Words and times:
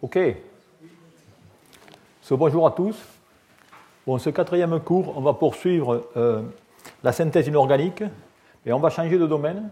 Ok. 0.00 0.18
Bonjour 2.30 2.66
à 2.66 2.70
tous. 2.70 2.96
Bon, 4.06 4.18
ce 4.18 4.30
quatrième 4.30 4.78
cours, 4.80 5.16
on 5.16 5.20
va 5.20 5.32
poursuivre 5.32 6.08
euh, 6.16 6.42
la 7.02 7.12
synthèse 7.12 7.46
inorganique 7.48 8.02
et 8.64 8.72
on 8.72 8.78
va 8.78 8.90
changer 8.90 9.18
de 9.18 9.26
domaine 9.26 9.70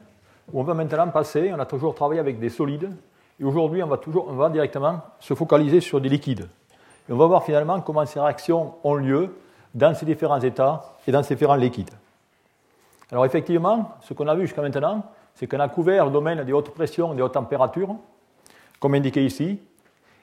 on 0.53 0.63
va 0.63 0.75
maintenant 0.75 1.09
passer, 1.09 1.53
on 1.53 1.59
a 1.59 1.67
toujours 1.67 1.95
travaillé 1.95 2.21
avec 2.21 2.39
des 2.39 2.51
solides 2.51 2.91
et 3.41 3.45
aujourd'hui 3.45 3.83
on 3.83 3.87
va, 3.87 3.99
on 4.29 4.35
va 4.35 4.49
directement 4.49 5.01
se 5.19 5.35
focaliser 5.35 5.81
sur 5.81 6.01
des 6.01 6.09
liquides. 6.09 6.49
Et 7.09 7.13
on 7.13 7.17
va 7.17 7.27
voir 7.27 7.45
finalement 7.45 7.81
comment 7.81 8.07
ces 8.07 8.21
réactions 8.21 8.75
ont 8.85 8.95
lieu 8.95 9.35
dans 9.75 9.95
ces 9.95 10.07
différents 10.07 10.41
états 10.41 10.97
et 11.07 11.13
dans 11.13 11.23
ces 11.23 11.35
différents 11.35 11.57
liquides. 11.57 11.91
Alors 13.11 13.25
effectivement, 13.27 13.97
ce 14.03 14.15
qu'on 14.15 14.27
a 14.27 14.35
vu 14.35 14.43
jusqu'à 14.43 14.63
maintenant, 14.63 15.05
c'est 15.35 15.47
qu'on 15.47 15.61
a 15.61 15.69
couvert 15.69 16.07
le 16.07 16.11
domaine 16.11 16.43
des 16.45 16.53
hautes 16.53 16.71
pressions 16.71 17.13
et 17.13 17.17
des 17.17 17.23
hautes 17.23 17.35
températures, 17.35 17.95
comme 18.81 18.95
indiqué 18.95 19.25
ici. 19.25 19.61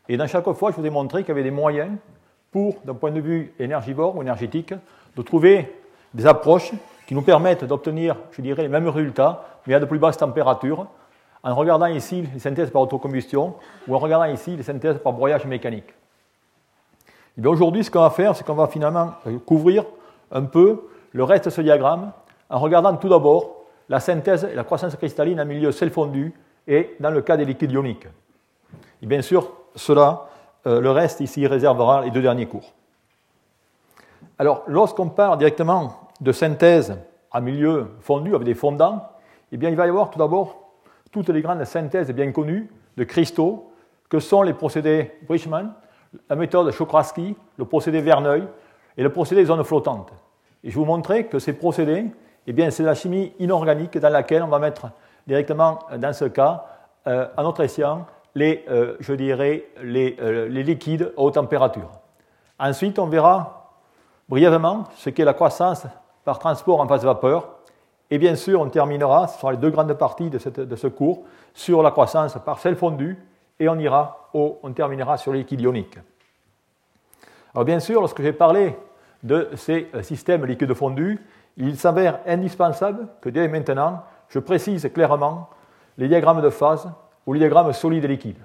Et 0.09 0.17
dans 0.17 0.27
chaque 0.27 0.51
fois, 0.53 0.71
je 0.71 0.75
vous 0.75 0.85
ai 0.85 0.89
montré 0.89 1.23
qu'il 1.23 1.29
y 1.29 1.31
avait 1.31 1.43
des 1.43 1.51
moyens 1.51 1.91
pour, 2.51 2.75
d'un 2.85 2.93
point 2.93 3.11
de 3.11 3.21
vue 3.21 3.53
énergivore 3.59 4.15
ou 4.15 4.21
énergétique, 4.21 4.73
de 5.15 5.21
trouver 5.21 5.73
des 6.13 6.25
approches 6.25 6.71
qui 7.07 7.15
nous 7.15 7.21
permettent 7.21 7.63
d'obtenir, 7.63 8.15
je 8.31 8.41
dirais, 8.41 8.63
les 8.63 8.69
mêmes 8.69 8.87
résultats, 8.87 9.45
mais 9.65 9.73
à 9.73 9.79
de 9.79 9.85
plus 9.85 9.99
basses 9.99 10.17
températures, 10.17 10.87
en 11.43 11.55
regardant 11.55 11.87
ici 11.87 12.27
les 12.33 12.39
synthèses 12.39 12.69
par 12.69 12.81
autocombustion 12.81 13.55
ou 13.87 13.95
en 13.95 13.99
regardant 13.99 14.25
ici 14.25 14.55
les 14.55 14.63
synthèses 14.63 14.97
par 14.99 15.13
broyage 15.13 15.45
mécanique. 15.45 15.93
Et 17.41 17.45
aujourd'hui, 17.45 17.83
ce 17.83 17.91
qu'on 17.91 18.01
va 18.01 18.09
faire, 18.09 18.35
c'est 18.35 18.45
qu'on 18.45 18.53
va 18.53 18.67
finalement 18.67 19.13
couvrir 19.45 19.85
un 20.31 20.43
peu 20.43 20.87
le 21.11 21.23
reste 21.23 21.45
de 21.45 21.49
ce 21.49 21.61
diagramme 21.61 22.11
en 22.49 22.59
regardant 22.59 22.95
tout 22.95 23.09
d'abord 23.09 23.63
la 23.89 23.99
synthèse 23.99 24.45
et 24.45 24.55
la 24.55 24.63
croissance 24.63 24.95
cristalline 24.95 25.39
en 25.41 25.45
milieu 25.45 25.71
sel 25.71 25.89
fondu 25.89 26.33
et 26.67 26.95
dans 26.99 27.09
le 27.09 27.21
cas 27.21 27.35
des 27.35 27.45
liquides 27.45 27.71
ioniques. 27.71 28.07
Et 29.01 29.05
bien 29.05 29.21
sûr, 29.21 29.51
cela, 29.75 30.27
euh, 30.65 30.79
le 30.79 30.91
reste 30.91 31.19
ici 31.19 31.45
réservera 31.47 32.01
les 32.01 32.11
deux 32.11 32.21
derniers 32.21 32.47
cours. 32.47 32.73
Alors, 34.39 34.63
lorsqu'on 34.67 35.09
parle 35.09 35.37
directement 35.37 36.09
de 36.21 36.31
synthèse 36.31 36.97
en 37.31 37.41
milieu 37.41 37.91
fondu 38.01 38.33
avec 38.33 38.45
des 38.45 38.53
fondants, 38.53 39.09
eh 39.51 39.57
bien, 39.57 39.69
il 39.69 39.75
va 39.75 39.85
y 39.85 39.89
avoir 39.89 40.09
tout 40.09 40.19
d'abord 40.19 40.71
toutes 41.11 41.29
les 41.29 41.41
grandes 41.41 41.63
synthèses 41.65 42.11
bien 42.11 42.31
connues 42.31 42.69
de 42.97 43.03
cristaux, 43.03 43.71
que 44.09 44.19
sont 44.19 44.41
les 44.41 44.53
procédés 44.53 45.11
Bridgman, 45.27 45.73
la 46.29 46.35
méthode 46.35 46.71
Chokrasky, 46.71 47.35
le 47.57 47.65
procédé 47.65 48.01
Verneuil 48.01 48.47
et 48.97 49.03
le 49.03 49.09
procédé 49.09 49.45
zone 49.45 49.63
flottante. 49.63 50.11
Et 50.63 50.69
je 50.69 50.75
vous 50.75 50.85
montrer 50.85 51.25
que 51.25 51.39
ces 51.39 51.53
procédés, 51.53 52.05
eh 52.45 52.53
bien, 52.53 52.69
c'est 52.69 52.83
la 52.83 52.95
chimie 52.95 53.33
inorganique 53.39 53.97
dans 53.97 54.09
laquelle 54.09 54.43
on 54.43 54.47
va 54.47 54.59
mettre 54.59 54.87
directement, 55.27 55.79
dans 55.97 56.13
ce 56.13 56.25
cas, 56.25 56.65
euh, 57.07 57.27
à 57.35 57.43
notre 57.43 57.63
les, 58.35 58.65
euh, 58.69 58.95
je 58.99 59.13
dirais, 59.13 59.65
les, 59.81 60.17
euh, 60.21 60.47
les, 60.47 60.63
liquides 60.63 61.13
à 61.17 61.21
haute 61.21 61.35
température. 61.35 61.89
Ensuite, 62.59 62.99
on 62.99 63.07
verra 63.07 63.71
brièvement 64.29 64.85
ce 64.95 65.09
qu'est 65.09 65.25
la 65.25 65.33
croissance 65.33 65.85
par 66.23 66.39
transport 66.39 66.79
en 66.79 66.87
phase 66.87 67.03
vapeur. 67.03 67.49
Et 68.09 68.17
bien 68.17 68.35
sûr, 68.35 68.61
on 68.61 68.69
terminera, 68.69 69.27
ce 69.27 69.39
sont 69.39 69.49
les 69.49 69.57
deux 69.57 69.69
grandes 69.69 69.93
parties 69.93 70.29
de, 70.29 70.37
ce 70.75 70.87
cours, 70.87 71.23
sur 71.53 71.81
la 71.83 71.91
croissance 71.91 72.37
par 72.45 72.59
sel 72.59 72.75
fondu, 72.75 73.17
et 73.59 73.69
on, 73.69 73.77
ira 73.77 74.29
on 74.33 74.71
terminera 74.73 75.17
sur 75.17 75.31
les 75.31 75.39
liquides 75.39 75.61
ioniques. 75.61 75.97
Alors 77.53 77.65
bien 77.65 77.79
sûr, 77.79 77.99
lorsque 77.99 78.21
j'ai 78.21 78.33
parlé 78.33 78.75
de 79.21 79.49
ces 79.55 79.89
systèmes 80.01 80.45
liquides 80.45 80.73
fondus, 80.73 81.19
il 81.57 81.77
s'avère 81.77 82.19
indispensable 82.25 83.07
que 83.21 83.29
dès 83.29 83.47
maintenant, 83.47 84.03
je 84.29 84.39
précise 84.39 84.89
clairement 84.93 85.49
les 85.97 86.07
diagrammes 86.07 86.41
de 86.41 86.49
phase 86.49 86.89
ou 87.25 87.33
les 87.33 87.39
diagrammes 87.39 87.71
solides 87.73 88.05
et 88.05 88.07
liquides. 88.07 88.41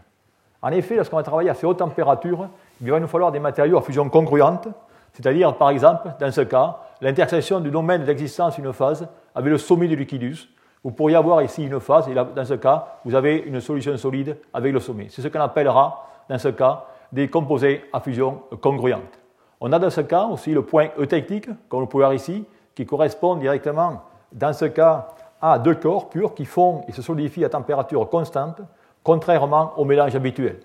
En 0.60 0.70
effet, 0.70 0.96
lorsqu'on 0.96 1.16
va 1.16 1.22
travailler 1.22 1.50
à 1.50 1.54
ces 1.54 1.66
hautes 1.66 1.78
températures, 1.78 2.48
il 2.80 2.90
va 2.90 2.98
nous 2.98 3.06
falloir 3.06 3.30
des 3.30 3.38
matériaux 3.38 3.78
à 3.78 3.82
fusion 3.82 4.08
congruente, 4.08 4.68
c'est-à-dire, 5.12 5.54
par 5.56 5.70
exemple, 5.70 6.08
dans 6.20 6.30
ce 6.30 6.42
cas, 6.42 6.78
l'intersection 7.00 7.60
du 7.60 7.70
domaine 7.70 8.04
d'existence 8.04 8.56
d'une 8.56 8.72
phase 8.72 9.08
avec 9.34 9.50
le 9.50 9.58
sommet 9.58 9.88
du 9.88 9.96
liquidus. 9.96 10.48
Vous 10.84 10.90
pourriez 10.90 11.16
avoir 11.16 11.42
ici 11.42 11.64
une 11.64 11.80
phase, 11.80 12.08
et 12.08 12.14
dans 12.14 12.44
ce 12.44 12.54
cas, 12.54 12.98
vous 13.04 13.14
avez 13.14 13.36
une 13.36 13.60
solution 13.60 13.96
solide 13.96 14.36
avec 14.52 14.72
le 14.72 14.80
sommet. 14.80 15.08
C'est 15.10 15.22
ce 15.22 15.28
qu'on 15.28 15.40
appellera, 15.40 16.06
dans 16.28 16.38
ce 16.38 16.48
cas, 16.48 16.84
des 17.12 17.28
composés 17.28 17.84
à 17.92 18.00
fusion 18.00 18.42
congruente. 18.60 19.18
On 19.60 19.72
a 19.72 19.78
dans 19.78 19.90
ce 19.90 20.02
cas 20.02 20.24
aussi 20.24 20.52
le 20.52 20.62
point 20.62 20.88
eutectique, 20.98 21.48
comme 21.68 21.80
vous 21.80 21.86
pouvez 21.86 22.04
voir 22.04 22.14
ici, 22.14 22.44
qui 22.74 22.86
correspond 22.86 23.34
directement, 23.36 24.02
dans 24.32 24.52
ce 24.52 24.66
cas, 24.66 25.08
à 25.40 25.58
deux 25.58 25.74
corps 25.74 26.08
purs 26.08 26.34
qui 26.34 26.44
font 26.44 26.82
et 26.88 26.92
se 26.92 27.02
solidifient 27.02 27.44
à 27.44 27.48
température 27.48 28.08
constante, 28.08 28.60
contrairement 29.02 29.72
au 29.76 29.84
mélange 29.84 30.14
habituel. 30.16 30.58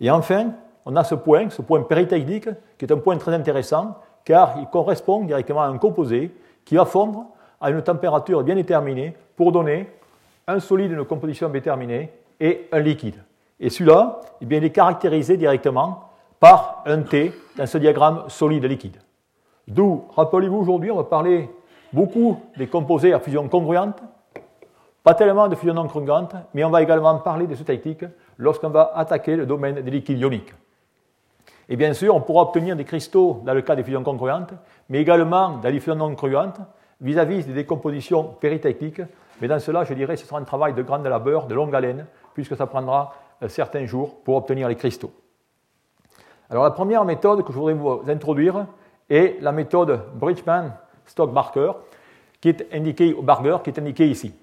Et 0.00 0.10
enfin, 0.10 0.52
on 0.84 0.96
a 0.96 1.04
ce 1.04 1.14
point, 1.14 1.50
ce 1.50 1.62
point 1.62 1.82
péritechnique, 1.82 2.48
qui 2.78 2.84
est 2.84 2.92
un 2.92 2.98
point 2.98 3.16
très 3.16 3.34
intéressant, 3.34 3.96
car 4.24 4.56
il 4.58 4.66
correspond 4.66 5.24
directement 5.24 5.62
à 5.62 5.66
un 5.66 5.78
composé 5.78 6.34
qui 6.64 6.76
va 6.76 6.84
fondre 6.84 7.26
à 7.60 7.70
une 7.70 7.82
température 7.82 8.42
bien 8.42 8.54
déterminée 8.54 9.16
pour 9.36 9.52
donner 9.52 9.90
un 10.46 10.60
solide 10.60 10.90
d'une 10.90 11.04
composition 11.04 11.48
déterminée 11.48 12.12
et 12.40 12.68
un 12.72 12.80
liquide. 12.80 13.22
Et 13.60 13.70
celui-là, 13.70 14.20
eh 14.40 14.44
il 14.44 14.64
est 14.64 14.70
caractérisé 14.70 15.36
directement 15.36 16.10
par 16.38 16.82
un 16.86 17.02
T 17.02 17.32
dans 17.56 17.66
ce 17.66 17.78
diagramme 17.78 18.24
solide-liquide. 18.28 18.98
D'où, 19.66 20.04
rappelez-vous, 20.14 20.58
aujourd'hui, 20.58 20.90
on 20.90 20.96
va 20.96 21.04
parler 21.04 21.50
beaucoup 21.92 22.40
des 22.56 22.66
composés 22.66 23.12
à 23.12 23.20
fusion 23.20 23.48
congruente, 23.48 24.02
pas 25.02 25.14
tellement 25.14 25.48
de 25.48 25.54
fusion 25.54 25.74
non 25.74 25.88
congruente, 25.88 26.34
mais 26.54 26.64
on 26.64 26.70
va 26.70 26.82
également 26.82 27.16
parler 27.18 27.46
de 27.46 27.54
ce 27.54 27.62
technique 27.62 28.04
lorsqu'on 28.36 28.70
va 28.70 28.92
attaquer 28.94 29.36
le 29.36 29.46
domaine 29.46 29.80
des 29.80 29.90
liquides 29.90 30.18
ioniques. 30.18 30.52
Et 31.68 31.76
bien 31.76 31.92
sûr, 31.92 32.14
on 32.14 32.20
pourra 32.20 32.42
obtenir 32.42 32.76
des 32.76 32.84
cristaux 32.84 33.42
dans 33.44 33.54
le 33.54 33.62
cas 33.62 33.76
des 33.76 33.82
fusions 33.82 34.02
congruentes, 34.02 34.52
mais 34.88 35.00
également 35.00 35.58
dans 35.58 35.68
les 35.68 35.80
fusions 35.80 35.96
non 35.96 36.14
congruentes 36.14 36.60
vis-à-vis 37.00 37.46
des 37.46 37.52
décompositions 37.52 38.24
péritechniques. 38.24 39.02
Mais 39.40 39.48
dans 39.48 39.58
cela, 39.58 39.84
je 39.84 39.94
dirais, 39.94 40.16
ce 40.16 40.26
sera 40.26 40.40
un 40.40 40.44
travail 40.44 40.74
de 40.74 40.82
grande 40.82 41.06
labeur, 41.06 41.46
de 41.46 41.54
longue 41.54 41.74
haleine, 41.74 42.06
puisque 42.34 42.56
ça 42.56 42.66
prendra 42.66 43.14
euh, 43.42 43.48
certains 43.48 43.84
jours 43.86 44.16
pour 44.24 44.36
obtenir 44.36 44.68
les 44.68 44.76
cristaux. 44.76 45.12
Alors 46.50 46.64
la 46.64 46.70
première 46.70 47.04
méthode 47.04 47.44
que 47.44 47.52
je 47.52 47.58
voudrais 47.58 47.74
vous 47.74 48.02
introduire, 48.08 48.66
et 49.10 49.38
la 49.40 49.52
méthode 49.52 50.00
Bridgman-Stock-Barker, 51.08 51.72
qui 52.40 52.50
est 52.50 53.22
Barger, 53.22 53.56
qui 53.64 53.70
est 53.70 53.78
indiquée 53.78 54.08
ici. 54.08 54.34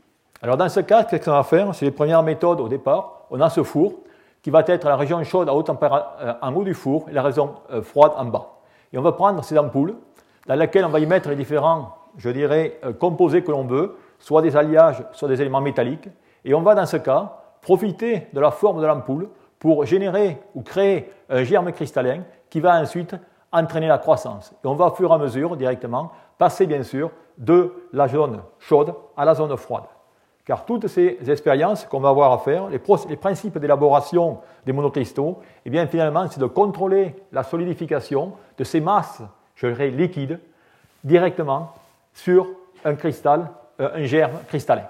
Alors 0.42 0.58
dans 0.58 0.70
ce 0.70 0.82
cas, 0.82 1.04
qu'est-ce 1.04 1.26
qu'on 1.26 1.32
va 1.32 1.44
faire? 1.44 1.74
C'est 1.74 1.86
les 1.86 1.92
premières 1.92 2.24
méthodes 2.24 2.60
au 2.60 2.68
départ. 2.68 3.26
On 3.32 3.40
a 3.42 3.50
ce 3.50 3.64
four 3.64 3.94
qui 4.42 4.50
va 4.50 4.64
être 4.68 4.88
la 4.88 4.96
région 4.96 5.24
chaude 5.24 5.50
à 5.50 5.54
haute 5.54 5.70
euh, 5.70 6.34
en 6.42 6.54
haut 6.54 6.64
du 6.64 6.74
four 6.74 7.06
et 7.10 7.14
la 7.14 7.24
région 7.24 7.56
euh, 7.72 7.82
froide 7.82 8.12
en 8.18 8.26
bas. 8.26 8.48
Et 8.94 8.98
on 8.98 9.02
va 9.02 9.14
prendre 9.14 9.44
ces 9.44 9.58
ampoules 9.58 9.96
dans 10.46 10.56
lesquelles 10.56 10.86
on 10.86 10.90
va 10.90 11.00
y 11.00 11.06
mettre 11.06 11.30
les 11.30 11.36
différents, 11.36 11.96
je 12.18 12.30
dirais, 12.30 12.80
euh, 12.84 12.94
composés 12.94 13.44
que 13.44 13.52
l'on 13.52 13.66
veut, 13.66 13.98
soit 14.20 14.42
des 14.42 14.56
alliages, 14.56 15.04
soit 15.14 15.28
des 15.28 15.42
éléments 15.42 15.62
métalliques. 15.62 16.10
Et 16.44 16.54
on 16.54 16.62
va 16.62 16.76
dans 16.76 16.86
ce 16.86 16.98
cas 16.98 17.38
profiter 17.62 18.28
de 18.34 18.40
la 18.40 18.52
forme 18.52 18.80
de 18.82 18.86
l'ampoule 18.86 19.30
pour 19.58 19.86
générer 19.86 20.38
ou 20.54 20.62
créer 20.62 21.12
un 21.30 21.44
germe 21.44 21.72
cristallin 21.72 22.22
qui 22.52 22.60
va 22.60 22.80
ensuite 22.80 23.16
entraîner 23.56 23.88
la 23.88 23.98
croissance. 23.98 24.54
Et 24.64 24.68
on 24.68 24.76
va 24.76 24.88
au 24.88 24.92
fur 24.92 25.12
et 25.12 25.14
à 25.14 25.18
mesure 25.18 25.56
directement 25.58 26.12
passer 26.38 26.66
bien 26.66 26.84
sûr 26.84 27.12
de 27.38 27.74
la 27.94 28.08
zone 28.08 28.42
chaude 28.60 28.94
à 29.16 29.26
la 29.26 29.36
zone 29.36 29.56
froide. 29.58 29.86
Car 30.46 30.66
toutes 30.66 30.88
ces 30.88 31.18
expériences 31.28 31.86
qu'on 31.86 32.00
va 32.00 32.10
avoir 32.10 32.32
à 32.32 32.38
faire, 32.38 32.70
les, 32.70 32.80
principes 33.18 33.58
d'élaboration 33.58 34.40
des 34.66 34.74
monocristaux, 34.74 35.40
eh 35.66 35.70
bien 35.70 35.88
finalement 35.88 36.28
c'est 36.30 36.40
de 36.40 36.46
contrôler 36.46 37.16
la 37.32 37.44
solidification 37.44 38.34
de 38.58 38.64
ces 38.64 38.80
masses, 38.80 39.24
je 39.56 39.68
dirais 39.68 39.90
liquides, 39.90 40.40
directement 41.04 41.74
sur 42.14 42.48
un 42.84 42.96
cristal, 42.96 43.50
euh, 43.80 43.90
un 43.96 44.04
germe 44.04 44.38
cristallin. 44.48 44.88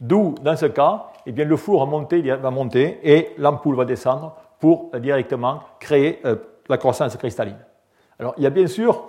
D'où, 0.00 0.34
dans 0.42 0.56
ce 0.56 0.66
cas, 0.66 1.12
eh 1.26 1.32
bien, 1.32 1.44
le 1.44 1.56
four 1.56 1.84
va 1.84 2.50
monter 2.50 2.98
et 3.04 3.34
l'ampoule 3.38 3.76
va 3.76 3.84
descendre 3.84 4.34
pour 4.58 4.90
euh, 4.94 4.98
directement 4.98 5.60
créer 5.78 6.20
euh, 6.24 6.36
la 6.68 6.78
croissance 6.78 7.16
cristalline. 7.16 7.58
Alors, 8.18 8.34
il 8.36 8.44
y 8.44 8.46
a 8.46 8.50
bien 8.50 8.66
sûr 8.66 9.04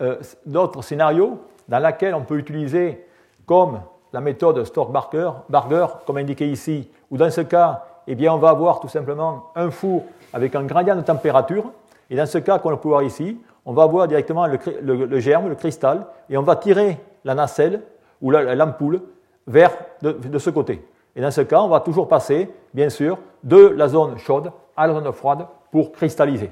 euh, 0.00 0.16
d'autres 0.46 0.82
scénarios 0.82 1.38
dans 1.68 1.78
lesquels 1.78 2.14
on 2.14 2.22
peut 2.22 2.38
utiliser 2.38 3.06
comme 3.46 3.80
la 4.12 4.20
méthode 4.20 4.64
Stork-Barger, 4.64 5.86
comme 6.06 6.16
indiqué 6.16 6.48
ici, 6.48 6.88
ou 7.10 7.16
dans 7.16 7.30
ce 7.30 7.42
cas, 7.42 7.84
eh 8.06 8.14
bien, 8.14 8.32
on 8.32 8.38
va 8.38 8.50
avoir 8.50 8.80
tout 8.80 8.88
simplement 8.88 9.50
un 9.54 9.70
four 9.70 10.04
avec 10.32 10.54
un 10.54 10.64
gradient 10.64 10.96
de 10.96 11.02
température, 11.02 11.64
et 12.10 12.16
dans 12.16 12.26
ce 12.26 12.38
cas 12.38 12.58
qu'on 12.58 12.76
peut 12.76 12.88
voir 12.88 13.02
ici, 13.02 13.38
on 13.66 13.72
va 13.74 13.82
avoir 13.82 14.08
directement 14.08 14.46
le, 14.46 15.20
germe, 15.20 15.48
le 15.48 15.54
cristal, 15.54 16.06
et 16.30 16.38
on 16.38 16.42
va 16.42 16.56
tirer 16.56 16.98
la 17.24 17.34
nacelle 17.34 17.82
ou 18.22 18.30
l'ampoule 18.30 19.02
vers 19.46 19.72
de, 20.00 20.12
de, 20.12 20.38
ce 20.38 20.50
côté. 20.50 20.86
Et 21.14 21.20
dans 21.20 21.30
ce 21.30 21.42
cas, 21.42 21.60
on 21.60 21.68
va 21.68 21.80
toujours 21.80 22.08
passer, 22.08 22.50
bien 22.72 22.88
sûr, 22.88 23.18
de 23.44 23.68
la 23.68 23.88
zone 23.88 24.16
chaude 24.18 24.50
à 24.78 24.86
la 24.86 24.94
zone 24.94 25.12
froide 25.12 25.46
pour 25.70 25.92
cristalliser. 25.92 26.50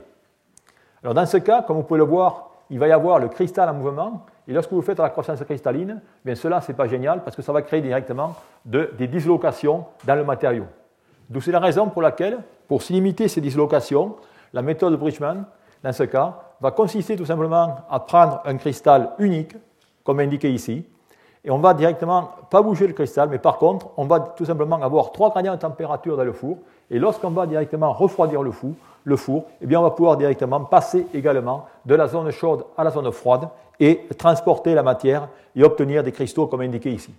Alors 1.02 1.14
dans 1.14 1.26
ce 1.26 1.37
cas, 1.37 1.62
comme 1.62 1.76
vous 1.76 1.84
pouvez 1.84 1.99
le 1.99 2.05
voir, 2.05 2.50
il 2.69 2.78
va 2.78 2.88
y 2.88 2.93
avoir 2.93 3.20
le 3.20 3.28
cristal 3.28 3.69
en 3.69 3.75
mouvement, 3.75 4.26
et 4.49 4.52
lorsque 4.52 4.73
vous 4.73 4.82
faites 4.82 4.99
la 4.99 5.11
croissance 5.11 5.43
cristalline, 5.44 6.00
bien 6.25 6.34
cela, 6.34 6.61
ce 6.61 6.73
n'est 6.73 6.76
pas 6.76 6.88
génial, 6.88 7.23
parce 7.23 7.37
que 7.37 7.43
ça 7.43 7.52
va 7.52 7.62
créer 7.62 7.81
directement 7.81 8.34
des 8.64 9.06
dislocations 9.06 9.84
dans 10.05 10.17
le 10.17 10.25
matériau. 10.25 10.64
D'où 11.31 11.40
c'est 11.40 11.52
la 11.52 11.61
raison 11.61 11.88
pour 11.88 12.02
laquelle, 12.02 12.38
pour 12.67 12.82
limiter 12.90 13.28
ces 13.28 13.40
dislocations, 13.40 14.17
la 14.52 14.62
méthode 14.62 14.93
de 14.93 14.96
Bridgman, 14.96 15.44
dans 15.82 15.93
ce 15.93 16.02
cas, 16.02 16.34
va 16.61 16.73
consister 16.73 17.17
tout 17.17 17.26
simplement 17.26 17.76
à 17.88 18.00
prendre 18.00 18.40
un 18.44 18.56
cristal 18.56 19.11
unique, 19.19 19.55
comme 20.02 20.19
indiqué 20.20 20.50
ici, 20.50 20.84
et 21.44 21.50
on 21.50 21.58
va 21.58 21.75
directement, 21.75 22.31
pas 22.50 22.62
bouger 22.62 22.88
le 22.88 22.93
cristal, 22.93 23.28
mais 23.28 23.38
par 23.38 23.58
contre, 23.58 23.90
on 23.96 24.06
va 24.06 24.19
tout 24.19 24.44
simplement 24.44 24.82
avoir 24.82 25.12
trois 25.12 25.31
gradients 25.31 25.55
de 25.55 25.61
température 25.61 26.17
dans 26.17 26.25
le 26.25 26.32
four, 26.32 26.58
et 26.91 26.99
lorsqu'on 26.99 27.31
va 27.31 27.47
directement 27.47 27.93
refroidir 27.93 28.43
le 28.43 29.17
four, 29.17 29.44
eh 29.61 29.67
bien 29.67 29.81
on 29.81 29.83
va 29.83 29.91
pouvoir 29.91 30.17
directement 30.17 30.61
passer 30.61 31.06
également 31.15 31.67
de 31.85 31.94
la 31.94 32.06
zone 32.06 32.31
chaude 32.31 32.65
à 32.77 32.85
la 32.85 32.91
zone 32.91 33.11
froide 33.12 33.49
et 33.81 34.06
transporter 34.17 34.75
la 34.75 34.83
matière 34.83 35.29
et 35.55 35.65
obtenir 35.65 36.03
des 36.03 36.12
cristaux 36.12 36.47
comme 36.47 36.61
indiqué 36.61 36.93
ici. 36.93 37.12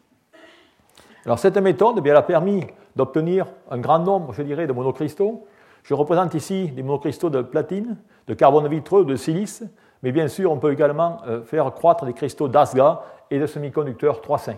Alors 1.25 1.39
cette 1.39 1.57
méthode 1.57 1.95
eh 1.97 2.01
bien, 2.01 2.13
elle 2.13 2.19
a 2.19 2.23
permis 2.23 2.65
d'obtenir 2.95 3.47
un 3.69 3.79
grand 3.79 3.99
nombre, 3.99 4.33
je 4.33 4.41
dirais, 4.41 4.67
de 4.67 4.73
monocristaux. 4.73 5.45
Je 5.83 5.93
représente 5.93 6.33
ici 6.33 6.69
des 6.69 6.83
monocristaux 6.83 7.29
de 7.29 7.41
platine, 7.41 7.97
de 8.27 8.33
carbone 8.33 8.67
vitreux, 8.67 9.05
de 9.05 9.15
silice, 9.15 9.63
mais 10.03 10.11
bien 10.11 10.27
sûr, 10.27 10.51
on 10.51 10.57
peut 10.57 10.71
également 10.71 11.17
euh, 11.27 11.41
faire 11.43 11.71
croître 11.73 12.05
des 12.05 12.13
cristaux 12.13 12.47
d'asga 12.47 13.01
et 13.29 13.39
de 13.39 13.45
semi-conducteurs 13.45 14.21
3,5. 14.21 14.55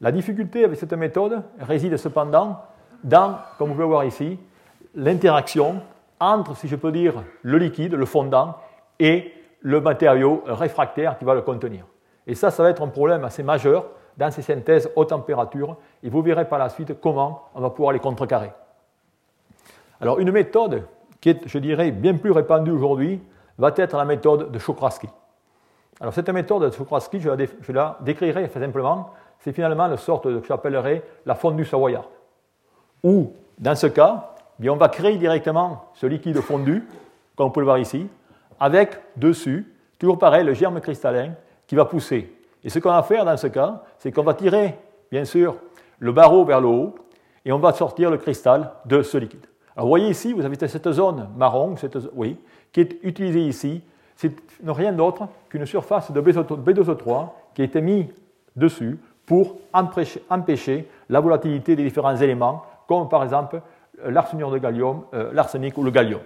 La 0.00 0.12
difficulté 0.12 0.64
avec 0.64 0.78
cette 0.78 0.92
méthode 0.92 1.42
réside 1.58 1.96
cependant 1.96 2.60
dans, 3.06 3.38
comme 3.56 3.68
vous 3.68 3.74
pouvez 3.74 3.86
voir 3.86 4.04
ici, 4.04 4.38
l'interaction 4.94 5.80
entre, 6.18 6.56
si 6.56 6.66
je 6.66 6.76
peux 6.76 6.90
dire, 6.90 7.14
le 7.42 7.56
liquide, 7.56 7.94
le 7.94 8.04
fondant, 8.04 8.56
et 8.98 9.32
le 9.60 9.80
matériau 9.80 10.42
réfractaire 10.46 11.16
qui 11.16 11.24
va 11.24 11.34
le 11.34 11.42
contenir. 11.42 11.84
Et 12.26 12.34
ça, 12.34 12.50
ça 12.50 12.62
va 12.62 12.70
être 12.70 12.82
un 12.82 12.88
problème 12.88 13.24
assez 13.24 13.42
majeur 13.42 13.86
dans 14.16 14.30
ces 14.30 14.42
synthèses 14.42 14.90
haute 14.96 15.10
température, 15.10 15.76
et 16.02 16.08
vous 16.08 16.20
verrez 16.20 16.48
par 16.48 16.58
la 16.58 16.68
suite 16.68 17.00
comment 17.00 17.44
on 17.54 17.60
va 17.60 17.70
pouvoir 17.70 17.92
les 17.92 18.00
contrecarrer. 18.00 18.50
Alors, 20.00 20.18
une 20.18 20.32
méthode 20.32 20.82
qui 21.20 21.30
est, 21.30 21.46
je 21.46 21.58
dirais, 21.58 21.92
bien 21.92 22.14
plus 22.14 22.32
répandue 22.32 22.72
aujourd'hui, 22.72 23.20
va 23.56 23.72
être 23.76 23.96
la 23.96 24.04
méthode 24.04 24.50
de 24.50 24.58
Chokrasky. 24.58 25.08
Alors, 26.00 26.12
cette 26.12 26.28
méthode 26.30 26.64
de 26.64 26.70
Chokrasky, 26.70 27.20
je 27.20 27.72
la, 27.72 27.98
décrirai 28.00 28.48
simplement, 28.48 29.10
c'est 29.38 29.52
finalement 29.52 29.84
une 29.84 29.96
sorte 29.96 30.24
que 30.24 30.42
j'appellerais 30.46 31.04
la 31.24 31.36
fondue 31.36 31.64
savoyarde. 31.64 32.15
Où, 33.02 33.32
dans 33.58 33.74
ce 33.74 33.86
cas, 33.86 34.34
eh 34.62 34.70
on 34.70 34.76
va 34.76 34.88
créer 34.88 35.16
directement 35.16 35.90
ce 35.94 36.06
liquide 36.06 36.40
fondu, 36.40 36.84
comme 37.36 37.48
vous 37.48 37.52
pouvez 37.52 37.62
le 37.62 37.66
voir 37.66 37.78
ici, 37.78 38.06
avec 38.58 38.98
dessus, 39.16 39.72
toujours 39.98 40.18
pareil, 40.18 40.44
le 40.44 40.54
germe 40.54 40.80
cristallin 40.80 41.32
qui 41.66 41.74
va 41.74 41.84
pousser. 41.84 42.32
Et 42.64 42.70
ce 42.70 42.78
qu'on 42.78 42.90
va 42.90 43.02
faire 43.02 43.24
dans 43.24 43.36
ce 43.36 43.46
cas, 43.48 43.82
c'est 43.98 44.12
qu'on 44.12 44.22
va 44.22 44.34
tirer, 44.34 44.74
bien 45.10 45.24
sûr, 45.24 45.56
le 45.98 46.12
barreau 46.12 46.44
vers 46.44 46.60
le 46.60 46.68
haut, 46.68 46.94
et 47.44 47.52
on 47.52 47.58
va 47.58 47.72
sortir 47.72 48.10
le 48.10 48.18
cristal 48.18 48.72
de 48.86 49.02
ce 49.02 49.18
liquide. 49.18 49.46
Alors 49.76 49.86
vous 49.86 49.90
voyez 49.90 50.08
ici, 50.08 50.32
vous 50.32 50.44
avez 50.44 50.56
cette 50.66 50.90
zone 50.90 51.28
marron, 51.36 51.74
oui, 52.14 52.38
qui 52.72 52.80
est 52.80 52.96
utilisée 53.02 53.46
ici. 53.46 53.82
C'est 54.16 54.32
rien 54.66 54.92
d'autre 54.92 55.28
qu'une 55.50 55.66
surface 55.66 56.10
de 56.10 56.20
B2O3 56.20 57.28
qui 57.54 57.62
a 57.62 57.64
été 57.66 57.80
mise 57.80 58.06
dessus 58.56 58.98
pour 59.26 59.58
empêcher, 59.72 60.88
la 61.08 61.20
volatilité 61.20 61.76
des 61.76 61.84
différents 61.84 62.16
éléments, 62.16 62.64
comme 62.86 63.08
par 63.08 63.22
exemple 63.22 63.60
euh, 64.04 64.10
l'arsenic 64.10 65.76
ou 65.78 65.82
le 65.82 65.90
gallium. 65.90 66.20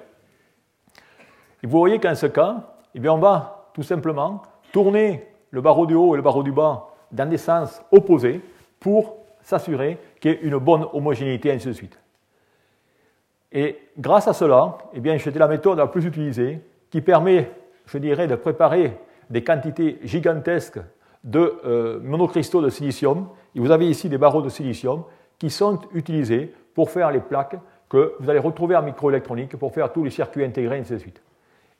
Et 1.62 1.66
vous 1.66 1.78
voyez 1.78 1.98
qu'en 1.98 2.14
ce 2.14 2.26
cas, 2.26 2.74
eh 2.94 3.08
on 3.08 3.18
va 3.18 3.68
tout 3.74 3.82
simplement 3.82 4.42
tourner 4.72 5.26
le 5.50 5.60
barreau 5.60 5.86
du 5.86 5.94
haut 5.94 6.14
et 6.14 6.16
le 6.16 6.22
barreau 6.22 6.42
du 6.42 6.52
bas 6.52 6.88
dans 7.12 7.28
des 7.28 7.38
sens 7.38 7.82
opposés 7.90 8.40
pour 8.78 9.16
s'assurer 9.42 9.98
qu'il 10.20 10.30
y 10.30 10.34
ait 10.34 10.40
une 10.42 10.58
bonne 10.58 10.86
homogénéité, 10.92 11.52
ainsi 11.52 11.68
de 11.68 11.72
suite. 11.72 11.98
Et 13.52 13.78
grâce 13.98 14.28
à 14.28 14.32
cela, 14.32 14.78
eh 14.94 15.18
c'était 15.18 15.38
la 15.38 15.48
méthode 15.48 15.78
la 15.78 15.86
plus 15.86 16.04
utilisée 16.04 16.60
qui 16.90 17.00
permet, 17.00 17.50
je 17.86 17.98
dirais, 17.98 18.26
de 18.26 18.36
préparer 18.36 18.96
des 19.28 19.42
quantités 19.42 19.98
gigantesques 20.04 20.80
de 21.24 21.60
euh, 21.64 22.00
monocristaux 22.00 22.62
de 22.62 22.70
silicium. 22.70 23.28
Et 23.54 23.60
vous 23.60 23.70
avez 23.70 23.88
ici 23.88 24.08
des 24.08 24.18
barreaux 24.18 24.42
de 24.42 24.48
silicium 24.48 25.04
qui 25.40 25.50
sont 25.50 25.80
utilisés 25.92 26.54
pour 26.74 26.90
faire 26.90 27.10
les 27.10 27.18
plaques 27.18 27.56
que 27.88 28.14
vous 28.20 28.30
allez 28.30 28.38
retrouver 28.38 28.76
en 28.76 28.82
microélectronique 28.82 29.56
pour 29.56 29.72
faire 29.72 29.92
tous 29.92 30.04
les 30.04 30.10
circuits 30.10 30.44
intégrés, 30.44 30.76
et 30.76 30.80
ainsi 30.80 30.92
de 30.92 30.98
suite. 30.98 31.20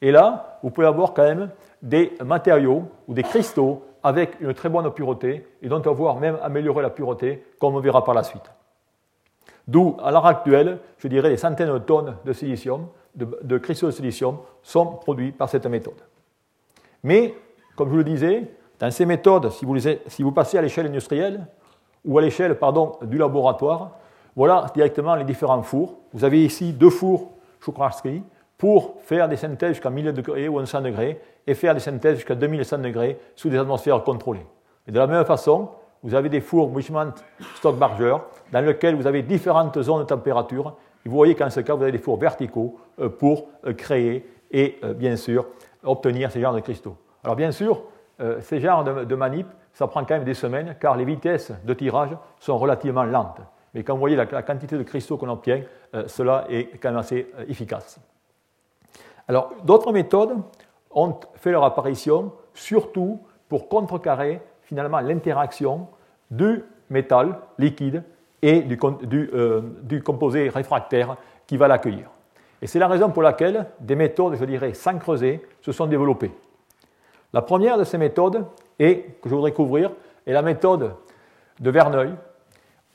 Et 0.03 0.11
là, 0.11 0.59
vous 0.62 0.71
pouvez 0.71 0.87
avoir 0.87 1.15
quand 1.15 1.23
même 1.23 1.51
des 1.81 2.12
matériaux 2.25 2.89
ou 3.07 3.15
des 3.15 3.23
cristaux 3.23 3.85
avec 4.03 4.41
une 4.41 4.55
très 4.55 4.71
bonne 4.71 4.91
pureté 4.93 5.47
et 5.62 5.71
on 5.71 5.79
va 5.79 6.15
même 6.15 6.39
améliorer 6.43 6.83
la 6.83 6.91
pureté, 6.91 7.45
comme 7.61 7.77
on 7.77 7.81
verra 7.81 8.03
par 8.03 8.15
la 8.15 8.23
suite. 8.23 8.51
D'où, 9.69 9.97
à 10.03 10.11
l'heure 10.11 10.27
actuelle, 10.27 10.79
je 10.99 11.07
dirais 11.07 11.29
des 11.29 11.37
centaines 11.37 11.73
de 11.73 11.79
tonnes 11.79 12.17
de 12.25 12.33
silicium, 12.33 12.89
de, 13.15 13.59
cristaux 13.59 13.87
de 13.87 13.93
silicium, 13.93 14.39
sont 14.62 14.87
produits 14.87 15.33
par 15.33 15.51
cette 15.51 15.67
méthode. 15.67 16.01
Mais, 17.03 17.35
comme 17.77 17.89
je 17.89 17.93
vous 17.93 17.99
le 17.99 18.05
disais, 18.05 18.51
dans 18.79 18.91
ces 18.91 19.05
méthodes, 19.05 19.51
si 19.51 20.23
vous 20.23 20.33
passez 20.33 20.57
à 20.57 20.62
l'échelle 20.62 20.87
industrielle, 20.87 21.47
ou 22.05 22.19
à 22.19 22.23
l'échelle 22.23 22.56
du 23.02 23.19
laboratoire, 23.19 23.91
voilà 24.37 24.67
directement 24.75 25.14
les 25.14 25.25
différents 25.25 25.62
fours. 25.62 25.99
Vous 26.12 26.25
avez 26.25 26.44
ici 26.44 26.73
deux 26.73 26.91
fours 26.91 27.32
Chukravsky 27.64 28.23
pour 28.56 28.97
faire 29.02 29.29
des 29.29 29.37
synthèses 29.37 29.70
jusqu'à 29.70 29.91
1000 29.91 30.12
degrés 30.12 30.49
ou 30.49 30.64
100 30.64 30.82
degrés 30.82 31.20
et 31.47 31.55
faire 31.55 31.75
des 31.75 31.81
synthèses 31.81 32.17
jusqu'à 32.17 32.35
2100 32.35 32.79
degrés 32.79 33.19
sous 33.35 33.49
des 33.49 33.58
atmosphères 33.58 34.02
contrôlées. 34.05 34.47
Et 34.87 34.93
de 34.93 34.99
la 34.99 35.06
même 35.06 35.25
façon, 35.25 35.70
vous 36.02 36.14
avez 36.14 36.29
des 36.29 36.41
fours 36.41 36.73
Wishman 36.73 37.12
Stockbarger 37.56 38.17
dans 38.52 38.61
lesquels 38.61 38.94
vous 38.94 39.06
avez 39.06 39.23
différentes 39.23 39.81
zones 39.82 40.00
de 40.00 40.06
température. 40.06 40.76
Et 41.05 41.08
vous 41.08 41.14
voyez 41.14 41.35
qu'en 41.35 41.50
ce 41.50 41.61
cas, 41.61 41.75
vous 41.75 41.82
avez 41.82 41.93
des 41.93 41.99
fours 41.99 42.19
verticaux 42.19 42.79
euh, 42.99 43.08
pour 43.08 43.49
euh, 43.67 43.73
créer 43.73 44.26
et 44.50 44.79
euh, 44.85 44.94
bien 44.94 45.17
sûr 45.17 45.47
obtenir 45.82 46.31
ces 46.31 46.41
genres 46.41 46.55
de 46.55 46.61
cristaux. 46.61 46.97
Alors 47.25 47.37
bien 47.37 47.52
sûr, 47.52 47.82
ces 48.43 48.61
genres 48.61 48.85
de 48.85 49.14
manip, 49.14 49.47
ça 49.72 49.87
prend 49.87 50.05
quand 50.05 50.14
même 50.14 50.25
des 50.25 50.34
semaines 50.34 50.76
car 50.81 50.96
les 50.96 51.05
vitesses 51.05 51.52
de 51.64 51.75
tirage 51.75 52.11
sont 52.38 52.58
relativement 52.58 53.05
lentes. 53.05 53.40
Mais 53.75 53.84
quand 53.84 53.94
vous 53.94 54.00
voyez 54.00 54.17
la, 54.17 54.26
quantité 54.26 54.76
de 54.76 54.82
cristaux 54.82 55.17
qu'on 55.17 55.28
obtient, 55.28 55.62
cela 56.06 56.44
est 56.49 56.76
quand 56.81 56.88
même 56.88 56.99
assez 56.99 57.31
efficace. 57.49 58.00
Alors 59.28 59.52
d'autres 59.64 59.93
méthodes 59.93 60.37
ont 60.90 61.14
fait 61.34 61.52
leur 61.52 61.62
apparition 61.62 62.32
surtout 62.52 63.20
pour 63.49 63.69
contrecarrer 63.69 64.40
finalement 64.62 65.00
l'interaction 65.00 65.88
du 66.31 66.64
métal 66.88 67.38
liquide 67.58 68.02
et 68.43 68.64
euh, 68.64 69.61
du, 69.82 70.02
composé 70.02 70.49
réfractaire 70.49 71.16
qui 71.46 71.56
va 71.56 71.69
l'accueillir. 71.69 72.08
Et 72.62 72.66
c'est 72.66 72.78
la 72.78 72.88
raison 72.88 73.11
pour 73.11 73.23
laquelle 73.23 73.66
des 73.80 73.97
méthodes, 73.97 74.37
je 74.37 74.45
dirais, 74.45 74.75
sans 74.75 74.99
creuser, 74.99 75.42
se 75.61 75.73
sont 75.73 75.87
développées. 75.87 76.33
La 77.33 77.42
première 77.42 77.78
de 77.78 77.85
ces 77.85 77.99
méthodes, 77.99 78.45
est, 78.80 79.20
que 79.22 79.28
je 79.28 79.34
voudrais 79.34 79.52
couvrir, 79.52 79.92
est 80.26 80.32
la 80.32 80.42
méthode 80.42 80.94
de 81.60 81.70
Verneuil, 81.70 82.12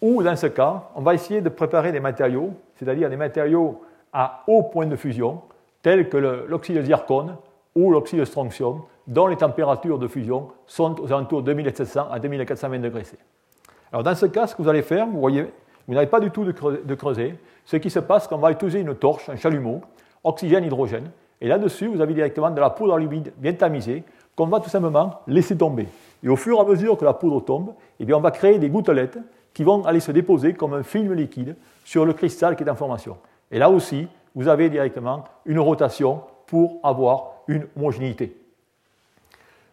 où 0.02 0.22
dans 0.22 0.36
ce 0.36 0.48
cas, 0.48 0.90
on 0.96 1.02
va 1.02 1.14
essayer 1.14 1.42
de 1.42 1.50
préparer 1.50 1.92
des 1.92 2.00
matériaux, 2.00 2.54
c'est-à-dire 2.76 3.10
des 3.10 3.16
matériaux 3.16 3.82
à 4.12 4.44
haut 4.48 4.64
point 4.64 4.88
de 4.88 4.96
fusion, 4.96 5.42
tels 5.82 6.10
que 6.10 6.18
l'oxyde 6.18 6.78
de 6.78 6.82
zircone 6.82 7.38
ou 7.76 7.92
l'oxyde 7.92 8.20
de 8.20 8.26
strontium, 8.26 8.82
dont 9.08 9.28
les 9.28 9.38
températures 9.38 10.00
de 10.00 10.08
fusion 10.08 10.50
sont 10.66 11.00
aux 11.00 11.14
alentours 11.14 11.44
de 11.44 11.54
2700 11.54 12.08
à 12.12 12.20
2420 12.20 12.80
degrés 12.80 13.04
C. 13.04 13.18
Alors 13.92 14.04
dans 14.04 14.16
ce 14.16 14.26
cas, 14.26 14.48
ce 14.48 14.56
que 14.56 14.62
vous 14.62 14.70
allez 14.70 14.82
faire, 14.82 15.06
vous 15.06 15.20
voyez, 15.20 15.46
vous 15.88 15.94
n'avez 15.94 16.08
pas 16.08 16.20
du 16.20 16.32
tout 16.32 16.44
de 16.44 16.96
creuser. 16.96 17.36
Ce 17.66 17.78
qui 17.78 17.90
se 17.90 18.00
passe, 18.00 18.24
c'est 18.24 18.30
qu'on 18.30 18.38
va 18.38 18.52
utiliser 18.52 18.80
une 18.80 18.96
torche, 18.96 19.30
un 19.30 19.36
chalumeau, 19.36 19.82
oxygène, 20.24 20.64
hydrogène, 20.64 21.12
et 21.42 21.48
là-dessus, 21.48 21.88
vous 21.88 22.02
avez 22.02 22.14
directement 22.14 22.50
de 22.50 22.60
la 22.60 22.70
poudre 22.70 22.98
humide 22.98 23.34
bien 23.38 23.54
tamisée 23.54 24.04
qu'on 24.36 24.48
va 24.48 24.60
tout 24.60 24.70
simplement 24.70 25.22
laisser 25.28 25.58
tomber. 25.58 25.88
Et 26.24 26.30
au 26.30 26.36
fur 26.36 26.58
et 26.58 26.62
à 26.62 26.64
mesure 26.64 26.98
que 26.98 27.06
la 27.06 27.14
poudre 27.14 27.42
tombe, 27.42 27.74
eh 28.00 28.14
on 28.14 28.20
va 28.20 28.32
créer 28.32 28.60
des 28.60 28.70
gouttelettes 28.70 29.18
qui 29.54 29.64
vont 29.64 29.86
aller 29.86 30.00
se 30.00 30.12
déposer 30.12 30.54
comme 30.54 30.74
un 30.74 30.84
film 30.84 31.14
liquide 31.14 31.56
sur 31.84 32.06
le 32.06 32.14
cristal 32.14 32.56
qui 32.56 32.64
est 32.64 32.70
en 32.70 32.76
formation. 32.76 33.18
Et 33.52 33.60
là 33.60 33.70
aussi, 33.70 34.08
vous 34.34 34.48
avez 34.48 34.70
directement 34.70 35.24
une 35.46 35.60
rotation 35.60 36.22
pour 36.48 36.80
avoir 36.84 37.32
une 37.48 37.68
homogénéité. 37.78 38.36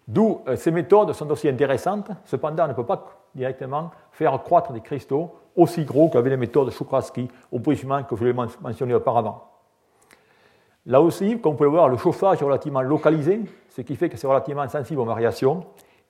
D'où 0.07 0.41
euh, 0.47 0.57
ces 0.57 0.71
méthodes 0.71 1.13
sont 1.13 1.31
aussi 1.31 1.49
intéressantes, 1.49 2.11
cependant 2.25 2.65
on 2.65 2.69
ne 2.69 2.73
peut 2.75 2.87
pas 2.87 3.07
directement 3.35 3.91
faire 4.11 4.41
croître 4.43 4.73
des 4.73 4.81
cristaux 4.81 5.31
aussi 5.57 5.85
gros 5.85 6.09
qu'avec 6.09 6.31
les 6.31 6.37
méthodes 6.37 6.71
Chokrasky 6.71 7.29
au 7.51 7.59
brisement 7.59 8.03
que 8.05 8.17
je 8.17 8.25
l'ai 8.25 8.33
mentionné 8.33 8.95
auparavant. 8.95 9.52
Là 10.87 11.01
aussi, 11.01 11.39
comme 11.41 11.53
vous 11.53 11.59
pouvez 11.59 11.69
le 11.69 11.77
voir, 11.77 11.89
le 11.89 11.97
chauffage 11.97 12.43
est 12.43 12.45
relativement 12.45 12.83
localisé, 12.83 13.41
ce 13.69 13.83
qui 13.83 13.95
fait 13.97 14.09
que 14.09 14.17
c'est 14.17 14.27
relativement 14.27 14.69
sensible 14.69 15.01
aux 15.01 15.05
variations, 15.05 15.65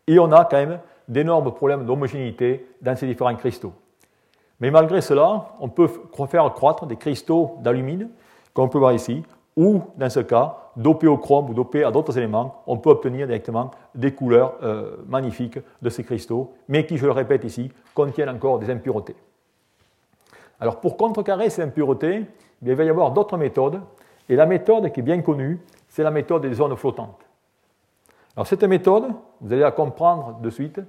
et 0.06 0.18
on 0.18 0.32
a 0.32 0.44
quand 0.44 0.56
même 0.56 0.80
d'énormes 1.08 1.52
problèmes 1.52 1.84
d'homogénéité 1.84 2.66
dans 2.80 2.96
ces 2.96 3.06
différents 3.06 3.34
cristaux. 3.34 3.72
Mais 4.60 4.70
malgré 4.70 5.00
cela, 5.00 5.48
on 5.60 5.68
peut 5.68 5.88
faire 6.28 6.52
croître 6.54 6.86
des 6.86 6.96
cristaux 6.96 7.56
d'alumine, 7.60 8.08
comme 8.54 8.66
on 8.66 8.68
peut 8.68 8.78
voir 8.78 8.92
ici, 8.92 9.22
ou 9.56 9.82
dans 9.96 10.08
ce 10.08 10.20
cas, 10.20 10.56
dopé 10.76 11.06
au 11.06 11.18
chrome 11.18 11.50
ou 11.50 11.54
dopé 11.54 11.84
à 11.84 11.90
d'autres 11.90 12.16
éléments, 12.16 12.62
on 12.66 12.78
peut 12.78 12.90
obtenir 12.90 13.26
directement 13.26 13.70
des 13.94 14.12
couleurs 14.12 14.54
euh, 14.62 14.96
magnifiques 15.06 15.58
de 15.82 15.90
ces 15.90 16.04
cristaux, 16.04 16.54
mais 16.68 16.86
qui, 16.86 16.96
je 16.96 17.04
le 17.04 17.12
répète 17.12 17.44
ici, 17.44 17.70
contiennent 17.94 18.30
encore 18.30 18.58
des 18.58 18.70
impuretés. 18.70 19.16
Alors 20.58 20.80
pour 20.80 20.96
contrecarrer 20.96 21.50
ces 21.50 21.62
impuretés, 21.62 22.24
il 22.62 22.74
va 22.74 22.84
y 22.84 22.88
avoir 22.88 23.10
d'autres 23.10 23.36
méthodes. 23.36 23.80
Et 24.28 24.36
la 24.36 24.46
méthode 24.46 24.92
qui 24.92 25.00
est 25.00 25.02
bien 25.02 25.20
connue, 25.20 25.60
c'est 25.88 26.02
la 26.02 26.10
méthode 26.10 26.42
des 26.42 26.54
zones 26.54 26.76
flottantes. 26.76 27.20
Alors 28.36 28.46
cette 28.46 28.64
méthode, 28.64 29.04
vous 29.40 29.52
allez 29.52 29.62
la 29.62 29.72
comprendre 29.72 30.38
de 30.40 30.50
suite, 30.50 30.80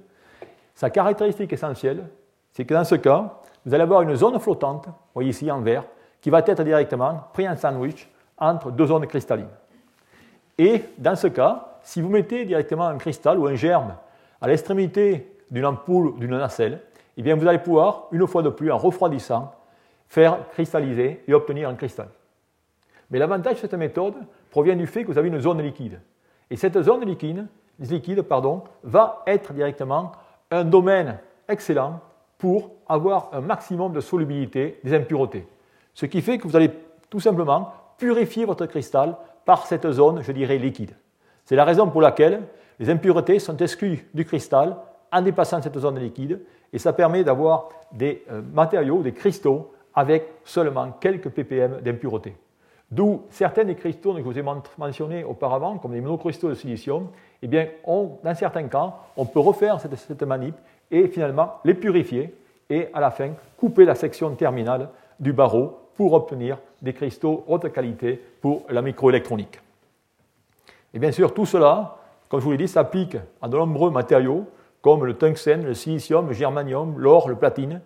sa 0.74 0.90
caractéristique 0.90 1.52
essentielle, 1.52 2.08
c'est 2.52 2.64
que 2.64 2.74
dans 2.74 2.84
ce 2.84 2.94
cas, 2.94 3.40
vous 3.66 3.74
allez 3.74 3.82
avoir 3.82 4.02
une 4.02 4.14
zone 4.14 4.38
flottante, 4.38 4.86
vous 4.86 4.92
voyez 5.14 5.30
ici 5.30 5.50
en 5.50 5.60
vert, 5.60 5.84
qui 6.20 6.30
va 6.30 6.38
être 6.38 6.62
directement 6.62 7.20
pris 7.32 7.48
en 7.48 7.56
sandwich 7.56 8.10
entre 8.38 8.70
deux 8.70 8.86
zones 8.86 9.06
cristallines. 9.06 9.48
Et 10.56 10.84
dans 10.98 11.16
ce 11.16 11.26
cas, 11.26 11.78
si 11.82 12.00
vous 12.00 12.08
mettez 12.08 12.44
directement 12.44 12.86
un 12.86 12.96
cristal 12.96 13.38
ou 13.38 13.46
un 13.46 13.54
germe 13.54 13.94
à 14.40 14.48
l'extrémité 14.48 15.36
d'une 15.50 15.66
ampoule 15.66 16.08
ou 16.08 16.18
d'une 16.18 16.36
nacelle, 16.36 16.80
eh 17.16 17.22
bien 17.22 17.36
vous 17.36 17.46
allez 17.46 17.58
pouvoir, 17.58 18.08
une 18.10 18.26
fois 18.26 18.42
de 18.42 18.48
plus, 18.48 18.72
en 18.72 18.78
refroidissant, 18.78 19.52
faire 20.08 20.48
cristalliser 20.50 21.22
et 21.26 21.34
obtenir 21.34 21.68
un 21.68 21.74
cristal. 21.74 22.08
Mais 23.10 23.18
l'avantage 23.18 23.54
de 23.54 23.60
cette 23.60 23.74
méthode 23.74 24.14
provient 24.50 24.76
du 24.76 24.86
fait 24.86 25.02
que 25.02 25.12
vous 25.12 25.18
avez 25.18 25.28
une 25.28 25.40
zone 25.40 25.60
liquide. 25.62 26.00
Et 26.50 26.56
cette 26.56 26.80
zone 26.80 27.04
liquide, 27.04 27.46
va 28.82 29.22
être 29.26 29.52
directement 29.52 30.12
un 30.50 30.64
domaine 30.64 31.18
excellent 31.48 32.00
pour 32.38 32.70
avoir 32.88 33.30
un 33.32 33.40
maximum 33.40 33.92
de 33.92 34.00
solubilité 34.00 34.78
des 34.84 34.94
impuretés. 34.94 35.46
Ce 35.94 36.06
qui 36.06 36.20
fait 36.20 36.38
que 36.38 36.46
vous 36.46 36.56
allez 36.56 36.70
tout 37.10 37.20
simplement 37.20 37.72
purifier 37.98 38.44
votre 38.44 38.66
cristal 38.66 39.16
par 39.44 39.66
cette 39.66 39.90
zone, 39.90 40.22
je 40.22 40.32
dirais, 40.32 40.58
liquide. 40.58 40.92
C'est 41.44 41.56
la 41.56 41.64
raison 41.64 41.88
pour 41.88 42.00
laquelle 42.00 42.42
les 42.78 42.90
impuretés 42.90 43.38
sont 43.38 43.56
exclues 43.56 44.08
du 44.14 44.24
cristal 44.24 44.76
en 45.12 45.22
dépassant 45.22 45.62
cette 45.62 45.78
zone 45.78 45.98
liquide, 45.98 46.40
et 46.72 46.78
ça 46.78 46.92
permet 46.92 47.22
d'avoir 47.22 47.68
des 47.92 48.24
euh, 48.30 48.42
matériaux, 48.52 49.02
des 49.02 49.12
cristaux, 49.12 49.72
avec 49.94 50.26
seulement 50.44 50.90
quelques 51.00 51.28
ppm 51.28 51.80
d'impuretés. 51.82 52.34
D'où 52.94 53.22
certains 53.28 53.64
des 53.64 53.74
cristaux 53.74 54.12
que 54.12 54.20
je 54.20 54.24
vous 54.24 54.38
ai 54.38 54.44
mentionnés 54.78 55.24
auparavant, 55.24 55.78
comme 55.78 55.94
les 55.94 56.00
monocristaux 56.00 56.48
de 56.48 56.54
silicium, 56.54 57.08
eh 57.42 57.48
bien, 57.48 57.66
dans 57.84 58.34
certains 58.36 58.68
cas, 58.68 58.94
on 59.16 59.26
peut 59.26 59.40
refaire 59.40 59.80
cette, 59.80 59.96
cette 59.96 60.22
manip 60.22 60.54
et 60.92 61.08
finalement 61.08 61.54
les 61.64 61.74
purifier 61.74 62.32
et 62.70 62.86
à 62.94 63.00
la 63.00 63.10
fin 63.10 63.30
couper 63.56 63.84
la 63.84 63.96
section 63.96 64.32
terminale 64.36 64.90
du 65.18 65.32
barreau 65.32 65.76
pour 65.96 66.12
obtenir 66.12 66.58
des 66.82 66.92
cristaux 66.92 67.42
haute 67.48 67.72
qualité 67.72 68.22
pour 68.40 68.62
la 68.68 68.80
microélectronique. 68.80 69.58
Et 70.92 71.00
bien 71.00 71.10
sûr, 71.10 71.34
tout 71.34 71.46
cela, 71.46 71.96
comme 72.28 72.38
je 72.38 72.44
vous 72.44 72.52
l'ai 72.52 72.58
dit, 72.58 72.68
s'applique 72.68 73.16
à 73.42 73.48
de 73.48 73.56
nombreux 73.56 73.90
matériaux 73.90 74.46
comme 74.82 75.04
le 75.04 75.14
tungstène, 75.14 75.64
le 75.64 75.74
silicium, 75.74 76.28
le 76.28 76.32
germanium, 76.32 76.96
l'or, 76.96 77.28
le 77.28 77.34
platine, 77.34 77.80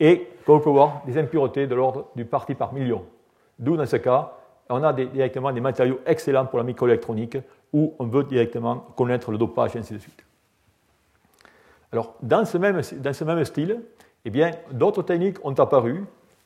et 0.00 0.28
comme 0.44 0.56
vous 0.56 0.62
pouvez 0.62 0.74
voir, 0.74 1.02
des 1.06 1.16
impuretés 1.16 1.68
de 1.68 1.76
l'ordre 1.76 2.08
du 2.16 2.24
parti 2.24 2.56
par 2.56 2.72
million. 2.72 3.04
D'où, 3.58 3.76
dans 3.76 3.86
ce 3.86 3.96
cas, 3.96 4.32
on 4.68 4.82
a 4.82 4.92
directement 4.92 5.52
des 5.52 5.60
matériaux 5.60 6.00
excellents 6.06 6.46
pour 6.46 6.58
la 6.58 6.64
microélectronique 6.64 7.36
où 7.72 7.94
on 7.98 8.06
veut 8.06 8.24
directement 8.24 8.76
connaître 8.96 9.30
le 9.30 9.38
dopage 9.38 9.76
et 9.76 9.78
ainsi 9.78 9.94
de 9.94 9.98
suite. 9.98 10.24
Alors, 11.92 12.14
dans 12.22 12.44
ce 12.44 12.58
même, 12.58 12.80
dans 12.98 13.12
ce 13.12 13.24
même 13.24 13.44
style, 13.44 13.80
eh 14.24 14.30
bien, 14.30 14.52
d'autres 14.70 15.02
techniques 15.02 15.44
ont 15.44 15.54
apparu. 15.54 16.04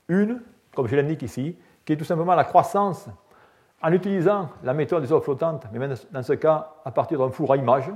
Une, 0.08 0.42
comme 0.74 0.88
je 0.88 0.96
l'indique 0.96 1.22
ici, 1.22 1.56
qui 1.84 1.92
est 1.92 1.96
tout 1.96 2.04
simplement 2.04 2.34
la 2.34 2.44
croissance 2.44 3.08
en 3.82 3.92
utilisant 3.92 4.48
la 4.64 4.74
méthode 4.74 5.02
des 5.02 5.12
eaux 5.12 5.20
flottantes, 5.20 5.64
mais 5.72 5.78
même 5.78 5.94
dans 6.10 6.22
ce 6.22 6.32
cas 6.32 6.74
à 6.84 6.90
partir 6.90 7.18
d'un 7.18 7.30
four 7.30 7.52
à 7.52 7.56
image. 7.56 7.90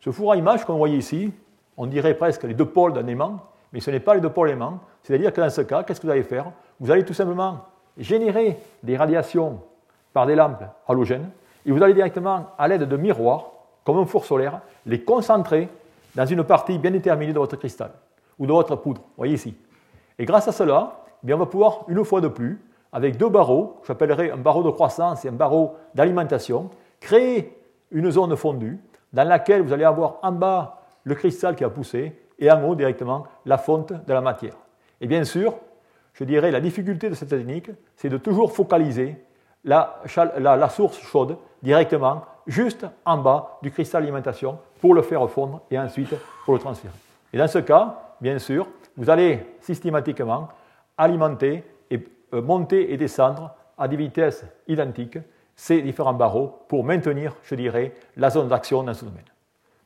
Ce 0.00 0.10
four 0.10 0.32
à 0.32 0.36
image 0.36 0.64
qu'on 0.64 0.76
voit 0.76 0.88
ici, 0.88 1.32
on 1.76 1.86
dirait 1.86 2.14
presque 2.14 2.44
les 2.44 2.54
deux 2.54 2.66
pôles 2.66 2.92
d'un 2.92 3.06
aimant, 3.06 3.40
mais 3.72 3.80
ce 3.80 3.90
n'est 3.90 4.00
pas 4.00 4.14
les 4.14 4.20
deux 4.20 4.30
pôles 4.30 4.50
aimants. 4.50 4.80
C'est-à-dire 5.02 5.32
que 5.32 5.40
dans 5.40 5.50
ce 5.50 5.62
cas, 5.62 5.82
qu'est-ce 5.82 6.00
que 6.00 6.06
vous 6.06 6.12
allez 6.12 6.22
faire? 6.22 6.52
Vous 6.78 6.90
allez 6.90 7.04
tout 7.04 7.14
simplement 7.14 7.64
générer 7.98 8.58
des 8.82 8.96
radiations 8.96 9.60
par 10.12 10.26
des 10.26 10.34
lampes 10.34 10.64
halogènes, 10.86 11.30
et 11.66 11.72
vous 11.72 11.82
allez 11.82 11.94
directement, 11.94 12.46
à 12.56 12.68
l'aide 12.68 12.84
de 12.84 12.96
miroirs, 12.96 13.50
comme 13.84 13.98
un 13.98 14.06
four 14.06 14.24
solaire, 14.24 14.60
les 14.86 15.02
concentrer 15.02 15.68
dans 16.14 16.24
une 16.24 16.44
partie 16.44 16.78
bien 16.78 16.90
déterminée 16.90 17.32
de 17.32 17.38
votre 17.38 17.56
cristal 17.56 17.90
ou 18.38 18.46
de 18.46 18.52
votre 18.52 18.76
poudre. 18.76 19.02
Voyez 19.16 19.34
ici. 19.34 19.56
Et 20.18 20.24
grâce 20.24 20.48
à 20.48 20.52
cela, 20.52 21.00
eh 21.22 21.26
bien, 21.26 21.36
on 21.36 21.38
va 21.38 21.46
pouvoir, 21.46 21.84
une 21.88 22.04
fois 22.04 22.20
de 22.20 22.28
plus, 22.28 22.60
avec 22.92 23.16
deux 23.16 23.28
barreaux, 23.28 23.78
que 23.80 23.88
j'appellerai 23.88 24.30
un 24.30 24.36
barreau 24.36 24.62
de 24.62 24.70
croissance 24.70 25.24
et 25.24 25.28
un 25.28 25.32
barreau 25.32 25.76
d'alimentation, 25.94 26.70
créer 27.00 27.58
une 27.90 28.10
zone 28.10 28.34
fondue 28.36 28.80
dans 29.12 29.26
laquelle 29.26 29.62
vous 29.62 29.72
allez 29.72 29.84
avoir 29.84 30.18
en 30.22 30.32
bas 30.32 30.80
le 31.04 31.14
cristal 31.14 31.54
qui 31.54 31.64
a 31.64 31.70
poussé 31.70 32.18
et 32.38 32.50
en 32.50 32.62
haut 32.64 32.74
directement 32.74 33.24
la 33.44 33.58
fonte 33.58 33.92
de 33.92 34.12
la 34.12 34.20
matière. 34.20 34.54
Et 35.00 35.06
bien 35.06 35.24
sûr, 35.24 35.54
je 36.18 36.24
dirais 36.24 36.50
la 36.50 36.60
difficulté 36.60 37.08
de 37.08 37.14
cette 37.14 37.28
technique, 37.28 37.70
c'est 37.94 38.08
de 38.08 38.18
toujours 38.18 38.52
focaliser 38.52 39.16
la, 39.62 40.00
source 40.68 40.98
chaude 41.00 41.36
directement 41.62 42.24
juste 42.46 42.86
en 43.04 43.18
bas 43.18 43.58
du 43.62 43.70
cristal 43.70 44.02
d'alimentation 44.02 44.58
pour 44.80 44.94
le 44.94 45.02
faire 45.02 45.28
fondre 45.30 45.62
et 45.70 45.78
ensuite 45.78 46.12
pour 46.44 46.54
le 46.54 46.60
transférer. 46.60 46.94
Et 47.32 47.38
dans 47.38 47.46
ce 47.46 47.58
cas, 47.58 48.14
bien 48.20 48.38
sûr, 48.40 48.66
vous 48.96 49.08
allez 49.10 49.46
systématiquement 49.60 50.48
alimenter 50.96 51.62
et 51.88 52.04
euh, 52.34 52.42
monter 52.42 52.92
et 52.92 52.96
descendre 52.96 53.54
à 53.76 53.86
des 53.86 53.96
vitesses 53.96 54.44
identiques 54.66 55.18
ces 55.54 55.82
différents 55.82 56.14
barreaux 56.14 56.64
pour 56.66 56.82
maintenir, 56.82 57.36
je 57.44 57.54
dirais, 57.54 57.92
la 58.16 58.30
zone 58.30 58.48
d'action 58.48 58.82
dans 58.82 58.94
ce 58.94 59.04
domaine. 59.04 59.24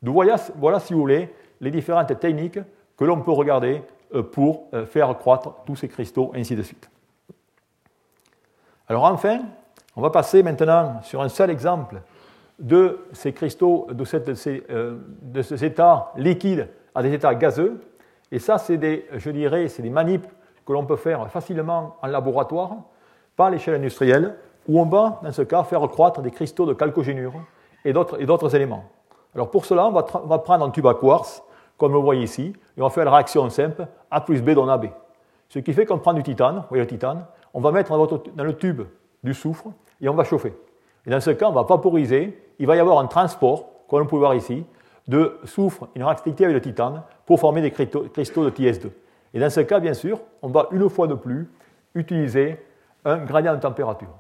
Donc 0.03 0.15
voilà, 0.15 0.81
si 0.81 0.95
vous 0.95 1.01
voulez, 1.01 1.31
les 1.61 1.71
différentes 1.71 2.19
techniques 2.19 2.59
que 2.97 3.05
l'on 3.05 3.21
peut 3.21 3.33
regarder 3.33 3.83
pour 4.21 4.69
euh, 4.75 4.85
faire 4.85 5.17
croître 5.17 5.55
tous 5.65 5.77
ces 5.77 5.89
cristaux, 5.89 6.33
ainsi 6.35 6.55
de 6.55 6.63
suite. 6.63 6.91
Alors 8.89 9.05
enfin, 9.05 9.41
on 9.97 10.03
va 10.03 10.11
passer 10.11 10.43
maintenant 10.43 11.01
sur 11.03 11.23
un 11.23 11.29
seul 11.29 11.51
exemple 11.51 12.03
de 12.59 12.99
ces 13.13 13.33
cristaux, 13.33 13.87
de, 13.91 14.05
ces, 14.05 14.21
de 14.21 15.43
ces 15.43 15.65
états 15.65 16.13
liquides 16.17 16.69
à 16.95 17.03
des 17.03 17.13
états 17.13 17.35
gazeux. 17.35 17.81
Et 18.31 18.39
ça, 18.39 18.59
c'est 18.59 18.77
des, 18.77 19.07
je 19.15 19.31
dirais, 19.31 19.69
c'est 19.69 19.83
des 19.83 19.91
manips 19.91 20.27
que 20.67 20.73
l'on 20.73 20.85
peut 20.85 20.97
faire 20.97 21.31
facilement 21.31 21.97
en 22.03 22.07
laboratoire, 22.07 22.77
pas 23.37 23.47
à 23.47 23.51
l'échelle 23.51 23.75
industrielle, 23.75 24.37
où 24.69 24.81
on 24.81 24.87
va, 24.87 25.21
dans 25.23 25.33
ce 25.33 25.43
cas, 25.43 25.65
faire 25.65 25.81
croître 25.89 26.23
des 26.23 26.31
cristaux 26.31 26.67
de 26.67 26.73
calcogénure 26.73 27.35
et 27.85 27.93
d'autres 27.93 28.55
éléments. 28.55 28.85
Alors 29.35 29.51
pour 29.51 29.65
cela, 29.65 29.87
on 29.87 29.93
va, 29.93 30.07
on 30.15 30.27
va, 30.27 30.39
prendre 30.39 30.65
un 30.65 30.71
tube 30.71 30.87
à 30.87 30.95
quartz, 30.95 31.43
comme 31.83 31.95
vous 31.95 32.03
voyez 32.03 32.23
ici, 32.23 32.53
et 32.79 32.81
on 32.81 32.89
faire 32.91 33.05
la 33.05 33.11
réaction 33.11 33.51
simple 33.51 33.89
A 34.09 34.21
plus 34.21 34.41
B 34.41 34.51
donne 34.51 34.71
AB. 34.71 34.87
Ce 35.49 35.59
qui 35.59 35.73
fait 35.73 35.85
qu'on 35.85 35.99
prend 35.99 36.13
du 36.13 36.23
titane, 36.23 36.59
vous 36.59 36.69
voyez 36.69 36.85
le 36.85 36.87
titane, 36.87 37.27
on 37.53 37.61
va 37.61 37.73
mettre 37.73 37.91
dans 37.91 38.45
le 38.45 38.57
tube 38.57 38.83
du 39.25 39.35
soufre 39.35 39.65
et 40.01 40.09
on 40.09 40.15
va 40.15 40.23
chauffer. 40.23 40.55
Et 41.05 41.11
dans 41.11 41.19
ce 41.19 41.31
cas, 41.31 41.49
on 41.49 41.53
va 41.53 41.65
vaporiser, 41.65 42.41
il 42.61 42.69
va 42.69 42.77
y 42.77 42.79
avoir 42.79 43.01
un 43.01 43.09
transport, 43.09 43.69
comme 43.89 44.03
vous 44.03 44.09
pouvez 44.09 44.21
voir 44.21 44.37
ici, 44.37 44.65
de 45.09 45.41
soufre, 45.43 45.89
une 45.97 46.05
réactivité 46.05 46.45
avec 46.45 46.55
le 46.55 46.61
titane, 46.61 47.03
pour 47.27 47.41
former 47.41 47.63
des 47.63 47.73
cristaux 47.73 48.05
de 48.05 48.51
TS2. 48.51 48.91
Et 49.35 49.41
dans 49.41 49.51
ce 49.51 49.59
cas, 49.63 49.81
bien 49.81 49.95
sûr, 49.95 50.21
on 50.41 50.51
va 50.51 50.69
une 50.71 50.89
fois 50.89 51.09
de 51.09 51.15
plus 51.15 51.51
utiliser 51.97 52.65
un 53.05 53.17
gradient 53.25 53.57
de 53.57 53.61
température. 53.61 54.17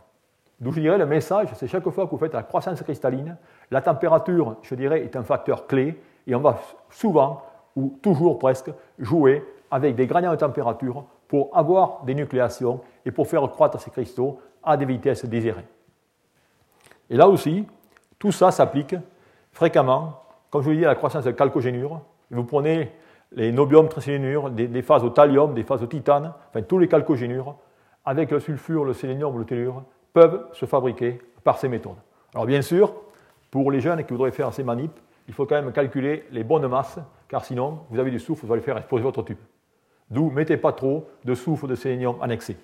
D'où 0.58 0.72
je 0.72 0.80
dirais 0.80 0.98
le 0.98 1.06
message, 1.06 1.46
c'est 1.54 1.68
chaque 1.68 1.88
fois 1.88 2.06
que 2.06 2.10
vous 2.10 2.18
faites 2.18 2.34
la 2.34 2.42
croissance 2.42 2.82
cristalline, 2.82 3.36
la 3.70 3.80
température, 3.82 4.56
je 4.62 4.74
dirais, 4.74 5.04
est 5.04 5.14
un 5.14 5.22
facteur 5.22 5.68
clé 5.68 6.02
et 6.26 6.34
on 6.34 6.40
va 6.40 6.58
souvent, 6.90 7.42
ou 7.76 7.98
toujours 8.02 8.38
presque, 8.38 8.70
jouer 8.98 9.44
avec 9.70 9.94
des 9.94 10.06
gradients 10.06 10.32
de 10.32 10.36
température 10.36 11.04
pour 11.28 11.56
avoir 11.56 12.04
des 12.04 12.14
nucléations 12.14 12.80
et 13.06 13.10
pour 13.10 13.26
faire 13.26 13.42
croître 13.48 13.80
ces 13.80 13.90
cristaux 13.90 14.38
à 14.62 14.76
des 14.76 14.84
vitesses 14.84 15.24
désirées. 15.24 15.64
Et 17.08 17.16
là 17.16 17.28
aussi, 17.28 17.66
tout 18.18 18.32
ça 18.32 18.50
s'applique 18.50 18.94
fréquemment, 19.52 20.20
comme 20.50 20.62
je 20.62 20.70
vous 20.70 20.76
dit, 20.76 20.84
à 20.84 20.88
la 20.88 20.94
croissance 20.94 21.24
de 21.24 21.30
calcogénure. 21.30 22.00
Vous 22.30 22.44
prenez 22.44 22.92
les 23.32 23.52
nobium 23.52 23.88
trisélénures, 23.88 24.50
des, 24.50 24.82
phases 24.82 25.04
au 25.04 25.10
thallium, 25.10 25.54
des 25.54 25.62
phases 25.62 25.82
au 25.82 25.86
titane, 25.86 26.32
enfin 26.48 26.62
tous 26.62 26.78
les 26.78 26.88
calcogénures, 26.88 27.56
avec 28.04 28.30
le 28.30 28.40
sulfure, 28.40 28.84
le 28.84 28.92
sélénium 28.92 29.38
le 29.38 29.44
tellure, 29.44 29.82
peuvent 30.12 30.46
se 30.52 30.66
fabriquer 30.66 31.20
par 31.44 31.58
ces 31.58 31.68
méthodes. 31.68 31.96
Alors 32.34 32.46
bien 32.46 32.62
sûr, 32.62 32.94
pour 33.50 33.70
les 33.70 33.80
jeunes 33.80 34.04
qui 34.04 34.12
voudraient 34.12 34.32
faire 34.32 34.52
ces 34.52 34.62
manips, 34.62 34.98
il 35.28 35.34
faut 35.34 35.46
quand 35.46 35.54
même 35.54 35.72
calculer 35.72 36.24
les 36.32 36.44
bonnes 36.44 36.66
masses, 36.66 36.98
car 37.32 37.46
sinon, 37.46 37.78
vous 37.88 37.98
avez 37.98 38.10
du 38.10 38.20
soufre, 38.20 38.44
vous 38.44 38.52
allez 38.52 38.60
faire 38.60 38.76
exploser 38.76 39.02
votre 39.02 39.22
tube. 39.22 39.38
D'où, 40.10 40.28
mettez 40.28 40.58
pas 40.58 40.74
trop 40.74 41.08
de 41.24 41.34
soufre 41.34 41.66
de 41.66 41.74
sélénium 41.74 42.18
excès. 42.30 42.58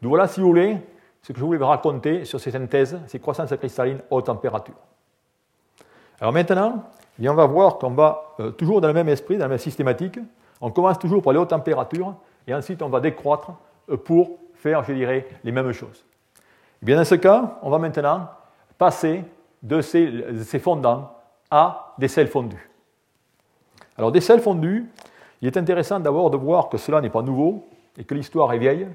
Donc 0.00 0.10
voilà, 0.10 0.28
si 0.28 0.40
vous 0.40 0.46
voulez, 0.46 0.78
ce 1.20 1.32
que 1.32 1.40
je 1.40 1.44
voulais 1.44 1.58
vous 1.58 1.66
raconter 1.66 2.24
sur 2.24 2.38
ces 2.38 2.52
synthèses, 2.52 3.00
ces 3.08 3.18
croissances 3.18 3.52
cristallines 3.56 3.98
haute 4.08 4.26
température. 4.26 4.76
Alors 6.20 6.32
maintenant, 6.32 6.84
on 7.20 7.34
va 7.34 7.46
voir 7.46 7.78
qu'on 7.78 7.90
va 7.90 8.36
euh, 8.38 8.52
toujours 8.52 8.80
dans 8.80 8.86
le 8.86 8.94
même 8.94 9.08
esprit, 9.08 9.36
dans 9.36 9.46
la 9.46 9.48
même 9.48 9.58
systématique. 9.58 10.20
On 10.60 10.70
commence 10.70 11.00
toujours 11.00 11.24
par 11.24 11.32
les 11.32 11.40
hautes 11.40 11.50
températures 11.50 12.14
et 12.46 12.54
ensuite 12.54 12.82
on 12.82 12.88
va 12.88 13.00
décroître 13.00 13.50
euh, 13.90 13.96
pour 13.96 14.38
faire, 14.54 14.84
je 14.84 14.92
dirais, 14.92 15.26
les 15.42 15.50
mêmes 15.50 15.72
choses. 15.72 16.04
Et 16.80 16.86
bien 16.86 16.96
dans 16.96 17.04
ce 17.04 17.16
cas, 17.16 17.58
on 17.62 17.70
va 17.70 17.78
maintenant 17.78 18.28
passer 18.78 19.24
de 19.60 19.80
ces, 19.80 20.44
ces 20.44 20.60
fondants 20.60 21.12
à 21.50 21.94
des 21.98 22.06
sels 22.06 22.28
fondus. 22.28 22.70
Alors 23.98 24.12
des 24.12 24.20
sels 24.20 24.40
fondus, 24.40 24.86
il 25.40 25.48
est 25.48 25.56
intéressant 25.56 26.00
d'abord 26.00 26.30
de 26.30 26.36
voir 26.36 26.68
que 26.68 26.76
cela 26.76 27.00
n'est 27.00 27.10
pas 27.10 27.22
nouveau 27.22 27.66
et 27.98 28.04
que 28.04 28.14
l'histoire 28.14 28.52
est 28.52 28.58
vieille. 28.58 28.86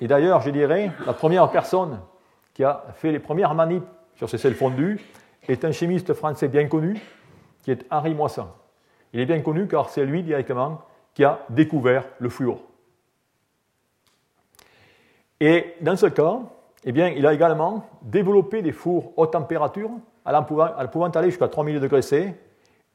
Et 0.00 0.06
d'ailleurs, 0.06 0.40
je 0.40 0.50
dirais, 0.50 0.90
la 1.06 1.12
première 1.12 1.50
personne 1.50 2.00
qui 2.54 2.64
a 2.64 2.84
fait 2.94 3.12
les 3.12 3.18
premières 3.18 3.54
manips 3.54 3.86
sur 4.16 4.28
ces 4.28 4.38
sels 4.38 4.54
fondus 4.54 5.00
est 5.48 5.64
un 5.64 5.72
chimiste 5.72 6.14
français 6.14 6.48
bien 6.48 6.66
connu, 6.66 7.00
qui 7.62 7.70
est 7.70 7.84
Henri 7.90 8.14
Moissan. 8.14 8.48
Il 9.12 9.20
est 9.20 9.26
bien 9.26 9.40
connu 9.40 9.66
car 9.66 9.88
c'est 9.88 10.04
lui 10.04 10.22
directement 10.22 10.82
qui 11.14 11.24
a 11.24 11.40
découvert 11.50 12.04
le 12.18 12.28
fluor. 12.28 12.60
Et 15.40 15.74
dans 15.80 15.96
ce 15.96 16.06
cas, 16.06 16.40
eh 16.84 16.92
bien, 16.92 17.08
il 17.08 17.26
a 17.26 17.32
également 17.32 17.86
développé 18.02 18.62
des 18.62 18.72
fours 18.72 19.12
haute 19.16 19.32
température, 19.32 19.90
allant 20.24 20.44
pouvant 20.44 21.10
aller 21.10 21.30
jusqu'à 21.30 21.48
3000 21.48 21.80
degrés 21.80 22.02
C, 22.02 22.34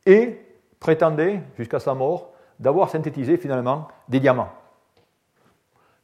et 0.06 0.40
prétendait, 0.84 1.42
jusqu'à 1.58 1.80
sa 1.80 1.94
mort, 1.94 2.34
d'avoir 2.60 2.90
synthétisé 2.90 3.38
finalement 3.38 3.88
des 4.10 4.20
diamants. 4.20 4.52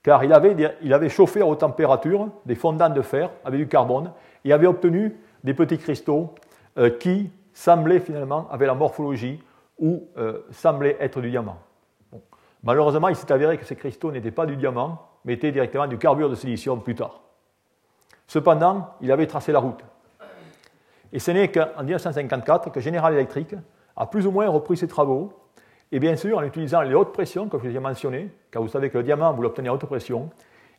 Car 0.02 0.24
il 0.24 0.32
avait, 0.34 1.10
chauffé 1.10 1.42
à 1.42 1.46
haute 1.46 1.60
température 1.60 2.30
des 2.46 2.56
fondants 2.56 2.90
de 2.90 3.02
fer 3.02 3.30
avec 3.44 3.60
du 3.60 3.68
carbone 3.68 4.14
et 4.46 4.54
avait 4.54 4.68
obtenu 4.68 5.18
des 5.44 5.54
petits 5.54 5.78
cristaux 5.78 6.34
euh, 6.78 6.90
qui 6.90 7.30
semblaient 7.54 8.00
finalement, 8.00 8.48
avec 8.50 8.68
la 8.68 8.74
morphologie, 8.74 9.44
ou 9.78 10.08
euh, 10.18 10.40
semblaient 10.52 10.96
être 11.02 11.20
du 11.20 11.30
diamant. 11.30 11.58
Malheureusement, 12.64 13.10
il 13.10 13.18
s'est 13.18 13.32
avéré 13.34 13.58
que 13.58 13.66
ces 13.66 13.76
cristaux 13.76 14.14
n'étaient 14.14 14.32
pas 14.32 14.46
du 14.46 14.56
diamant, 14.56 15.10
mais 15.26 15.34
étaient 15.34 15.52
directement 15.52 15.88
du 15.88 15.98
carbure 15.98 16.30
de 16.30 16.36
silicium 16.36 16.82
plus 16.82 16.96
tard. 16.96 17.20
Cependant, 18.28 18.94
il 19.02 19.12
avait 19.12 19.28
tracé 19.28 19.52
la 19.52 19.60
route. 19.60 19.84
Et 21.12 21.20
ce 21.20 21.32
n'est 21.32 21.52
qu'en 21.52 21.84
1954 21.84 22.72
que 22.72 22.80
General 22.80 23.14
Electric 23.14 23.56
a 24.00 24.08
plus 24.08 24.26
ou 24.26 24.32
moins 24.32 24.50
repris 24.50 24.78
ses 24.78 24.88
travaux, 24.88 25.34
et 25.92 26.00
bien 26.00 26.16
sûr 26.16 26.38
en 26.38 26.44
utilisant 26.44 26.82
les 26.82 26.96
hautes 26.96 27.12
pressions, 27.12 27.48
comme 27.48 27.62
je 27.62 27.70
vous 27.70 27.76
ai 27.76 27.80
mentionné, 27.80 28.32
car 28.50 28.62
vous 28.62 28.70
savez 28.70 28.90
que 28.90 28.98
le 28.98 29.04
diamant, 29.04 29.34
vous 29.34 29.42
l'obtenez 29.42 29.70
à 29.70 29.74
haute 29.74 29.86
pression, 29.86 30.30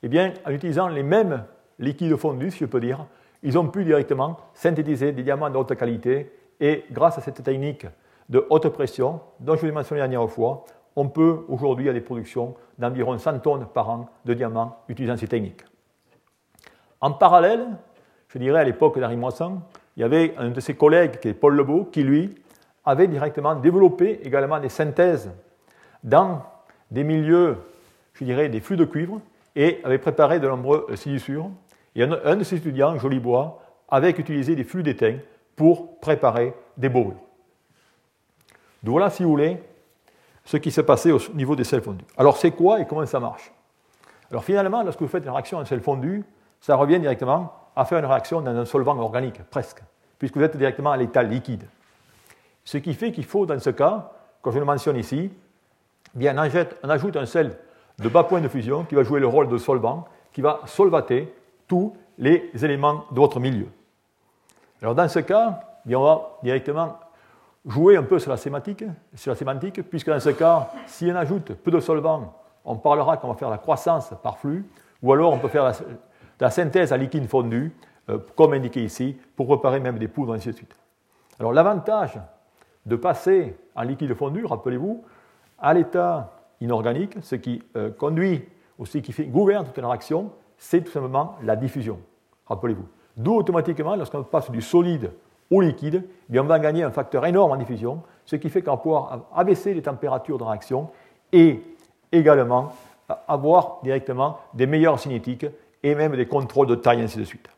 et 0.02 0.08
bien 0.08 0.32
en 0.46 0.50
utilisant 0.50 0.88
les 0.88 1.02
mêmes 1.02 1.44
liquides 1.78 2.16
fondus, 2.16 2.50
si 2.50 2.58
je 2.60 2.64
peux 2.64 2.80
dire, 2.80 3.06
ils 3.42 3.58
ont 3.58 3.68
pu 3.68 3.84
directement 3.84 4.38
synthétiser 4.54 5.12
des 5.12 5.22
diamants 5.22 5.50
de 5.50 5.56
haute 5.56 5.76
qualité, 5.76 6.32
et 6.60 6.84
grâce 6.90 7.18
à 7.18 7.20
cette 7.20 7.42
technique 7.42 7.86
de 8.28 8.46
haute 8.48 8.68
pression, 8.68 9.20
dont 9.38 9.54
je 9.54 9.60
vous 9.60 9.66
ai 9.66 9.72
mentionné 9.72 10.00
la 10.00 10.08
dernière 10.08 10.28
fois, 10.30 10.64
on 10.96 11.08
peut 11.08 11.44
aujourd'hui 11.48 11.88
avoir 11.88 12.00
des 12.00 12.04
productions 12.04 12.54
d'environ 12.78 13.16
100 13.16 13.40
tonnes 13.40 13.66
par 13.66 13.90
an 13.90 14.08
de 14.24 14.34
diamants 14.34 14.78
utilisant 14.88 15.16
ces 15.16 15.28
techniques. 15.28 15.62
En 17.00 17.12
parallèle, 17.12 17.66
je 18.28 18.38
dirais 18.38 18.60
à 18.60 18.64
l'époque 18.64 18.98
d'Henri 18.98 19.16
Moisson, 19.16 19.60
il 19.96 20.00
y 20.00 20.04
avait 20.04 20.34
un 20.36 20.50
de 20.50 20.60
ses 20.60 20.74
collègues 20.74 21.18
qui 21.20 21.28
est 21.28 21.34
Paul 21.34 21.54
Lebeau 21.54 21.84
qui, 21.84 22.02
lui, 22.02 22.34
avait 22.90 23.06
directement 23.06 23.54
développé 23.54 24.20
également 24.24 24.58
des 24.58 24.68
synthèses 24.68 25.30
dans 26.02 26.42
des 26.90 27.04
milieux, 27.04 27.56
je 28.14 28.24
dirais, 28.24 28.48
des 28.48 28.60
flux 28.60 28.76
de 28.76 28.84
cuivre 28.84 29.20
et 29.54 29.80
avait 29.84 29.98
préparé 29.98 30.40
de 30.40 30.48
nombreux 30.48 30.86
siliciures. 30.96 31.48
Et 31.94 32.02
un, 32.02 32.36
de 32.36 32.44
ses 32.44 32.56
étudiants, 32.56 32.98
Jolibois, 32.98 33.62
avait 33.88 34.10
utilisé 34.10 34.54
des 34.54 34.64
flux 34.64 34.82
d'étain 34.82 35.18
pour 35.56 35.98
préparer 36.00 36.54
des 36.76 36.88
borures. 36.88 37.20
Donc 38.82 38.92
voilà, 38.92 39.10
si 39.10 39.22
vous 39.22 39.30
voulez, 39.30 39.62
ce 40.44 40.56
qui 40.56 40.70
s'est 40.70 40.82
passé 40.82 41.12
au 41.12 41.18
niveau 41.34 41.54
des 41.54 41.64
sels 41.64 41.82
fondus. 41.82 42.04
Alors 42.16 42.36
c'est 42.36 42.52
quoi 42.52 42.80
et 42.80 42.86
comment 42.86 43.06
ça 43.06 43.20
marche? 43.20 43.52
Alors 44.30 44.44
finalement, 44.44 44.82
lorsque 44.82 45.00
vous 45.00 45.08
faites 45.08 45.24
une 45.24 45.30
réaction 45.30 45.58
en 45.58 45.64
sel 45.64 45.80
fondu, 45.80 46.24
ça 46.60 46.76
revient 46.76 46.98
directement 46.98 47.52
à 47.76 47.84
faire 47.84 47.98
une 47.98 48.06
réaction 48.06 48.40
dans 48.40 48.56
un 48.56 48.64
solvant 48.64 48.96
organique, 48.98 49.42
presque, 49.50 49.82
puisque 50.18 50.36
vous 50.36 50.42
êtes 50.42 50.56
directement 50.56 50.92
à 50.92 50.96
l'état 50.96 51.22
liquide. 51.22 51.64
Ce 52.64 52.78
qui 52.78 52.94
fait 52.94 53.12
qu'il 53.12 53.24
faut, 53.24 53.46
dans 53.46 53.58
ce 53.58 53.70
cas, 53.70 54.12
comme 54.42 54.52
je 54.52 54.58
le 54.58 54.64
mentionne 54.64 54.96
ici, 54.96 55.30
bien, 56.14 56.36
on, 56.36 56.88
ajoute 56.88 57.16
un 57.16 57.26
sel 57.26 57.56
de 57.98 58.08
bas 58.08 58.24
point 58.24 58.40
de 58.40 58.48
fusion 58.48 58.84
qui 58.84 58.94
va 58.94 59.02
jouer 59.02 59.20
le 59.20 59.26
rôle 59.26 59.48
de 59.48 59.58
solvant, 59.58 60.06
qui 60.32 60.40
va 60.40 60.60
solvater 60.66 61.32
tous 61.66 61.94
les 62.18 62.50
éléments 62.62 63.04
de 63.10 63.16
votre 63.16 63.40
milieu. 63.40 63.66
Alors 64.82 64.94
dans 64.94 65.08
ce 65.08 65.18
cas, 65.20 65.60
bien, 65.84 65.98
on 65.98 66.04
va 66.04 66.38
directement 66.42 66.98
jouer 67.66 67.96
un 67.96 68.02
peu 68.02 68.18
sur 68.18 68.30
la 68.30 68.36
sémantique, 68.36 68.84
sur 69.14 69.32
la 69.32 69.36
sémantique, 69.36 69.82
puisque 69.88 70.08
dans 70.08 70.20
ce 70.20 70.30
cas, 70.30 70.70
si 70.86 71.10
on 71.10 71.16
ajoute 71.16 71.52
peu 71.54 71.70
de 71.70 71.80
solvant, 71.80 72.34
on 72.64 72.76
parlera 72.76 73.16
qu'on 73.16 73.28
va 73.28 73.34
faire 73.34 73.50
la 73.50 73.58
croissance 73.58 74.12
par 74.22 74.38
flux, 74.38 74.64
ou 75.02 75.12
alors 75.12 75.32
on 75.32 75.38
peut 75.38 75.48
faire 75.48 75.72
la, 76.40 76.50
synthèse 76.50 76.92
à 76.92 76.96
liquide 76.96 77.28
fondu, 77.28 77.74
euh, 78.08 78.18
comme 78.36 78.54
indiqué 78.54 78.82
ici, 78.82 79.16
pour 79.36 79.46
préparer 79.46 79.80
même 79.80 79.98
des 79.98 80.08
poudres, 80.08 80.32
ainsi 80.32 80.48
de 80.48 80.54
suite. 80.54 80.74
Alors 81.38 81.52
l'avantage 81.52 82.18
de 82.86 82.96
passer 82.96 83.56
en 83.74 83.82
liquide 83.82 84.14
fondu, 84.14 84.44
rappelez-vous, 84.44 85.04
à 85.58 85.74
l'état 85.74 86.32
inorganique, 86.60 87.16
ce 87.22 87.36
qui 87.36 87.62
euh, 87.76 87.90
conduit, 87.90 88.44
aussi 88.78 89.02
qui 89.02 89.12
fait, 89.12 89.24
gouverne 89.24 89.64
toute 89.64 89.76
une 89.76 89.84
réaction, 89.84 90.30
c'est 90.56 90.82
tout 90.82 90.90
simplement 90.90 91.36
la 91.42 91.56
diffusion, 91.56 91.98
rappelez-vous. 92.46 92.86
D'où 93.16 93.34
automatiquement, 93.34 93.96
lorsqu'on 93.96 94.22
passe 94.22 94.50
du 94.50 94.62
solide 94.62 95.10
au 95.50 95.60
liquide, 95.60 96.04
eh 96.32 96.40
on 96.40 96.44
va 96.44 96.58
gagner 96.58 96.82
un 96.82 96.90
facteur 96.90 97.26
énorme 97.26 97.52
en 97.52 97.56
diffusion, 97.56 98.02
ce 98.24 98.36
qui 98.36 98.48
fait 98.48 98.62
qu'on 98.62 98.72
va 98.72 98.76
pouvoir 98.76 99.26
abaisser 99.34 99.74
les 99.74 99.82
températures 99.82 100.38
de 100.38 100.44
réaction 100.44 100.90
et 101.32 101.62
également 102.12 102.72
avoir 103.26 103.80
directement 103.82 104.38
des 104.54 104.66
meilleures 104.66 105.00
cinétiques 105.00 105.46
et 105.82 105.94
même 105.94 106.14
des 106.14 106.26
contrôles 106.26 106.66
de 106.66 106.76
taille, 106.76 107.02
ainsi 107.02 107.18
de 107.18 107.24
suite. 107.24 107.48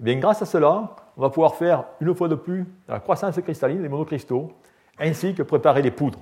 Eh 0.00 0.04
bien, 0.04 0.16
grâce 0.16 0.42
à 0.42 0.46
cela, 0.46 0.94
on 1.18 1.22
va 1.22 1.30
pouvoir 1.30 1.56
faire 1.56 1.84
une 2.00 2.14
fois 2.14 2.28
de 2.28 2.36
plus 2.36 2.64
la 2.86 3.00
croissance 3.00 3.38
cristalline 3.40 3.82
des 3.82 3.88
monocristaux, 3.88 4.52
ainsi 5.00 5.34
que 5.34 5.42
préparer 5.42 5.82
des 5.82 5.90
poudres. 5.90 6.20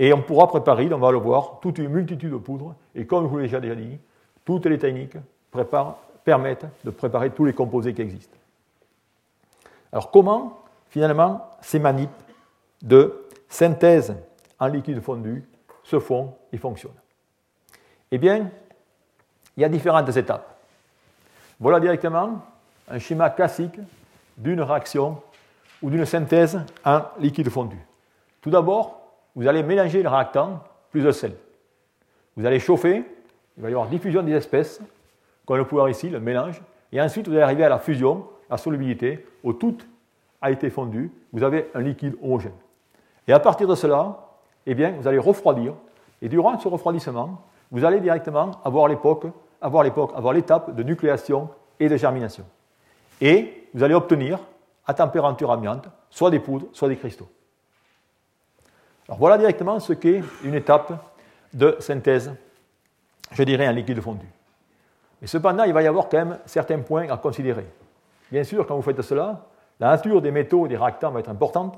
Et 0.00 0.12
on 0.12 0.20
pourra 0.20 0.48
préparer, 0.48 0.92
on 0.92 0.98
va 0.98 1.12
le 1.12 1.18
voir, 1.18 1.60
toute 1.60 1.78
une 1.78 1.88
multitude 1.88 2.32
de 2.32 2.36
poudres, 2.36 2.74
et 2.94 3.06
comme 3.06 3.24
je 3.24 3.28
vous 3.28 3.38
l'ai 3.38 3.48
déjà 3.48 3.60
dit, 3.60 3.98
toutes 4.44 4.66
les 4.66 4.78
techniques 4.78 5.16
permettent 6.24 6.66
de 6.84 6.90
préparer 6.90 7.30
tous 7.30 7.44
les 7.44 7.52
composés 7.52 7.94
qui 7.94 8.02
existent. 8.02 8.36
Alors 9.92 10.10
comment, 10.10 10.58
finalement, 10.88 11.48
ces 11.60 11.78
manips 11.78 12.10
de 12.82 13.26
synthèse 13.48 14.14
en 14.58 14.66
liquide 14.66 15.00
fondu 15.00 15.44
se 15.84 16.00
font 16.00 16.34
et 16.52 16.58
fonctionnent? 16.58 16.92
Eh 18.10 18.18
bien, 18.18 18.50
il 19.56 19.62
y 19.62 19.64
a 19.64 19.68
différentes 19.68 20.16
étapes. 20.16 20.56
Voilà 21.60 21.80
directement 21.80 22.40
un 22.90 22.98
schéma 22.98 23.30
classique 23.30 23.78
d'une 24.36 24.60
réaction 24.60 25.20
ou 25.82 25.90
d'une 25.90 26.04
synthèse 26.04 26.60
en 26.84 27.02
liquide 27.18 27.50
fondu. 27.50 27.78
Tout 28.40 28.50
d'abord, 28.50 29.00
vous 29.34 29.46
allez 29.46 29.62
mélanger 29.62 30.02
le 30.02 30.08
réactant 30.08 30.62
plus 30.90 31.00
le 31.00 31.12
sel. 31.12 31.34
Vous 32.36 32.46
allez 32.46 32.60
chauffer, 32.60 33.04
il 33.56 33.62
va 33.62 33.68
y 33.68 33.72
avoir 33.72 33.88
diffusion 33.88 34.22
des 34.22 34.32
espèces, 34.32 34.80
comme 35.46 35.56
le 35.56 35.64
pouvoir 35.64 35.88
ici, 35.88 36.08
le 36.08 36.20
mélange, 36.20 36.62
et 36.92 37.00
ensuite 37.00 37.28
vous 37.28 37.34
allez 37.34 37.42
arriver 37.42 37.64
à 37.64 37.68
la 37.68 37.78
fusion, 37.78 38.26
la 38.48 38.56
solubilité, 38.56 39.26
où 39.42 39.52
tout 39.52 39.76
a 40.40 40.50
été 40.50 40.70
fondu, 40.70 41.10
vous 41.32 41.42
avez 41.42 41.70
un 41.74 41.80
liquide 41.80 42.16
homogène. 42.22 42.52
Et 43.26 43.32
à 43.32 43.40
partir 43.40 43.66
de 43.68 43.74
cela, 43.74 44.28
eh 44.66 44.74
bien, 44.74 44.92
vous 44.92 45.06
allez 45.06 45.18
refroidir, 45.18 45.74
et 46.22 46.28
durant 46.28 46.58
ce 46.58 46.68
refroidissement, 46.68 47.42
vous 47.70 47.84
allez 47.84 48.00
directement 48.00 48.52
avoir 48.64 48.88
l'époque, 48.88 49.26
avoir 49.60 49.82
l'époque, 49.82 50.12
avoir 50.14 50.32
l'étape 50.32 50.74
de 50.74 50.82
nucléation 50.82 51.48
et 51.78 51.88
de 51.88 51.96
germination. 51.96 52.44
Et 53.20 53.68
vous 53.74 53.82
allez 53.82 53.94
obtenir, 53.94 54.40
à 54.86 54.94
température 54.94 55.50
ambiante, 55.50 55.88
soit 56.10 56.30
des 56.30 56.40
poudres, 56.40 56.66
soit 56.72 56.88
des 56.88 56.96
cristaux. 56.96 57.28
Alors 59.06 59.18
voilà 59.18 59.38
directement 59.38 59.80
ce 59.80 59.92
qu'est 59.92 60.22
une 60.44 60.54
étape 60.54 60.92
de 61.52 61.76
synthèse, 61.80 62.32
je 63.32 63.42
dirais, 63.42 63.68
en 63.68 63.72
liquide 63.72 64.00
fondu. 64.00 64.26
Mais 65.20 65.26
cependant, 65.26 65.64
il 65.64 65.72
va 65.72 65.82
y 65.82 65.86
avoir 65.86 66.08
quand 66.08 66.18
même 66.18 66.38
certains 66.46 66.78
points 66.78 67.08
à 67.10 67.16
considérer. 67.16 67.66
Bien 68.30 68.44
sûr, 68.44 68.66
quand 68.66 68.76
vous 68.76 68.82
faites 68.82 69.02
cela, 69.02 69.46
la 69.80 69.88
nature 69.88 70.20
des 70.20 70.30
métaux 70.30 70.66
et 70.66 70.68
des 70.68 70.76
réactants 70.76 71.10
va 71.10 71.20
être 71.20 71.30
importante. 71.30 71.76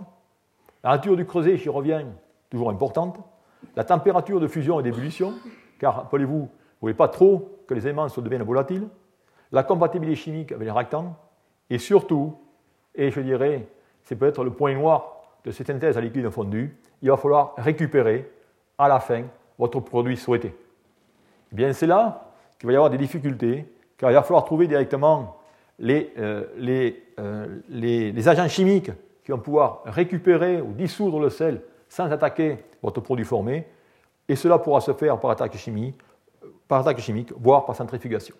La 0.83 0.90
nature 0.90 1.16
du 1.16 1.24
creuset, 1.24 1.57
j'y 1.57 1.68
reviens, 1.68 2.07
toujours 2.50 2.70
importante. 2.70 3.18
La 3.76 3.85
température 3.85 4.40
de 4.40 4.48
fusion 4.48 4.81
et 4.81 4.83
d'ébullition, 4.83 5.35
car 5.79 5.96
rappelez-vous, 5.96 6.38
vous 6.38 6.42
ne 6.42 6.81
voulez 6.81 6.94
pas 6.94 7.09
trop 7.09 7.61
que 7.66 7.74
les 7.74 7.87
éléments 7.87 8.09
se 8.09 8.20
deviennent 8.20 8.42
volatiles. 8.42 8.88
La 9.53 9.62
compatibilité 9.62 10.16
chimique 10.16 10.53
avec 10.53 10.64
les 10.64 10.72
réactants. 10.72 11.16
Et 11.70 11.78
surtout, 11.78 12.37
et 12.94 13.11
je 13.11 13.20
dirais, 13.20 13.66
c'est 14.02 14.16
peut-être 14.16 14.42
le 14.42 14.50
point 14.50 14.74
noir 14.74 15.22
de 15.44 15.52
cette 15.52 15.68
synthèse 15.68 15.96
à 15.96 16.00
liquide 16.00 16.28
fondu, 16.30 16.76
il 17.00 17.09
va 17.11 17.16
falloir 17.16 17.54
récupérer 17.56 18.30
à 18.76 18.88
la 18.88 19.00
fin 19.00 19.22
votre 19.59 19.80
produit 19.80 20.16
souhaité. 20.16 20.54
Eh 21.52 21.54
bien, 21.54 21.72
c'est 21.72 21.87
là 21.87 22.33
qu'il 22.59 22.66
va 22.66 22.72
y 22.72 22.76
avoir 22.76 22.90
des 22.90 22.98
difficultés, 22.98 23.64
car 23.96 24.11
il 24.11 24.14
va 24.14 24.22
falloir 24.22 24.44
trouver 24.44 24.66
directement 24.66 25.37
les, 25.78 26.12
euh, 26.18 26.44
euh, 27.18 27.61
les, 27.68 28.12
les, 28.12 28.28
agents 28.28 28.48
chimiques 28.48 28.90
qui 29.24 29.33
vont 29.33 29.38
pouvoir 29.38 29.83
récupérer 29.87 30.61
ou 30.61 30.72
dissoudre 30.72 31.20
le 31.20 31.30
sel 31.30 31.62
sans 31.88 32.11
attaquer 32.11 32.59
votre 32.83 33.00
produit 33.00 33.24
formé, 33.24 33.66
et 34.28 34.37
cela 34.37 34.59
pourra 34.59 34.80
se 34.80 34.92
faire 34.92 35.18
par 35.18 35.30
attaque 35.30 35.56
chimique, 35.56 35.98
par 36.68 36.80
attaque 36.80 37.00
chimique 37.00 37.33
voire 37.37 37.64
par 37.64 37.74
centrifugation. 37.74 38.35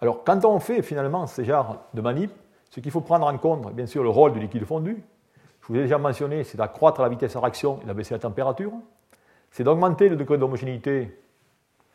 Alors, 0.00 0.24
quand 0.24 0.44
on 0.44 0.60
fait 0.60 0.82
finalement 0.82 1.26
ces 1.26 1.44
genres 1.44 1.82
de 1.94 2.00
manip, 2.00 2.30
ce 2.70 2.80
qu'il 2.80 2.90
faut 2.90 3.00
prendre 3.00 3.26
en 3.26 3.38
compte, 3.38 3.72
bien 3.72 3.86
sûr, 3.86 4.02
le 4.02 4.08
rôle 4.08 4.32
du 4.32 4.40
liquide 4.40 4.64
fondu. 4.64 5.02
Je 5.62 5.68
vous 5.68 5.76
ai 5.76 5.82
déjà 5.82 5.98
mentionné, 5.98 6.44
c'est 6.44 6.58
d'accroître 6.58 7.00
la 7.00 7.08
vitesse 7.08 7.32
de 7.32 7.38
réaction 7.38 7.80
et 7.82 7.86
d'abaisser 7.86 8.14
la 8.14 8.20
température. 8.20 8.72
C'est 9.50 9.64
d'augmenter 9.64 10.08
le 10.08 10.16
degré 10.16 10.38
d'homogénéité 10.38 11.18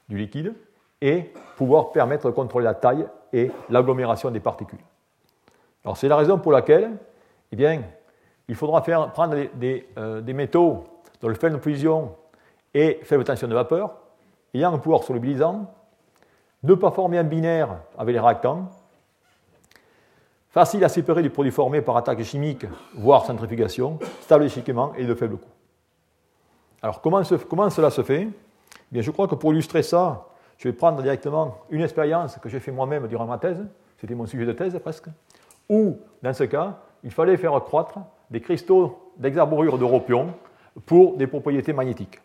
du 0.10 0.18
liquide 0.18 0.56
et 1.02 1.32
pouvoir 1.58 1.92
permettre 1.92 2.28
de 2.28 2.32
contrôler 2.32 2.66
la 2.66 2.74
taille 2.74 3.08
et 3.34 3.52
l'agglomération 3.70 4.32
des 4.32 4.40
particules. 4.40 4.80
Alors 5.84 5.98
c'est 5.98 6.08
la 6.08 6.16
raison 6.16 6.38
pour 6.38 6.52
laquelle 6.52 6.92
eh 7.52 7.56
bien, 7.56 7.82
il 8.48 8.56
faudra 8.56 8.82
faire, 8.82 9.12
prendre 9.12 9.36
des, 9.56 9.88
euh, 9.98 10.22
métaux 10.34 10.84
dont 11.22 11.28
le 11.28 11.36
faible 11.36 11.60
fusion 11.60 12.16
et 12.74 13.00
faible 13.04 13.24
tension 13.24 13.48
de 13.48 13.54
vapeur, 13.54 13.96
ayant 14.54 14.74
un 14.74 14.78
pouvoir 14.78 15.04
solubilisant, 15.04 15.72
ne 16.64 16.74
pas 16.76 16.92
former 16.92 17.18
un 17.18 17.24
binaire 17.24 17.78
avec 17.98 18.14
les 18.14 18.20
réactants, 18.20 18.70
facile 20.50 20.84
à 20.84 20.90
séparer 20.90 21.22
du 21.22 21.30
produit 21.30 21.52
formé 21.52 21.82
par 21.82 21.98
attaque 21.98 22.22
chimique, 22.24 22.66
voire 22.94 23.26
centrifugation, 23.26 24.00
stable 24.22 24.50
chimiquement 24.50 24.94
et 24.96 25.06
de 25.06 25.16
faible 25.16 25.38
coût. 25.38 25.50
Alors 26.82 27.02
comment, 27.02 27.24
cela 27.24 27.90
se 27.90 28.04
fait? 28.04 28.28
Eh 28.28 28.34
bien, 28.92 29.02
Je 29.02 29.12
crois 29.12 29.28
que 29.28 29.36
pour 29.36 29.54
illustrer 29.54 29.84
ça, 29.84 30.28
je 30.58 30.68
vais 30.68 30.74
prendre 30.74 31.02
directement 31.02 31.58
une 31.70 31.82
expérience 31.82 32.38
que 32.38 32.50
j'ai 32.50 32.60
fait 32.60 32.72
moi-même 32.72 33.08
durant 33.08 33.26
ma 33.26 33.38
thèse, 33.38 33.66
c'était 33.98 34.16
mon 34.16 34.26
sujet 34.26 34.46
de 34.46 34.54
thèse 34.54 34.78
presque, 34.80 35.08
où, 35.70 35.98
dans 36.22 36.34
ce 36.34 36.44
cas, 36.44 36.80
il 37.04 37.12
fallait 37.12 37.38
faire 37.38 37.54
croître 37.64 38.00
des 38.30 38.42
cristaux 38.42 39.12
d'hexaborure 39.18 39.78
d'europion 39.78 40.34
pour 40.86 41.18
des 41.18 41.28
propriétés 41.28 41.74
magnétiques. 41.74 42.20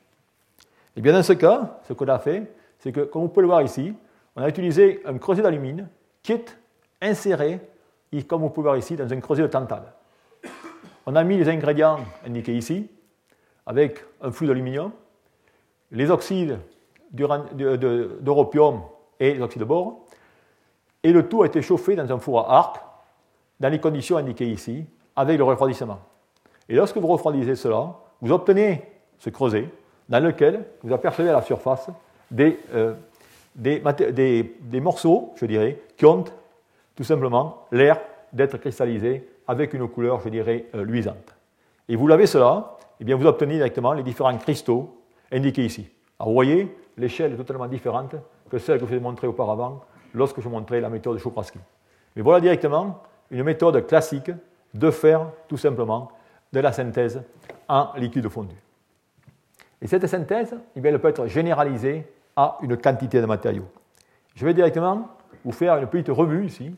Et 0.97 1.01
bien 1.01 1.13
dans 1.13 1.23
ce 1.23 1.33
cas, 1.33 1.79
ce 1.87 1.93
qu'on 1.93 2.09
a 2.09 2.19
fait, 2.19 2.51
c'est 2.79 2.93
que, 2.93 3.01
comme 3.01 3.23
vous 3.23 3.29
pouvez 3.29 3.43
le 3.43 3.49
voir 3.49 3.63
ici, 3.63 3.95
on 4.37 4.43
a 4.43 4.49
utilisé 4.49 5.01
un 5.07 5.17
creuset 5.19 5.43
d'alumine 5.43 5.89
qui 6.23 6.33
est 6.33 6.57
inséré, 7.01 7.61
comme 8.29 8.43
vous 8.43 8.51
pouvez 8.51 8.65
voir 8.65 8.77
ici, 8.77 8.95
dans 8.95 9.11
un 9.11 9.21
creuset 9.21 9.43
de 9.43 9.49
tantal. 9.49 9.93
On 11.07 11.17
a 11.17 11.25
mis 11.25 11.39
les 11.39 11.49
ingrédients 11.49 12.01
indiqués 12.27 12.55
ici, 12.55 12.89
avec 13.65 14.05
un 14.21 14.31
flux 14.31 14.47
d'aluminium, 14.47 14.93
les 15.91 16.11
oxydes 16.11 16.59
d'europium 17.13 18.83
et 19.19 19.35
les 19.35 19.41
oxydes 19.41 19.63
de 19.63 19.67
bore, 19.67 20.05
et 21.03 21.13
le 21.13 21.29
tout 21.29 21.43
a 21.43 21.47
été 21.47 21.63
chauffé 21.63 21.95
dans 21.97 22.11
un 22.13 22.19
four 22.19 22.41
à 22.41 22.59
arc, 22.59 22.81
dans 23.59 23.69
les 23.69 23.81
conditions 23.81 24.17
indiquées 24.17 24.51
ici, 24.51 24.85
avec 25.15 25.39
le 25.39 25.45
refroidissement. 25.45 26.01
Et 26.69 26.75
lorsque 26.75 26.99
vous 26.99 27.07
refroidissez 27.07 27.55
cela, 27.55 27.95
vous 28.21 28.33
obtenez 28.33 28.83
ce 29.19 29.31
creuset 29.31 29.71
dans 30.09 30.21
lequel 30.21 30.67
vous 30.83 30.93
apercevez 30.93 31.31
à 31.31 31.35
la 31.35 31.43
surface 31.43 31.89
des, 32.31 32.59
euh, 32.75 32.95
des, 33.57 34.81
morceaux, 34.81 35.33
je 35.37 35.47
dirais, 35.47 35.81
qui 35.97 36.07
ont 36.07 36.25
tout 36.95 37.05
simplement 37.05 37.67
l'air 37.73 38.01
d'être 38.33 38.59
cristallisés 38.59 39.29
avec 39.49 39.73
une 39.73 39.89
couleur, 39.89 40.21
je 40.21 40.29
dirais, 40.29 40.67
euh, 40.75 40.85
luisante. 40.85 41.35
Et 41.89 41.97
vous 41.97 42.07
l'avez 42.07 42.27
cela, 42.27 42.77
et 42.81 43.03
eh 43.03 43.05
bien 43.05 43.17
vous 43.17 43.27
obtenez 43.27 43.55
directement 43.55 43.93
les 43.93 44.03
différents 44.03 44.37
cristaux 44.39 45.03
indiqués 45.31 45.65
ici. 45.65 45.89
Alors 46.19 46.29
vous 46.29 46.35
voyez, 46.35 46.77
l'échelle 46.97 47.33
est 47.33 47.37
totalement 47.37 47.67
différente 47.67 48.17
que 48.51 48.59
celle 48.59 48.79
que 48.79 48.87
je 48.87 48.91
vous 48.91 48.97
ai 48.97 49.01
montrée 49.01 49.27
auparavant 49.27 49.83
lorsque 50.15 50.41
je 50.41 50.49
montrais 50.49 50.81
la 50.81 50.89
méthode 50.89 51.15
de 51.15 51.19
Chopraski. 51.19 51.59
Mais 52.15 52.23
voilà 52.23 52.41
directement 52.41 53.03
une 53.31 53.43
méthode 53.43 53.87
classique 53.87 54.31
de 54.73 54.91
faire 54.91 55.31
tout 55.49 55.57
simplement 55.57 56.11
de 56.53 56.61
la 56.61 56.73
synthèse 56.73 57.23
en 57.69 57.93
liquide 57.97 58.29
fondu. 58.29 58.57
Et 59.81 59.87
cette 59.87 60.07
synthèse, 60.07 60.55
eh 60.75 60.81
elle 60.83 60.99
peut 60.99 61.09
être 61.09 61.27
généralisée 61.27 62.07
à 62.37 62.59
une 62.63 62.77
quantité 62.77 63.21
de 63.21 63.27
matériaux. 63.27 63.67
Je 64.35 64.45
vais 64.45 64.55
directement 64.55 65.09
vous 65.45 65.53
faire 65.53 65.77
une 65.79 65.87
petite 65.87 66.11
revue 66.11 66.47
ici. 66.47 66.75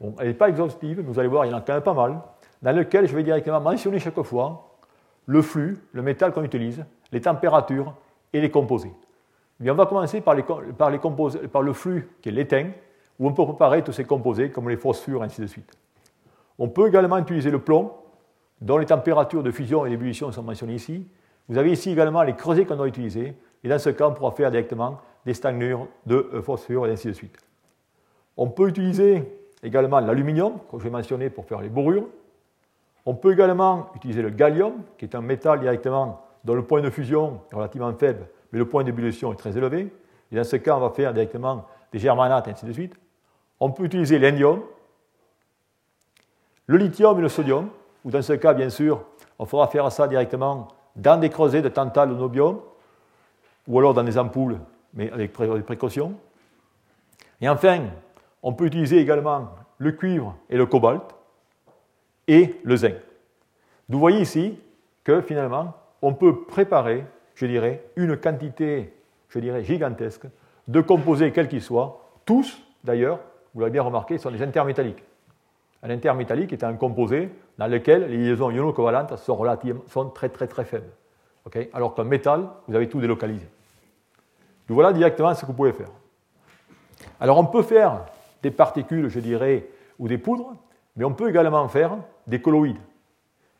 Bon, 0.00 0.14
elle 0.20 0.28
n'est 0.28 0.34
pas 0.34 0.48
exhaustive, 0.48 0.98
mais 0.98 1.02
vous 1.02 1.18
allez 1.18 1.28
voir, 1.28 1.44
il 1.44 1.50
y 1.50 1.54
en 1.54 1.58
a 1.58 1.60
quand 1.60 1.74
même 1.74 1.82
pas 1.82 1.94
mal, 1.94 2.20
dans 2.62 2.76
lequel 2.76 3.06
je 3.08 3.16
vais 3.16 3.22
directement 3.22 3.60
mentionner 3.60 3.98
chaque 3.98 4.20
fois 4.22 4.76
le 5.26 5.42
flux, 5.42 5.78
le 5.92 6.02
métal 6.02 6.32
qu'on 6.32 6.44
utilise, 6.44 6.84
les 7.10 7.20
températures 7.20 7.94
et 8.32 8.40
les 8.40 8.50
composés. 8.50 8.92
on 9.60 9.74
va 9.74 9.86
commencer 9.86 10.20
par, 10.20 10.34
les, 10.34 10.44
par, 10.44 10.90
les 10.90 10.98
composés, 10.98 11.48
par 11.48 11.62
le 11.62 11.72
flux 11.72 12.08
qui 12.22 12.28
est 12.28 12.32
l'étain, 12.32 12.70
où 13.18 13.26
on 13.26 13.32
peut 13.32 13.44
préparer 13.44 13.82
tous 13.82 13.92
ces 13.92 14.04
composés 14.04 14.50
comme 14.50 14.68
les 14.68 14.76
phosphures, 14.76 15.22
ainsi 15.22 15.40
de 15.40 15.46
suite. 15.46 15.72
On 16.58 16.68
peut 16.68 16.88
également 16.88 17.18
utiliser 17.18 17.50
le 17.50 17.58
plomb, 17.58 17.92
dont 18.60 18.78
les 18.78 18.86
températures 18.86 19.42
de 19.42 19.50
fusion 19.50 19.84
et 19.84 19.90
d'ébullition 19.90 20.30
sont 20.32 20.42
mentionnées 20.42 20.74
ici. 20.74 21.06
Vous 21.48 21.58
avez 21.58 21.72
ici 21.72 21.90
également 21.90 22.22
les 22.22 22.34
creusets 22.34 22.64
qu'on 22.64 22.76
doit 22.76 22.88
utiliser, 22.88 23.36
et 23.66 23.68
dans 23.68 23.80
ce 23.80 23.90
cas, 23.90 24.06
on 24.06 24.12
pourra 24.12 24.30
faire 24.30 24.52
directement 24.52 25.00
des 25.24 25.34
stagnures 25.34 25.88
de 26.06 26.30
euh, 26.32 26.40
phosphore 26.40 26.86
et 26.86 26.92
ainsi 26.92 27.08
de 27.08 27.12
suite. 27.12 27.36
On 28.36 28.48
peut 28.48 28.68
utiliser 28.68 29.24
également 29.60 29.98
l'aluminium, 29.98 30.58
comme 30.70 30.78
je 30.78 30.84
vais 30.84 30.90
mentionner 30.90 31.30
pour 31.30 31.46
faire 31.46 31.60
les 31.60 31.68
borures. 31.68 32.06
On 33.04 33.16
peut 33.16 33.32
également 33.32 33.90
utiliser 33.96 34.22
le 34.22 34.30
gallium, 34.30 34.74
qui 34.96 35.04
est 35.04 35.16
un 35.16 35.20
métal 35.20 35.58
directement 35.58 36.22
dont 36.44 36.54
le 36.54 36.62
point 36.62 36.80
de 36.80 36.90
fusion 36.90 37.40
est 37.50 37.56
relativement 37.56 37.92
faible, 37.94 38.28
mais 38.52 38.60
le 38.60 38.68
point 38.68 38.84
d'ébullition 38.84 39.32
est 39.32 39.36
très 39.36 39.58
élevé. 39.58 39.92
Et 40.30 40.36
dans 40.36 40.44
ce 40.44 40.54
cas, 40.54 40.76
on 40.76 40.80
va 40.80 40.90
faire 40.90 41.12
directement 41.12 41.66
des 41.90 41.98
germanates 41.98 42.46
et 42.46 42.52
ainsi 42.52 42.66
de 42.66 42.72
suite. 42.72 42.94
On 43.58 43.72
peut 43.72 43.82
utiliser 43.82 44.20
l'indium, 44.20 44.60
le 46.68 46.76
lithium 46.76 47.18
et 47.18 47.22
le 47.22 47.28
sodium, 47.28 47.68
ou 48.04 48.12
dans 48.12 48.22
ce 48.22 48.34
cas, 48.34 48.54
bien 48.54 48.70
sûr, 48.70 49.02
on 49.40 49.44
fera 49.44 49.66
faire 49.66 49.90
ça 49.90 50.06
directement 50.06 50.68
dans 50.94 51.18
des 51.18 51.30
creusets 51.30 51.62
de 51.62 51.68
tantal 51.68 52.12
ou 52.12 52.14
nobium, 52.14 52.60
ou 53.66 53.78
alors 53.78 53.94
dans 53.94 54.04
des 54.04 54.18
ampoules, 54.18 54.58
mais 54.94 55.10
avec 55.10 55.32
précaution. 55.32 56.14
Et 57.40 57.48
enfin, 57.48 57.84
on 58.42 58.52
peut 58.52 58.66
utiliser 58.66 58.98
également 58.98 59.50
le 59.78 59.92
cuivre 59.92 60.36
et 60.48 60.56
le 60.56 60.66
cobalt, 60.66 61.02
et 62.28 62.56
le 62.64 62.76
zinc. 62.76 62.94
Vous 63.88 63.98
voyez 63.98 64.20
ici 64.20 64.58
que 65.04 65.20
finalement, 65.20 65.74
on 66.02 66.14
peut 66.14 66.44
préparer, 66.44 67.04
je 67.34 67.46
dirais, 67.46 67.84
une 67.96 68.16
quantité, 68.16 68.92
je 69.28 69.38
dirais, 69.38 69.62
gigantesque 69.62 70.26
de 70.66 70.80
composés 70.80 71.30
quels 71.32 71.48
qu'ils 71.48 71.62
soient, 71.62 72.00
tous 72.24 72.60
d'ailleurs, 72.82 73.20
vous 73.54 73.60
l'avez 73.60 73.72
bien 73.72 73.82
remarqué, 73.82 74.18
sont 74.18 74.30
des 74.30 74.42
intermétalliques. 74.42 75.02
Un 75.82 75.90
intermétallique 75.90 76.52
est 76.52 76.64
un 76.64 76.74
composé 76.74 77.30
dans 77.58 77.68
lequel 77.68 78.08
les 78.08 78.16
liaisons 78.16 78.50
iono-covalentes 78.50 79.16
sont, 79.16 79.44
sont 79.88 80.10
très 80.10 80.28
très 80.28 80.46
très 80.46 80.64
faibles. 80.64 80.90
Alors 81.72 81.94
qu'un 81.94 82.04
métal, 82.04 82.48
vous 82.66 82.74
avez 82.74 82.88
tout 82.88 83.00
délocalisé. 83.00 83.46
Donc 84.68 84.74
voilà 84.74 84.92
directement 84.92 85.34
ce 85.34 85.42
que 85.42 85.46
vous 85.46 85.52
pouvez 85.52 85.72
faire. 85.72 85.90
Alors 87.20 87.38
on 87.38 87.46
peut 87.46 87.62
faire 87.62 88.06
des 88.42 88.50
particules, 88.50 89.08
je 89.08 89.20
dirais, 89.20 89.68
ou 89.98 90.08
des 90.08 90.18
poudres, 90.18 90.54
mais 90.96 91.04
on 91.04 91.12
peut 91.12 91.28
également 91.28 91.66
faire 91.68 91.96
des 92.26 92.40
colloïdes. 92.40 92.80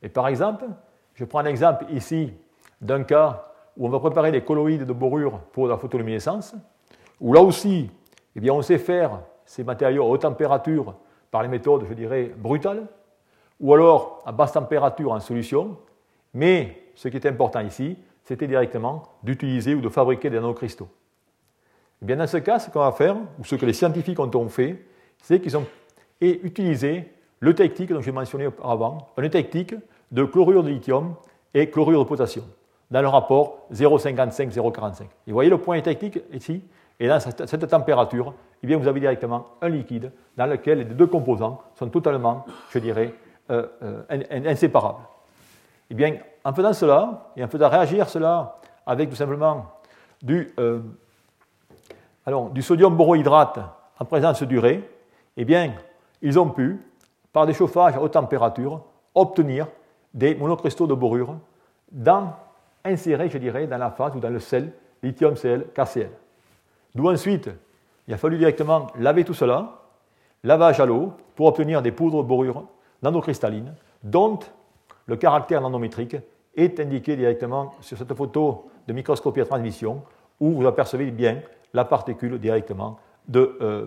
Et 0.02 0.08
par 0.08 0.28
exemple, 0.28 0.64
je 1.14 1.24
prends 1.24 1.40
un 1.40 1.46
exemple 1.46 1.86
ici 1.90 2.32
d'un 2.80 3.04
cas 3.04 3.52
où 3.76 3.86
on 3.86 3.90
va 3.90 4.00
préparer 4.00 4.32
des 4.32 4.42
colloïdes 4.42 4.84
de 4.84 4.92
borure 4.92 5.38
pour 5.52 5.68
la 5.68 5.76
photoluminescence, 5.76 6.54
où 7.20 7.32
là 7.32 7.40
aussi, 7.40 7.90
eh 8.34 8.40
bien, 8.40 8.52
on 8.52 8.62
sait 8.62 8.78
faire 8.78 9.20
ces 9.44 9.64
matériaux 9.64 10.04
à 10.04 10.06
haute 10.06 10.22
température 10.22 10.94
par 11.30 11.42
les 11.42 11.48
méthodes, 11.48 11.86
je 11.88 11.94
dirais, 11.94 12.32
brutales, 12.36 12.86
ou 13.60 13.72
alors 13.72 14.22
à 14.26 14.32
basse 14.32 14.52
température 14.52 15.12
en 15.12 15.20
solution, 15.20 15.78
mais 16.34 16.90
ce 16.94 17.08
qui 17.08 17.16
est 17.16 17.26
important 17.26 17.60
ici, 17.60 17.96
c'était 18.26 18.48
directement 18.48 19.04
d'utiliser 19.22 19.74
ou 19.74 19.80
de 19.80 19.88
fabriquer 19.88 20.28
des 20.28 20.36
nanocristaux. 20.36 20.88
Eh 22.02 22.04
bien, 22.04 22.16
dans 22.16 22.26
ce 22.26 22.38
cas, 22.38 22.58
ce 22.58 22.70
qu'on 22.70 22.80
va 22.80 22.92
faire, 22.92 23.16
ou 23.38 23.44
ce 23.44 23.54
que 23.54 23.64
les 23.64 23.72
scientifiques 23.72 24.18
ont 24.18 24.48
fait, 24.48 24.84
c'est 25.22 25.40
qu'ils 25.40 25.56
ont 25.56 25.66
utilisé 26.20 27.10
le 27.38 27.54
technique 27.54 27.92
dont 27.92 28.00
j'ai 28.00 28.12
mentionné 28.12 28.48
auparavant, 28.48 29.08
une 29.16 29.30
technique 29.30 29.74
de 30.10 30.24
chlorure 30.24 30.62
de 30.62 30.70
lithium 30.70 31.14
et 31.54 31.70
chlorure 31.70 32.00
de 32.04 32.08
potassium, 32.08 32.44
dans 32.90 33.00
le 33.00 33.08
rapport 33.08 33.66
0,55-0,45. 33.72 35.02
Et 35.02 35.06
vous 35.28 35.32
voyez 35.32 35.50
le 35.50 35.58
point 35.58 35.80
technique 35.80 36.18
ici, 36.32 36.62
et 36.98 37.08
dans 37.08 37.20
cette, 37.20 37.68
température, 37.68 38.34
eh 38.62 38.66
bien, 38.66 38.76
vous 38.76 38.88
avez 38.88 39.00
directement 39.00 39.46
un 39.60 39.68
liquide 39.68 40.10
dans 40.36 40.46
lequel 40.46 40.78
les 40.78 40.84
deux 40.84 41.06
composants 41.06 41.62
sont 41.76 41.88
totalement, 41.88 42.44
je 42.70 42.78
dirais, 42.80 43.14
euh, 43.50 43.66
euh, 43.82 44.50
inséparables. 44.50 45.04
Eh 45.90 45.94
bien, 45.94 46.16
en 46.46 46.52
faisant 46.52 46.72
cela, 46.72 47.32
et 47.36 47.42
en 47.42 47.48
faisant 47.48 47.68
réagir 47.68 48.08
cela 48.08 48.58
avec 48.86 49.10
tout 49.10 49.16
simplement 49.16 49.66
du, 50.22 50.54
euh, 50.60 50.78
sodium 52.60 52.96
borohydrate 52.96 53.58
en 53.98 54.04
présence 54.04 54.44
d'urée, 54.44 54.88
eh 55.36 55.44
bien, 55.44 55.74
ils 56.22 56.38
ont 56.38 56.50
pu, 56.50 56.80
par 57.32 57.46
des 57.46 57.52
chauffages 57.52 57.96
à 57.96 58.00
haute 58.00 58.12
température, 58.12 58.80
obtenir 59.12 59.66
des 60.14 60.36
monocristaux 60.36 60.86
de 60.86 60.94
borure 60.94 61.34
dans, 61.90 62.32
insérés, 62.84 63.28
je 63.28 63.38
dirais, 63.38 63.66
dans 63.66 63.78
la 63.78 63.90
phase 63.90 64.14
ou 64.14 64.20
dans 64.20 64.30
le 64.30 64.38
sel 64.38 64.72
lithium-Cl, 65.02 65.66
KCl. 65.74 66.10
D'où 66.94 67.10
ensuite, 67.10 67.50
il 68.06 68.14
a 68.14 68.18
fallu 68.18 68.38
directement 68.38 68.86
laver 69.00 69.24
tout 69.24 69.34
cela, 69.34 69.80
lavage 70.44 70.78
à 70.78 70.86
l'eau, 70.86 71.12
pour 71.34 71.46
obtenir 71.46 71.82
des 71.82 71.90
poudres 71.90 72.22
borure 72.22 72.62
nanocristallines, 73.02 73.74
dont 74.04 74.38
le 75.06 75.16
caractère 75.16 75.60
nanométrique 75.60 76.16
est 76.56 76.80
indiqué 76.80 77.16
directement 77.16 77.74
sur 77.80 77.96
cette 77.96 78.14
photo 78.14 78.70
de 78.86 78.92
microscopie 78.92 79.40
à 79.40 79.44
transmission, 79.44 80.02
où 80.40 80.52
vous 80.52 80.66
apercevez 80.66 81.10
bien 81.10 81.40
la 81.72 81.84
particule 81.84 82.38
directement 82.38 82.98
de 83.28 83.58
euh, 83.60 83.86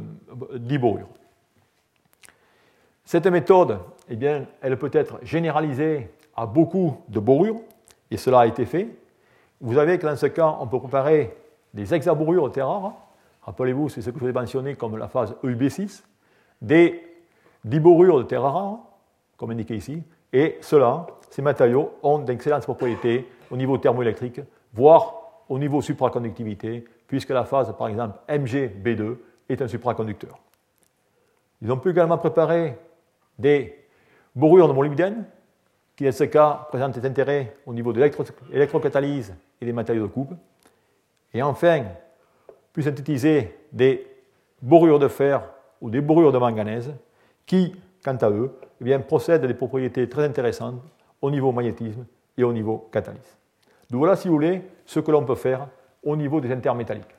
Cette 3.06 3.28
méthode, 3.28 3.80
eh 4.10 4.16
bien, 4.16 4.46
elle 4.62 4.78
peut 4.78 4.92
être 4.94 5.20
généralisée 5.24 6.10
à 6.36 6.46
beaucoup 6.46 6.98
de 7.08 7.20
borures, 7.20 7.62
et 8.12 8.18
cela 8.18 8.42
a 8.42 8.48
été 8.48 8.66
fait. 8.66 8.90
Vous 9.62 9.76
savez 9.76 9.98
que 9.98 10.06
dans 10.08 10.16
ce 10.16 10.28
cas, 10.28 10.58
on 10.60 10.68
peut 10.68 10.80
préparer 10.80 11.36
des 11.74 11.94
hexaborures 11.94 12.48
de 12.48 12.54
terre 12.54 12.68
rare. 12.68 12.94
Rappelez-vous, 13.44 13.90
c'est 13.90 14.02
ce 14.02 14.10
que 14.10 14.20
je 14.20 14.24
vous 14.26 14.30
ai 14.30 14.34
mentionné 14.34 14.76
comme 14.76 14.98
la 14.98 15.08
phase 15.08 15.36
EUB6, 15.44 16.04
des 16.62 17.02
diborures 17.64 18.20
de 18.20 18.24
terre 18.24 18.44
rare, 18.44 18.80
comme 19.38 19.52
indiqué 19.52 19.76
ici, 19.76 20.04
et 20.32 20.58
cela, 20.62 21.08
ces 21.30 21.42
matériaux 21.42 21.94
ont 22.04 22.20
d'excellentes 22.20 22.63
propriétés 22.63 23.28
au 23.52 23.58
niveau 23.58 23.78
thermoélectrique, 23.78 24.42
voire 24.74 25.44
au 25.48 25.58
niveau 25.58 25.82
supraconductivité, 25.82 26.86
puisque 27.08 27.30
la 27.30 27.44
phase, 27.44 27.74
par 27.78 27.88
exemple, 27.88 28.20
MgB2 28.28 29.18
est 29.50 29.62
un 29.62 29.68
supraconducteur. 29.68 30.39
Ils 31.62 31.72
ont 31.72 31.78
pu 31.78 31.89
également 31.89 32.18
préparer 32.18 32.78
des 33.38 33.76
borures 34.36 34.68
de 34.68 34.74
molybdène, 34.74 35.26
qui 35.96 36.06
dans 36.06 36.12
ce 36.12 36.24
cas 36.24 36.68
présentent 36.70 36.98
des 36.98 37.06
intérêts 37.08 37.58
au 37.65 37.74
niveau 37.74 37.92
de 37.92 38.00
l'électrocatalyse 38.00 39.36
et 39.60 39.65
des 39.65 39.74
matériaux 39.74 40.04
de 40.04 40.12
coupe. 40.12 40.34
Et 41.34 41.42
enfin, 41.42 41.84
pu 42.72 42.82
synthétiser 42.84 43.58
des 43.72 44.08
borures 44.62 45.00
de 45.00 45.08
fer 45.08 45.44
ou 45.82 45.89
des 45.89 46.02
borures 46.02 46.32
de 46.32 46.38
manganèse 46.38 46.94
qui, 47.46 47.76
quant 48.04 48.16
à 48.16 48.30
eux, 48.30 48.52
eh 48.82 48.84
bien, 48.84 49.00
procèdent 49.00 49.44
à 49.44 49.48
des 49.48 49.54
propriétés 49.54 50.08
très 50.08 50.26
intéressantes 50.26 50.82
au 51.22 51.32
niveau 51.32 51.52
magnétisme 51.52 52.06
et 52.38 52.44
au 52.44 52.54
niveau 52.54 52.90
catalyse. 52.92 53.38
Donc 53.90 54.00
voilà, 54.00 54.16
si 54.16 54.28
vous 54.28 54.36
voulez, 54.36 54.62
ce 54.86 55.00
que 55.00 55.12
l'on 55.12 55.26
peut 55.26 55.36
faire 55.36 55.68
au 56.04 56.16
niveau 56.16 56.40
des 56.40 56.52
intermétalliques. 56.52 57.16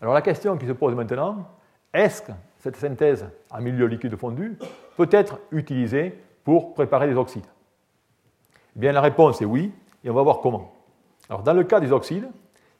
Alors 0.00 0.14
la 0.14 0.22
question 0.22 0.56
qui 0.56 0.66
se 0.66 0.72
pose 0.72 0.94
maintenant, 0.94 1.48
est-ce 1.92 2.22
que 2.22 2.32
cette 2.58 2.76
synthèse 2.76 3.26
en 3.50 3.60
milieu 3.60 3.86
liquide 3.86 4.16
fondu 4.16 4.58
peut 4.96 5.08
être 5.10 5.38
utilisée 5.50 6.18
pour 6.44 6.74
préparer 6.74 7.08
des 7.08 7.16
oxydes? 7.16 7.46
Eh 8.76 8.80
bien, 8.80 8.92
la 8.92 9.00
réponse 9.00 9.40
est 9.40 9.46
oui, 9.46 9.72
et 10.04 10.10
on 10.10 10.14
va 10.14 10.22
voir 10.22 10.40
comment. 10.40 10.72
Alors, 11.28 11.42
dans 11.42 11.54
le 11.54 11.64
cas 11.64 11.80
des 11.80 11.92
oxydes, 11.92 12.28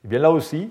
eh 0.04 0.08
bien, 0.08 0.18
là 0.18 0.30
aussi, 0.30 0.70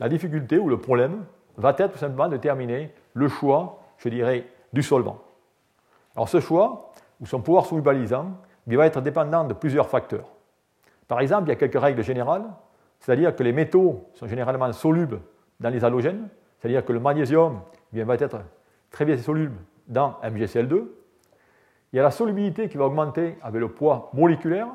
la 0.00 0.08
difficulté 0.08 0.58
ou 0.58 0.68
le 0.68 0.78
problème 0.78 1.24
va 1.56 1.74
être 1.78 1.92
tout 1.92 1.98
simplement 1.98 2.28
de 2.28 2.36
déterminer 2.36 2.92
le 3.12 3.28
choix, 3.28 3.82
je 3.98 4.08
dirais, 4.08 4.46
du 4.74 4.82
solvant. 4.82 5.22
Alors, 6.14 6.28
ce 6.28 6.40
choix, 6.40 6.92
ou 7.20 7.26
son 7.26 7.40
pouvoir 7.40 7.64
solubilisant, 7.66 8.32
il 8.66 8.76
va 8.76 8.86
être 8.86 9.00
dépendant 9.00 9.44
de 9.44 9.54
plusieurs 9.54 9.88
facteurs. 9.88 10.28
Par 11.08 11.20
exemple, 11.20 11.44
il 11.44 11.48
y 11.48 11.52
a 11.52 11.56
quelques 11.56 11.80
règles 11.80 12.02
générales, 12.02 12.44
c'est-à-dire 13.00 13.34
que 13.34 13.42
les 13.42 13.52
métaux 13.52 14.08
sont 14.14 14.26
généralement 14.26 14.72
solubles 14.72 15.20
dans 15.60 15.70
les 15.70 15.84
halogènes, 15.84 16.28
c'est-à-dire 16.58 16.84
que 16.84 16.92
le 16.92 17.00
magnésium 17.00 17.60
eh 17.94 18.02
va 18.02 18.14
être 18.14 18.40
très 18.90 19.04
bien 19.04 19.16
soluble 19.18 19.56
dans 19.86 20.16
MgCl2. 20.22 20.84
Il 21.92 21.96
y 21.96 22.00
a 22.00 22.02
la 22.02 22.10
solubilité 22.10 22.68
qui 22.68 22.76
va 22.76 22.86
augmenter 22.86 23.36
avec 23.42 23.60
le 23.60 23.68
poids 23.68 24.10
moléculaire, 24.14 24.68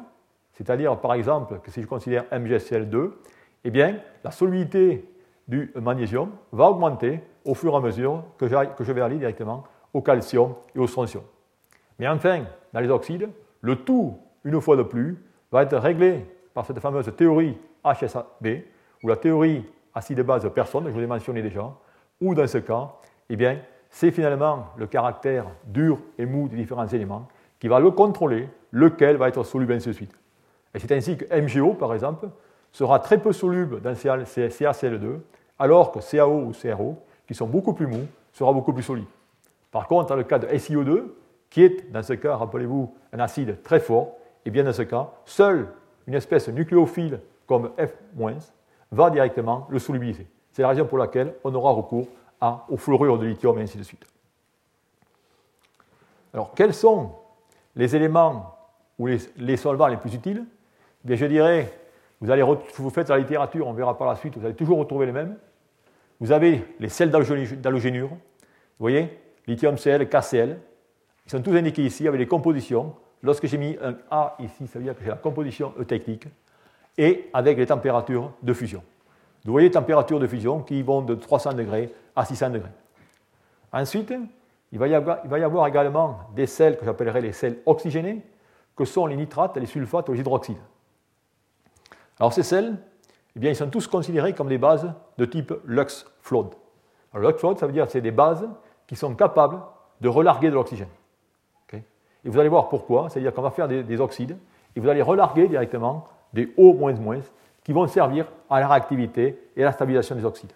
c'est-à-dire 0.54 1.00
par 1.00 1.14
exemple 1.14 1.60
que 1.60 1.72
si 1.72 1.82
je 1.82 1.88
considère 1.88 2.26
MgCl2, 2.32 3.12
eh 3.66 3.72
bien, 3.72 3.98
la 4.24 4.32
solubilité 4.32 5.10
du 5.48 5.74
magnésium 5.76 6.30
va 6.52 6.70
augmenter 6.70 7.22
au 7.44 7.56
fur 7.56 7.74
et 7.74 7.78
à 7.78 7.80
mesure 7.80 8.24
que, 8.38 8.48
je 8.48 8.92
vais 8.92 9.02
aller 9.02 9.18
directement 9.18 9.64
au 9.94 10.02
calcium 10.02 10.56
et 10.76 10.80
au 10.80 10.88
strontium. 10.88 11.24
Mais 11.98 12.08
enfin, 12.08 12.44
dans 12.74 12.80
les 12.80 12.90
oxydes, 12.90 13.30
le 13.62 13.76
tout, 13.76 14.18
une 14.44 14.60
fois 14.62 14.76
de 14.76 14.84
plus, 14.84 15.18
va 15.52 15.64
être 15.64 15.78
réglé 15.78 16.26
par 16.54 16.66
cette 16.66 16.80
fameuse 16.80 17.12
théorie 17.16 17.58
HSAB, 17.84 18.48
ou 19.04 19.08
la 19.08 19.16
théorie 19.16 19.66
acide 19.94 20.22
base 20.22 20.44
de 20.44 20.50
personne, 20.50 20.86
je 20.86 20.92
vous 20.92 21.00
l'ai 21.00 21.08
mentionné 21.08 21.42
déjà, 21.42 21.74
ou 22.22 22.36
dans 22.36 22.48
ce 22.48 22.58
cas, 22.58 22.90
eh 23.30 23.36
bien, 23.36 23.60
c'est 23.90 24.12
finalement 24.12 24.68
le 24.78 24.88
caractère 24.88 25.46
dur 25.66 26.00
et 26.18 26.26
mou 26.26 26.48
des 26.48 26.56
différents 26.56 26.88
éléments 26.88 27.28
qui 27.60 27.68
va 27.68 27.80
le 27.80 27.92
contrôler, 27.92 28.50
lequel 28.72 29.18
va 29.18 29.28
être 29.28 29.44
soluble 29.44 29.74
ainsi 29.74 29.90
de 29.90 29.94
suite. 29.94 30.14
Et 30.74 30.80
c'est 30.80 30.92
ainsi 30.92 31.18
que 31.18 31.26
MgO, 31.34 31.74
par 31.74 31.94
exemple, 31.94 32.30
sera 32.72 33.00
très 33.00 33.18
peu 33.18 33.34
soluble 33.34 33.82
dans 33.82 33.94
CaCl2, 33.94 35.20
alors 35.58 35.92
que 35.92 36.00
CaO 36.00 36.44
ou 36.46 36.52
CRO, 36.52 36.98
qui 37.28 37.34
sont 37.34 37.48
beaucoup 37.48 37.74
plus 37.74 37.88
mous, 37.88 38.06
sera 38.32 38.54
beaucoup 38.54 38.74
plus 38.74 38.84
solide. 38.84 39.06
Par 39.72 39.88
contre, 39.88 40.10
dans 40.10 40.16
le 40.16 40.24
cas 40.24 40.40
de 40.40 40.48
SiO2, 40.48 41.04
qui 41.50 41.64
est 41.64 41.92
dans 41.92 42.04
ce 42.04 42.14
cas, 42.14 42.36
rappelez-vous, 42.36 42.94
un 43.14 43.20
acide 43.20 43.62
très 43.64 43.80
fort, 43.80 44.16
et 44.46 44.52
bien 44.52 44.64
dans 44.64 44.74
ce 44.74 44.82
cas, 44.84 45.10
seule 45.26 45.68
une 46.08 46.14
espèce 46.16 46.48
nucléophile 46.50 47.20
comme 47.46 47.72
F- 47.78 47.94
va 48.92 49.10
directement 49.10 49.68
le 49.70 49.80
solubiliser. 49.80 50.28
C'est 50.52 50.62
la 50.62 50.70
raison 50.70 50.86
pour 50.86 50.98
laquelle 50.98 51.34
on 51.44 51.54
aura 51.54 51.72
recours 51.72 52.08
au 52.70 52.78
fluorure 52.78 53.20
de 53.20 53.26
lithium 53.26 53.58
et 53.60 53.62
ainsi 53.62 53.78
de 53.78 53.84
suite. 53.84 54.06
Alors, 56.34 56.54
quels 56.56 56.74
sont 56.74 57.12
les 57.76 57.96
éléments 57.96 58.56
ou 58.98 59.08
les, 59.08 59.58
solvants 59.58 59.88
les 59.88 59.98
plus 59.98 60.14
utiles? 60.14 60.46
Bien, 61.04 61.16
Je 61.16 61.26
dirais, 61.26 61.72
vous, 62.22 62.58
vous 62.78 62.90
faites 62.90 63.10
la 63.10 63.18
littérature, 63.18 63.68
on 63.68 63.74
verra 63.74 63.98
par 63.98 64.08
la 64.08 64.16
suite, 64.16 64.38
vous 64.38 64.46
allez 64.46 64.56
toujours 64.56 64.78
retrouver 64.80 65.06
les 65.06 65.12
mêmes. 65.12 65.38
Vous 66.20 66.32
avez 66.32 66.66
les 66.80 66.90
sels 66.90 67.12
d'halogénure, 67.12 68.10
vous 68.10 68.18
voyez, 68.80 69.18
lithium 69.50 69.78
Cl, 69.78 70.08
KCl, 70.08 70.58
ils 71.26 71.32
sont 71.32 71.42
tous 71.42 71.56
indiqués 71.56 71.84
ici 71.84 72.08
avec 72.08 72.20
les 72.20 72.28
compositions. 72.28 72.96
Lorsque 73.22 73.48
j'ai 73.48 73.58
mis 73.58 73.78
un 73.82 73.96
A 74.10 74.36
ici, 74.40 74.68
ça 74.68 74.80
veut 74.80 74.86
dire 74.86 74.96
que 74.96 75.02
c'est 75.04 75.10
la 75.10 75.16
composition 75.16 75.74
E 75.80 75.84
technique, 75.84 76.28
et 76.98 77.30
avec 77.34 77.58
les 77.58 77.66
températures 77.66 78.32
de 78.42 78.54
fusion. 78.54 78.84
Vous 79.46 79.52
voyez 79.52 79.68
les 79.68 79.74
températures 79.74 80.20
de 80.20 80.28
fusion 80.28 80.62
qui 80.62 80.82
vont 80.82 81.02
de 81.02 81.16
300 81.16 81.54
degrés 81.54 81.94
à 82.16 82.26
600 82.26 82.52
degrés. 82.52 82.70
Ensuite, 83.72 84.14
il 84.72 84.80
va 84.80 84.88
y 84.88 84.94
avoir, 84.94 85.68
également 85.68 86.20
des 86.36 86.46
sels 86.46 86.78
que 86.78 86.86
j'appellerai 86.86 87.22
les 87.22 87.32
sels 87.34 87.58
oxygénés, 87.66 88.22
que 88.76 88.86
sont 88.86 89.06
les 89.06 89.16
nitrates, 89.16 89.58
les 89.58 89.66
sulfates 89.66 90.08
ou 90.10 90.14
les 90.14 90.20
hydroxydes. 90.20 90.58
Alors 92.20 92.34
ces 92.34 92.44
sels, 92.44 92.78
eh 93.36 93.40
bien, 93.40 93.52
ils 93.52 93.56
sont 93.56 93.70
tous 93.70 93.88
considérés 93.88 94.34
comme 94.34 94.48
des 94.48 94.58
bases 94.58 94.92
de 95.18 95.26
type 95.26 95.54
Lux-Flood. 95.66 96.56
Lux-Flood, 97.14 97.60
ça 97.60 97.66
veut 97.66 97.74
dire 97.74 97.86
que 97.86 97.92
c'est 97.92 98.02
des 98.02 98.12
bases 98.12 98.48
qui 98.90 98.96
sont 98.96 99.14
capables 99.14 99.60
de 100.02 100.10
relarguer 100.10 100.50
de 100.50 100.56
l'oxygène. 100.56 100.90
et 101.72 101.84
vous 102.26 102.40
allez 102.40 102.50
voir 102.50 102.70
pourquoi, 102.70 103.08
c'est-à-dire 103.08 103.32
qu'on 103.32 103.44
va 103.44 103.52
faire 103.52 103.68
des, 103.68 103.84
des, 103.84 104.02
oxydes, 104.02 104.36
et 104.76 104.80
vous 104.80 104.90
allez 104.90 105.04
relarguer 105.04 105.48
directement 105.48 106.08
des 106.34 106.52
O-, 106.58 106.76
qui 107.64 107.72
vont 107.72 107.86
servir 107.86 108.26
à 108.50 108.60
la 108.60 108.68
réactivité 108.68 109.40
et 109.56 109.62
à 109.62 109.66
la 109.66 109.72
stabilisation 109.74 110.16
des 110.16 110.26
oxydes. 110.26 110.54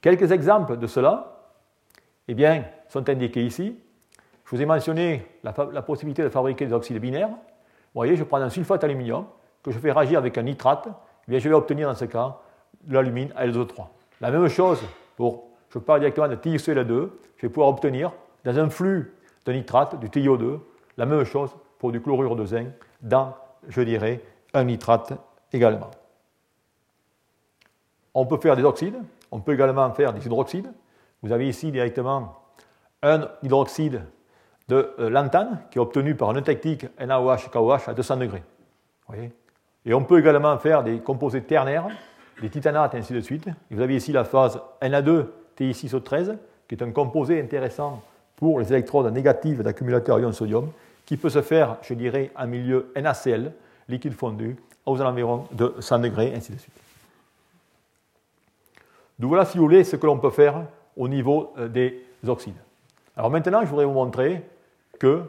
Quelques 0.00 0.30
exemples 0.30 0.76
de 0.76 0.86
cela 0.86 1.42
eh 2.28 2.34
bien, 2.34 2.64
sont 2.88 3.08
indiqués 3.08 3.44
ici. 3.44 3.76
Je 4.44 4.54
vous 4.54 4.62
ai 4.62 4.64
mentionné 4.64 5.26
la, 5.42 5.82
possibilité 5.82 6.22
de 6.22 6.28
fabriquer 6.28 6.66
des 6.66 6.72
oxydes 6.72 7.00
binaires. 7.00 7.30
Vous 7.30 7.96
voyez, 7.96 8.14
je 8.14 8.22
prends 8.22 8.40
un 8.40 8.48
sulfate 8.48 8.82
d'aluminium 8.82 9.26
que 9.60 9.72
je 9.72 9.80
fais 9.80 9.90
réagir 9.90 10.20
avec 10.20 10.38
un 10.38 10.42
nitrate. 10.42 10.86
Eh 11.26 11.32
bien, 11.32 11.40
je 11.40 11.48
vais 11.48 11.54
obtenir 11.56 11.88
dans 11.88 11.96
ce 11.96 12.04
cas 12.04 12.36
l'alumine 12.86 13.30
L2O3. 13.36 13.86
La 14.20 14.30
même 14.30 14.46
chose 14.46 14.80
pour, 15.16 15.45
je 15.70 15.78
parle 15.78 16.00
directement 16.00 16.28
de 16.28 16.36
TiCl2, 16.36 17.08
je 17.36 17.42
vais 17.42 17.48
pouvoir 17.48 17.68
obtenir 17.68 18.12
dans 18.44 18.58
un 18.58 18.70
flux 18.70 19.14
de 19.44 19.52
nitrate, 19.52 19.98
du 20.00 20.08
TiO2, 20.08 20.60
la 20.96 21.06
même 21.06 21.24
chose 21.24 21.50
pour 21.78 21.92
du 21.92 22.00
chlorure 22.00 22.36
de 22.36 22.44
zinc 22.44 22.68
dans, 23.02 23.34
je 23.68 23.82
dirais, 23.82 24.22
un 24.54 24.64
nitrate 24.64 25.12
également. 25.52 25.90
On 28.14 28.24
peut 28.26 28.38
faire 28.38 28.56
des 28.56 28.64
oxydes, 28.64 28.96
on 29.30 29.40
peut 29.40 29.52
également 29.52 29.90
faire 29.92 30.12
des 30.12 30.24
hydroxydes. 30.24 30.72
Vous 31.22 31.32
avez 31.32 31.48
ici 31.48 31.70
directement 31.70 32.34
un 33.02 33.28
hydroxyde 33.42 34.02
de 34.68 34.94
euh, 34.98 35.10
lantane 35.10 35.62
qui 35.70 35.78
est 35.78 35.80
obtenu 35.80 36.14
par 36.14 36.30
une 36.30 36.42
technique 36.42 36.86
NaOH-KOH 36.98 37.90
à 37.90 37.94
200 37.94 38.16
degrés. 38.16 38.42
et 39.84 39.94
on 39.94 40.02
peut 40.02 40.18
également 40.18 40.58
faire 40.58 40.82
des 40.82 41.00
composés 41.00 41.42
ternaires, 41.42 41.86
des 42.40 42.50
titanates 42.50 42.94
et 42.94 42.98
ainsi 42.98 43.12
de 43.12 43.20
suite. 43.20 43.48
vous 43.70 43.80
avez 43.80 43.96
ici 43.96 44.12
la 44.12 44.24
phase 44.24 44.60
Na2-Ti6O13 45.58 46.36
qui 46.68 46.74
est 46.74 46.82
un 46.82 46.90
composé 46.90 47.40
intéressant 47.40 48.02
pour 48.36 48.60
les 48.60 48.72
électrodes 48.72 49.12
négatives 49.12 49.62
d'accumulateurs 49.62 50.20
ion 50.20 50.32
sodium 50.32 50.70
qui 51.04 51.16
peut 51.16 51.30
se 51.30 51.40
faire, 51.40 51.76
je 51.82 51.94
dirais, 51.94 52.32
en 52.36 52.46
milieu 52.46 52.92
NaCl, 52.96 53.52
liquide 53.88 54.14
fondu, 54.14 54.56
aux 54.84 55.00
environs 55.00 55.44
de 55.52 55.74
100 55.78 56.00
degrés, 56.00 56.32
ainsi 56.34 56.52
de 56.52 56.58
suite. 56.58 56.74
Donc 59.18 59.28
voilà, 59.28 59.44
si 59.44 59.56
vous 59.56 59.64
voulez, 59.64 59.84
ce 59.84 59.96
que 59.96 60.06
l'on 60.06 60.18
peut 60.18 60.30
faire 60.30 60.66
au 60.96 61.08
niveau 61.08 61.52
euh, 61.58 61.68
des 61.68 62.04
oxydes. 62.26 62.56
Alors 63.16 63.30
maintenant, 63.30 63.62
je 63.62 63.66
voudrais 63.66 63.84
vous 63.84 63.92
montrer 63.92 64.42
que 64.98 65.22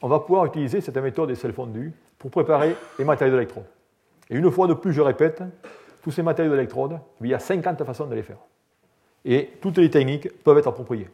on 0.00 0.08
va 0.08 0.18
pouvoir 0.18 0.46
utiliser 0.46 0.80
cette 0.80 0.96
méthode 0.96 1.28
des 1.28 1.36
sels 1.36 1.52
fondus 1.52 1.92
pour 2.18 2.30
préparer 2.30 2.74
les 2.98 3.04
matériaux 3.04 3.34
d'électrode. 3.34 3.64
Et 4.28 4.36
une 4.36 4.50
fois 4.50 4.66
de 4.66 4.74
plus, 4.74 4.92
je 4.92 5.00
répète, 5.00 5.42
tous 6.02 6.10
ces 6.10 6.22
matériaux 6.22 6.52
d'électrode, 6.52 6.98
il 7.20 7.28
y 7.28 7.34
a 7.34 7.38
50 7.38 7.84
façons 7.84 8.06
de 8.06 8.14
les 8.14 8.22
faire. 8.22 8.38
Et 9.24 9.50
toutes 9.60 9.78
les 9.78 9.90
techniques 9.90 10.28
peuvent 10.42 10.58
être 10.58 10.68
appropriées. 10.68 11.08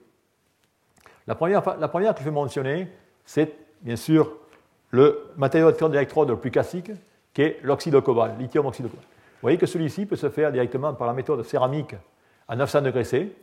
La 1.27 1.35
première, 1.35 1.63
la 1.79 1.89
première 1.89 2.15
que 2.15 2.21
je 2.21 2.25
vais 2.25 2.31
mentionner, 2.31 2.89
c'est 3.25 3.55
bien 3.83 3.97
sûr 3.97 4.33
le 4.91 5.31
matériau 5.37 5.71
d'électrode 5.71 6.31
le 6.31 6.37
plus 6.37 6.51
classique, 6.51 6.91
qui 7.35 7.43
est 7.43 7.61
l'oxyde 7.63 7.93
de 7.93 8.01
cobalt, 8.01 8.39
lithium 8.39 8.67
oxyde 8.67 8.87
de 8.87 8.91
cobalt. 8.91 9.07
Vous 9.07 9.43
voyez 9.43 9.59
que 9.59 9.67
celui-ci 9.67 10.07
peut 10.07 10.17
se 10.17 10.31
faire 10.31 10.51
directement 10.51 10.95
par 10.95 11.07
la 11.07 11.13
méthode 11.13 11.45
céramique 11.45 11.95
à 12.49 12.57
900 12.57 12.83
degrés 12.83 13.05
C. 13.05 13.37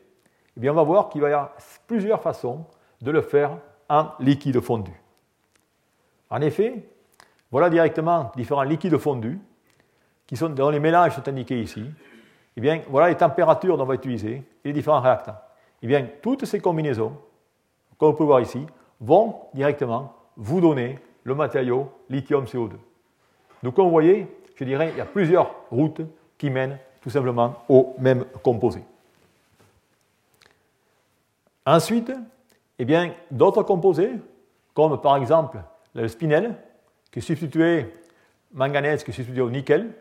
Eh 0.57 0.59
bien, 0.59 0.71
on 0.71 0.75
va 0.75 0.83
voir 0.83 1.09
qu'il 1.09 1.21
va 1.21 1.29
y 1.29 1.33
avoir 1.33 1.53
plusieurs 1.87 2.21
façons 2.21 2.65
de 3.01 3.11
le 3.11 3.21
faire 3.21 3.57
en 3.87 4.09
liquide 4.19 4.59
fondu. 4.59 4.91
En 6.29 6.41
effet, 6.41 6.83
voilà 7.51 7.69
directement 7.69 8.31
différents 8.35 8.63
liquides 8.63 8.97
fondus 8.97 9.39
qui 10.27 10.35
sont 10.35 10.49
dans 10.49 10.71
les 10.71 10.79
mélanges 10.79 11.15
sont 11.15 11.27
indiqués 11.27 11.61
ici, 11.61 11.85
eh 12.57 12.61
bien, 12.61 12.81
voilà 12.89 13.09
les 13.09 13.15
températures 13.15 13.77
dont 13.77 13.83
on 13.83 13.87
va 13.87 13.95
utiliser 13.95 14.35
et 14.63 14.67
les 14.67 14.73
différents 14.73 15.01
réactants. 15.01 15.37
Eh 15.81 15.87
bien, 15.87 16.07
toutes 16.21 16.45
ces 16.45 16.59
combinaisons, 16.59 17.13
comme 17.97 18.09
on 18.09 18.13
peut 18.13 18.23
voir 18.23 18.41
ici, 18.41 18.65
vont 18.99 19.35
directement 19.53 20.13
vous 20.37 20.61
donner 20.61 20.99
le 21.23 21.35
matériau 21.35 21.91
lithium-CO2. 22.09 22.71
Donc, 23.63 23.75
comme 23.75 23.85
vous 23.85 23.91
voyez, 23.91 24.27
je 24.55 24.63
dirais, 24.63 24.91
il 24.93 24.97
y 24.97 25.01
a 25.01 25.05
plusieurs 25.05 25.53
routes 25.69 26.01
qui 26.37 26.49
mènent 26.49 26.77
tout 27.01 27.09
simplement 27.09 27.55
au 27.67 27.95
même 27.99 28.25
composé. 28.41 28.83
Ensuite, 31.65 32.11
eh 32.77 32.85
bien, 32.85 33.13
d'autres 33.31 33.63
composés, 33.63 34.11
comme 34.73 34.99
par 35.01 35.17
exemple 35.17 35.59
le 35.93 36.07
spinel, 36.07 36.55
qui 37.11 37.19
est 37.19 37.21
substitué 37.21 37.93
manganèse, 38.53 39.03
qui 39.03 39.11
est 39.11 39.13
substitué 39.13 39.41
au 39.41 39.49
nickel, 39.49 39.93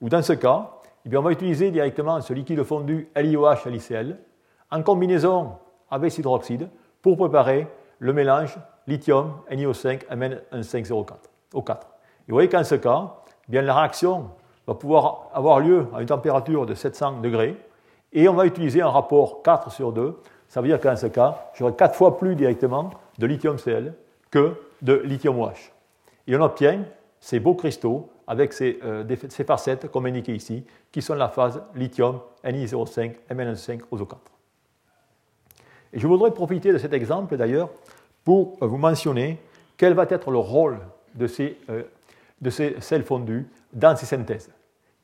ou 0.00 0.08
dans 0.08 0.22
ce 0.22 0.32
cas, 0.32 0.79
eh 1.04 1.08
bien, 1.08 1.20
on 1.20 1.22
va 1.22 1.32
utiliser 1.32 1.70
directement 1.70 2.20
ce 2.20 2.32
liquide 2.32 2.62
fondu 2.62 3.08
LiOH 3.16 3.66
LiCl 3.66 4.16
en 4.70 4.82
combinaison 4.82 5.52
avec 5.90 6.16
hydroxyde 6.18 6.68
pour 7.02 7.16
préparer 7.16 7.66
le 7.98 8.12
mélange 8.12 8.58
lithium 8.86 9.32
NiO5 9.50 10.06
Mn1504 10.08 11.14
O4. 11.54 11.70
Et 11.70 11.76
vous 12.28 12.34
voyez 12.34 12.48
qu'en 12.48 12.64
ce 12.64 12.74
cas, 12.74 13.14
eh 13.48 13.52
bien, 13.52 13.62
la 13.62 13.74
réaction 13.74 14.30
va 14.66 14.74
pouvoir 14.74 15.30
avoir 15.32 15.60
lieu 15.60 15.86
à 15.94 16.00
une 16.00 16.06
température 16.06 16.66
de 16.66 16.74
700 16.74 17.20
degrés 17.20 17.56
et 18.12 18.28
on 18.28 18.34
va 18.34 18.46
utiliser 18.46 18.82
un 18.82 18.90
rapport 18.90 19.42
4 19.42 19.70
sur 19.70 19.92
2. 19.92 20.20
Ça 20.48 20.60
veut 20.60 20.68
dire 20.68 20.80
qu'en 20.80 20.96
ce 20.96 21.06
cas, 21.06 21.50
j'aurai 21.54 21.74
4 21.74 21.94
fois 21.94 22.18
plus 22.18 22.36
directement 22.36 22.90
de 23.18 23.26
lithium 23.26 23.56
Cl 23.56 23.94
que 24.30 24.54
de 24.82 24.94
lithium 24.94 25.40
OH. 25.40 25.72
Et 26.26 26.36
on 26.36 26.42
obtient 26.42 26.84
ces 27.20 27.40
beaux 27.40 27.54
cristaux 27.54 28.10
avec 28.30 28.52
ces, 28.52 28.78
euh, 28.84 29.04
facettes, 29.44 29.90
comme 29.90 30.06
indiqué 30.06 30.32
ici, 30.32 30.64
qui 30.92 31.02
sont 31.02 31.16
la 31.16 31.28
phase 31.28 31.60
lithium 31.74 32.20
Ni05 32.44 33.16
Mn5 33.28 33.80
OSO4. 33.90 34.18
Et 35.92 35.98
je 35.98 36.06
voudrais 36.06 36.30
profiter 36.30 36.72
de 36.72 36.78
cet 36.78 36.92
exemple 36.92 37.36
d'ailleurs 37.36 37.70
pour 38.22 38.56
vous 38.60 38.76
mentionner 38.76 39.40
quel 39.76 39.94
va 39.94 40.06
être 40.08 40.30
le 40.30 40.38
rôle 40.38 40.78
de 41.16 41.26
ces, 41.26 41.58
euh, 41.70 41.82
sels 42.78 43.02
fondus 43.02 43.48
dans 43.72 43.96
ces 43.96 44.06
synthèses, 44.06 44.48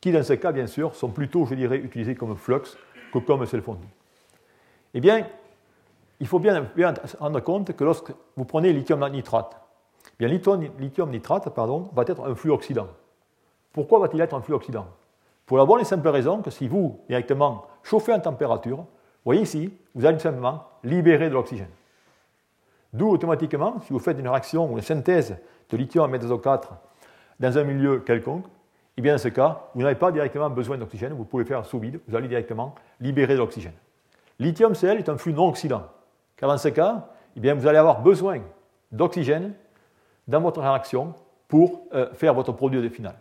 qui 0.00 0.12
dans 0.12 0.22
ce 0.22 0.34
cas, 0.34 0.52
bien 0.52 0.68
sûr, 0.68 0.94
sont 0.94 1.08
plutôt, 1.08 1.46
je 1.46 1.56
dirais, 1.56 1.78
utilisés 1.78 2.14
comme 2.14 2.36
flux 2.36 2.76
que 3.12 3.18
comme 3.18 3.44
sels 3.44 3.62
fondus. 3.62 3.88
Eh 4.94 5.00
bien, 5.00 5.26
il 6.20 6.28
faut 6.28 6.38
bien, 6.38 6.64
rendre 7.18 7.40
compte 7.40 7.74
que 7.74 7.82
lorsque 7.82 8.12
vous 8.36 8.44
prenez 8.44 8.72
lithium 8.72 9.04
nitrate, 9.10 9.60
bien, 10.16 10.28
lithium 10.28 11.10
nitrate 11.10 11.50
pardon, 11.50 11.90
va 11.92 12.04
être 12.06 12.24
un 12.24 12.36
flux 12.36 12.52
oxydant. 12.52 12.86
Pourquoi 13.76 13.98
va-t-il 13.98 14.22
être 14.22 14.32
un 14.32 14.40
flux 14.40 14.54
oxydant? 14.54 14.86
Pour 15.44 15.58
la 15.58 15.66
bonne 15.66 15.82
et 15.82 15.84
simple 15.84 16.08
raison 16.08 16.40
que 16.40 16.48
si 16.48 16.66
vous, 16.66 16.98
directement, 17.10 17.66
chauffez 17.82 18.14
en 18.14 18.20
température, 18.20 18.78
vous 18.78 18.86
voyez 19.26 19.42
ici, 19.42 19.70
vous 19.94 20.06
allez 20.06 20.18
simplement 20.18 20.64
libérer 20.82 21.28
de 21.28 21.34
l'oxygène. 21.34 21.68
D'où, 22.94 23.10
automatiquement, 23.10 23.78
si 23.82 23.92
vous 23.92 23.98
faites 23.98 24.18
une 24.18 24.28
réaction 24.28 24.72
ou 24.72 24.78
une 24.78 24.82
synthèse 24.82 25.36
de 25.68 25.76
lithium 25.76 26.10
à 26.10 26.18
4 26.18 26.72
dans 27.38 27.58
un 27.58 27.64
milieu 27.64 27.98
quelconque, 27.98 28.46
et 28.46 28.48
eh 28.96 29.02
bien 29.02 29.12
dans 29.12 29.18
ce 29.18 29.28
cas, 29.28 29.64
vous 29.74 29.82
n'avez 29.82 29.94
pas 29.94 30.10
directement 30.10 30.48
besoin 30.48 30.78
d'oxygène, 30.78 31.12
vous 31.12 31.26
pouvez 31.26 31.44
faire 31.44 31.66
sous 31.66 31.78
vide, 31.78 32.00
vous 32.08 32.16
allez 32.16 32.28
directement 32.28 32.74
libérer 32.98 33.34
de 33.34 33.40
l'oxygène. 33.40 33.74
Lithium 34.38 34.74
Cl 34.74 34.96
est 34.96 35.10
un 35.10 35.18
flux 35.18 35.34
non 35.34 35.48
oxydant, 35.48 35.82
car 36.38 36.48
dans 36.48 36.56
ce 36.56 36.68
cas, 36.68 37.08
eh 37.36 37.40
bien, 37.40 37.52
vous 37.52 37.66
allez 37.66 37.76
avoir 37.76 38.00
besoin 38.00 38.40
d'oxygène 38.90 39.52
dans 40.28 40.40
votre 40.40 40.62
réaction 40.62 41.12
pour 41.46 41.82
euh, 41.92 42.08
faire 42.14 42.32
votre 42.32 42.52
produit 42.52 42.88
final. 42.88 43.16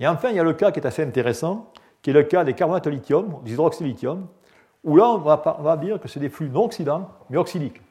Et 0.00 0.08
enfin, 0.08 0.30
il 0.30 0.36
y 0.36 0.40
a 0.40 0.42
le 0.42 0.54
cas 0.54 0.72
qui 0.72 0.80
est 0.80 0.86
assez 0.86 1.04
intéressant, 1.04 1.70
qui 2.00 2.10
est 2.10 2.14
le 2.14 2.22
cas 2.22 2.42
des 2.42 2.54
carbonates 2.54 2.86
de 2.86 2.90
lithium, 2.90 3.36
des 3.44 3.52
hydroxylithium, 3.52 4.26
où 4.82 4.96
là, 4.96 5.10
on 5.10 5.18
va, 5.62 5.76
dire 5.76 6.00
que 6.00 6.08
c'est 6.08 6.20
des 6.20 6.30
flux 6.30 6.48
non 6.48 6.64
oxydants, 6.64 7.10
mais 7.28 7.36
oxydiques. 7.36 7.82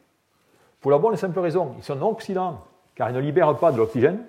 Pour 0.82 0.90
la 0.90 0.98
bonne 0.98 1.14
et 1.14 1.18
simple 1.18 1.40
raison, 1.40 1.76
ils 1.78 1.84
sont 1.84 1.96
non 1.96 2.10
oxydants, 2.10 2.66
car 2.96 3.12
ils 3.12 3.16
ne 3.16 3.20
libèrent 3.20 3.56
pas 3.58 3.72
de 3.72 3.78
l'oxygène, 3.78 4.24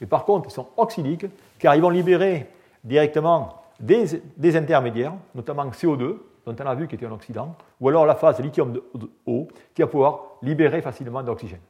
mais 0.00 0.06
par 0.06 0.26
contre, 0.26 0.50
ils 0.50 0.52
sont 0.52 0.66
oxydiques, 0.76 1.24
car 1.58 1.74
ils 1.74 1.80
vont 1.80 1.88
libérer 1.88 2.50
directement 2.84 3.62
des, 3.80 4.56
intermédiaires, 4.56 5.14
notamment 5.34 5.64
CO2, 5.70 6.16
dont 6.44 6.56
on 6.60 6.66
a 6.66 6.74
vu 6.74 6.86
qu'il 6.86 6.96
était 6.96 7.06
un 7.06 7.12
oxydant, 7.12 7.54
ou 7.80 7.88
alors 7.88 8.04
la 8.04 8.14
phase 8.14 8.40
lithium-O, 8.40 9.48
qui 9.74 9.80
va 9.80 9.88
pouvoir 9.88 10.24
libérer 10.42 10.82
facilement 10.82 11.22
d'oxygène. 11.22 11.60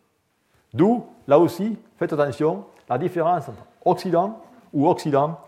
D'où, 0.75 1.05
là 1.29 1.39
aussi, 1.39 1.77
faites 1.99 2.13
attention, 2.13 2.65
la 2.89 2.99
différence 2.99 3.49
entre 3.49 3.65
oxydant 3.85 4.41
ou 4.73 4.89
oxydant 4.89 5.39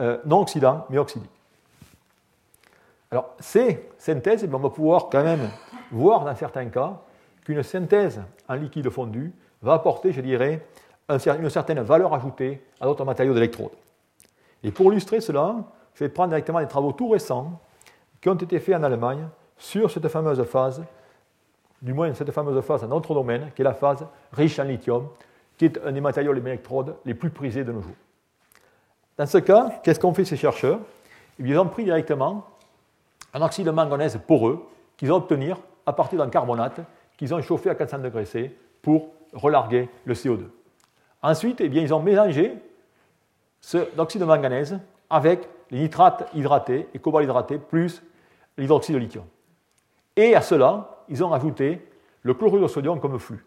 euh, 0.00 0.18
non 0.24 0.40
oxydant, 0.40 0.86
mais 0.90 0.98
oxydique. 0.98 1.30
Alors, 3.10 3.34
ces 3.40 3.88
synthèses, 3.98 4.44
eh 4.44 4.54
on 4.54 4.58
va 4.58 4.70
pouvoir 4.70 5.08
quand 5.10 5.24
même 5.24 5.50
voir 5.90 6.24
dans 6.24 6.34
certains 6.36 6.66
cas 6.66 7.00
qu'une 7.44 7.62
synthèse 7.62 8.20
en 8.48 8.54
liquide 8.54 8.88
fondu 8.88 9.32
va 9.62 9.74
apporter, 9.74 10.12
je 10.12 10.20
dirais, 10.20 10.64
une 11.08 11.50
certaine 11.50 11.80
valeur 11.80 12.14
ajoutée 12.14 12.62
à 12.80 12.86
d'autres 12.86 13.04
matériaux 13.04 13.34
d'électrode. 13.34 13.72
Et 14.62 14.70
pour 14.70 14.92
illustrer 14.92 15.20
cela, 15.20 15.56
je 15.94 16.04
vais 16.04 16.08
prendre 16.08 16.28
directement 16.28 16.60
des 16.60 16.68
travaux 16.68 16.92
tout 16.92 17.08
récents 17.08 17.60
qui 18.20 18.28
ont 18.28 18.34
été 18.34 18.60
faits 18.60 18.76
en 18.76 18.82
Allemagne 18.84 19.26
sur 19.56 19.90
cette 19.90 20.06
fameuse 20.08 20.42
phase, 20.44 20.82
du 21.82 21.92
moins 21.92 22.14
cette 22.14 22.30
fameuse 22.30 22.62
phase 22.62 22.82
dans 22.82 22.88
notre 22.88 23.12
domaine, 23.12 23.50
qui 23.54 23.62
est 23.62 23.64
la 23.64 23.74
phase 23.74 24.06
riche 24.32 24.58
en 24.58 24.64
lithium, 24.64 25.08
qui 25.58 25.64
est 25.66 25.78
un 25.84 25.92
des 25.92 26.00
matériaux 26.00 26.34
d'électrode 26.34 26.96
les 27.04 27.14
plus 27.14 27.30
prisés 27.30 27.64
de 27.64 27.72
nos 27.72 27.82
jours. 27.82 27.96
Dans 29.16 29.26
ce 29.26 29.38
cas, 29.38 29.80
qu'est-ce 29.82 30.00
qu'ont 30.00 30.14
fait 30.14 30.24
ces 30.24 30.36
chercheurs? 30.36 30.80
Eh 31.38 31.42
Ils 31.42 31.58
ont 31.58 31.66
pris 31.66 31.84
directement 31.84 32.46
un 33.34 33.42
oxyde 33.42 33.66
de 33.66 33.70
manganèse 33.70 34.18
poreux 34.26 34.66
qu'ils 34.96 35.12
ont 35.12 35.16
obtenu 35.16 35.52
à 35.86 35.92
partir 35.92 36.18
d'un 36.18 36.28
carbonate 36.28 36.80
qu'ils 37.16 37.34
ont 37.34 37.42
chauffé 37.42 37.70
à 37.70 37.74
400 37.74 37.98
degrés 37.98 38.24
C 38.24 38.56
pour 38.82 39.08
relarguer 39.32 39.88
le 40.04 40.14
CO2. 40.14 40.44
Ensuite, 41.22 41.60
eh 41.60 41.68
bien, 41.68 41.82
ils 41.82 41.92
ont 41.92 42.00
mélangé 42.00 42.54
cet 43.60 43.98
oxyde 43.98 44.22
de 44.22 44.26
manganèse 44.26 44.78
avec 45.08 45.48
les 45.70 45.80
nitrates 45.80 46.28
hydratés 46.34 46.88
et 46.94 46.98
cobalt 46.98 47.24
hydraté 47.24 47.58
plus 47.58 48.02
l'hydroxyde 48.56 48.94
de 48.94 49.00
lithium. 49.00 49.24
Et 50.16 50.34
à 50.34 50.40
cela, 50.40 51.04
ils 51.08 51.22
ont 51.22 51.32
ajouté 51.32 51.86
le 52.22 52.34
chlorure 52.34 52.62
de 52.62 52.68
sodium 52.68 53.00
comme 53.00 53.18
flux. 53.18 53.44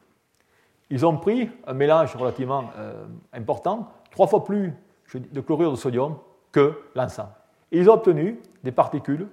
Ils 0.89 1.06
ont 1.06 1.17
pris 1.17 1.49
un 1.65 1.73
mélange 1.73 2.15
relativement 2.15 2.65
euh, 2.78 3.06
important, 3.32 3.91
trois 4.12 4.28
fois 4.28 4.43
plus 4.43 4.73
de 5.19 5.41
chlorure 5.41 5.71
de 5.71 5.76
sodium 5.76 6.17
que 6.52 6.73
l'ensemble. 6.95 7.32
ils 7.71 7.89
ont 7.89 7.93
obtenu 7.93 8.39
des 8.63 8.71
particules 8.71 9.28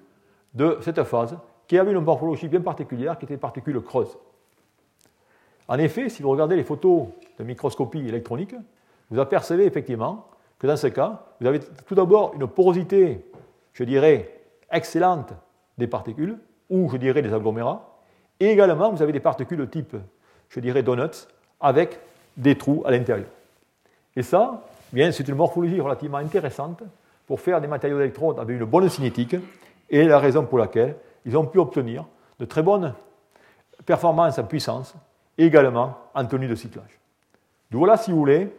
de 0.54 0.78
cette 0.80 1.02
phase 1.04 1.36
qui 1.66 1.78
avaient 1.78 1.92
une 1.92 2.00
morphologie 2.00 2.48
bien 2.48 2.60
particulière, 2.60 3.18
qui 3.18 3.24
étaient 3.24 3.34
des 3.34 3.40
particules 3.40 3.80
creuses. 3.80 4.18
En 5.68 5.78
effet, 5.78 6.08
si 6.08 6.22
vous 6.22 6.30
regardez 6.30 6.56
les 6.56 6.64
photos 6.64 7.06
de 7.38 7.44
microscopie 7.44 8.00
électronique, 8.00 8.54
vous 9.10 9.20
apercevez 9.20 9.66
effectivement 9.66 10.26
que 10.58 10.66
dans 10.66 10.76
ce 10.76 10.88
cas, 10.88 11.26
vous 11.40 11.46
avez 11.46 11.60
tout 11.60 11.94
d'abord 11.94 12.34
une 12.34 12.48
porosité, 12.48 13.24
je 13.72 13.84
dirais, 13.84 14.40
excellente 14.70 15.32
des 15.78 15.86
particules, 15.86 16.38
ou 16.68 16.88
je 16.90 16.96
dirais 16.96 17.22
des 17.22 17.32
agglomérats, 17.32 17.88
et 18.40 18.50
également 18.50 18.90
vous 18.90 19.02
avez 19.02 19.12
des 19.12 19.20
particules 19.20 19.58
de 19.58 19.64
type, 19.64 19.96
je 20.48 20.60
dirais, 20.60 20.82
donuts, 20.82 21.28
avec 21.60 22.00
des 22.36 22.56
trous 22.56 22.82
à 22.84 22.90
l'intérieur. 22.90 23.28
Et 24.16 24.22
ça, 24.22 24.64
bien, 24.92 25.12
c'est 25.12 25.26
une 25.28 25.34
morphologie 25.34 25.80
relativement 25.80 26.18
intéressante 26.18 26.82
pour 27.26 27.40
faire 27.40 27.60
des 27.60 27.68
matériaux 27.68 27.98
d'électrode 27.98 28.38
avec 28.38 28.58
une 28.58 28.64
bonne 28.64 28.88
cinétique, 28.88 29.36
et 29.88 30.04
la 30.04 30.18
raison 30.18 30.44
pour 30.44 30.58
laquelle 30.58 30.96
ils 31.24 31.36
ont 31.36 31.46
pu 31.46 31.58
obtenir 31.58 32.04
de 32.38 32.44
très 32.44 32.62
bonnes 32.62 32.94
performances 33.84 34.38
en 34.38 34.44
puissance, 34.44 34.94
et 35.38 35.46
également 35.46 35.96
en 36.14 36.24
tenue 36.24 36.48
de 36.48 36.54
cyclage. 36.54 36.98
Donc 37.70 37.80
voilà, 37.80 37.96
si 37.96 38.10
vous 38.10 38.18
voulez, 38.18 38.52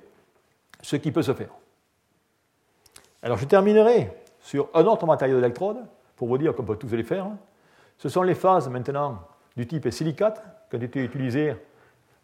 ce 0.81 0.95
qui 0.95 1.11
peut 1.11 1.21
se 1.21 1.33
faire. 1.33 1.51
Alors 3.21 3.37
je 3.37 3.45
terminerai 3.45 4.11
sur 4.39 4.69
un 4.73 4.83
autre 4.85 5.05
matériau 5.05 5.35
d'électrode, 5.35 5.77
pour 6.15 6.27
vous 6.27 6.37
dire 6.37 6.55
qu'on 6.55 6.63
peut 6.63 6.75
tous 6.75 6.91
les 6.95 7.03
faire. 7.03 7.27
Ce 7.97 8.09
sont 8.09 8.23
les 8.23 8.35
phases 8.35 8.69
maintenant 8.69 9.19
du 9.57 9.67
type 9.67 9.89
silicate, 9.89 10.43
qui 10.69 10.75
ont 10.75 10.81
été 10.81 11.03
utilisées 11.03 11.55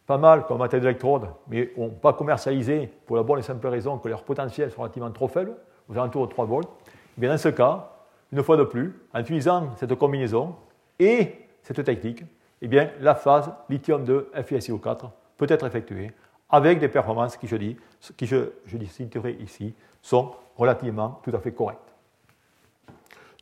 pas 0.08 0.16
mal 0.16 0.46
comme 0.46 0.56
matériaux 0.56 0.80
d'électrode, 0.80 1.28
mais 1.48 1.70
n'ont 1.76 1.90
pas 1.90 2.14
commercialisé 2.14 2.90
pour 3.06 3.16
la 3.16 3.22
bonne 3.22 3.40
et 3.40 3.42
simple 3.42 3.66
raison 3.68 3.98
que 3.98 4.08
leurs 4.08 4.22
potentiels 4.22 4.70
sont 4.70 4.80
relativement 4.80 5.10
trop 5.10 5.28
faibles, 5.28 5.54
aux 5.86 5.92
alentours 5.92 6.26
de 6.26 6.32
3 6.32 6.46
volts. 6.46 6.66
Et 6.66 6.90
eh 7.18 7.20
bien 7.20 7.30
dans 7.30 7.36
ce 7.36 7.50
cas, 7.50 7.90
une 8.32 8.42
fois 8.42 8.56
de 8.56 8.64
plus, 8.64 8.98
en 9.12 9.20
utilisant 9.20 9.68
cette 9.76 9.94
combinaison 9.96 10.54
et 10.98 11.34
cette 11.62 11.84
technique, 11.84 12.24
eh 12.62 12.68
bien, 12.68 12.90
la 13.00 13.14
phase 13.14 13.52
lithium 13.68 14.02
de 14.02 14.30
FiSiO4 14.34 15.10
peut 15.36 15.46
être 15.46 15.66
effectuée 15.66 16.10
avec 16.48 16.78
des 16.78 16.88
performances 16.88 17.36
qui, 17.36 17.46
je 17.46 17.56
dis, 17.56 17.76
qui 18.16 18.24
je, 18.24 18.52
je 18.64 18.78
citerai 18.86 19.32
ici, 19.40 19.74
sont 20.00 20.32
relativement 20.56 21.20
tout 21.22 21.36
à 21.36 21.38
fait 21.38 21.52
correctes. 21.52 21.92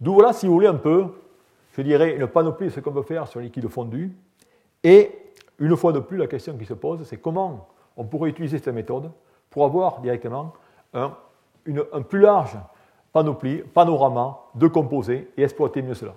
D'où 0.01 0.14
voilà, 0.14 0.33
si 0.33 0.49
vous 0.49 0.55
voulez, 0.55 0.67
un 0.67 0.75
peu, 0.75 1.05
je 1.77 1.83
dirais, 1.83 2.17
une 2.17 2.27
panoplie 2.27 2.67
de 2.67 2.73
ce 2.73 2.81
qu'on 2.81 2.93
peut 2.93 3.03
faire 3.03 3.29
sur 3.29 3.39
liquide 3.39 3.69
fondu. 3.69 4.12
Et 4.83 5.12
une 5.59 5.76
fois 5.76 5.92
de 5.92 6.00
plus, 6.00 6.16
la 6.16 6.26
question 6.26 6.57
qui 6.57 6.66
se 6.66 6.74
pose, 6.74 7.02
c'est 7.04 7.16
comment 7.16 7.68
on 7.96 8.04
pourrait 8.04 8.30
utiliser 8.30 8.59
cette 8.59 8.74
méthode 8.74 9.11
pour 9.50 9.64
avoir 9.64 10.00
directement 10.00 10.52
un, 10.92 11.12
plus 12.09 12.20
large 12.20 12.57
panorama 13.72 14.38
de 14.54 14.66
composés 14.66 15.30
et 15.36 15.42
exploiter 15.42 15.82
mieux 15.82 15.94
cela. 15.94 16.14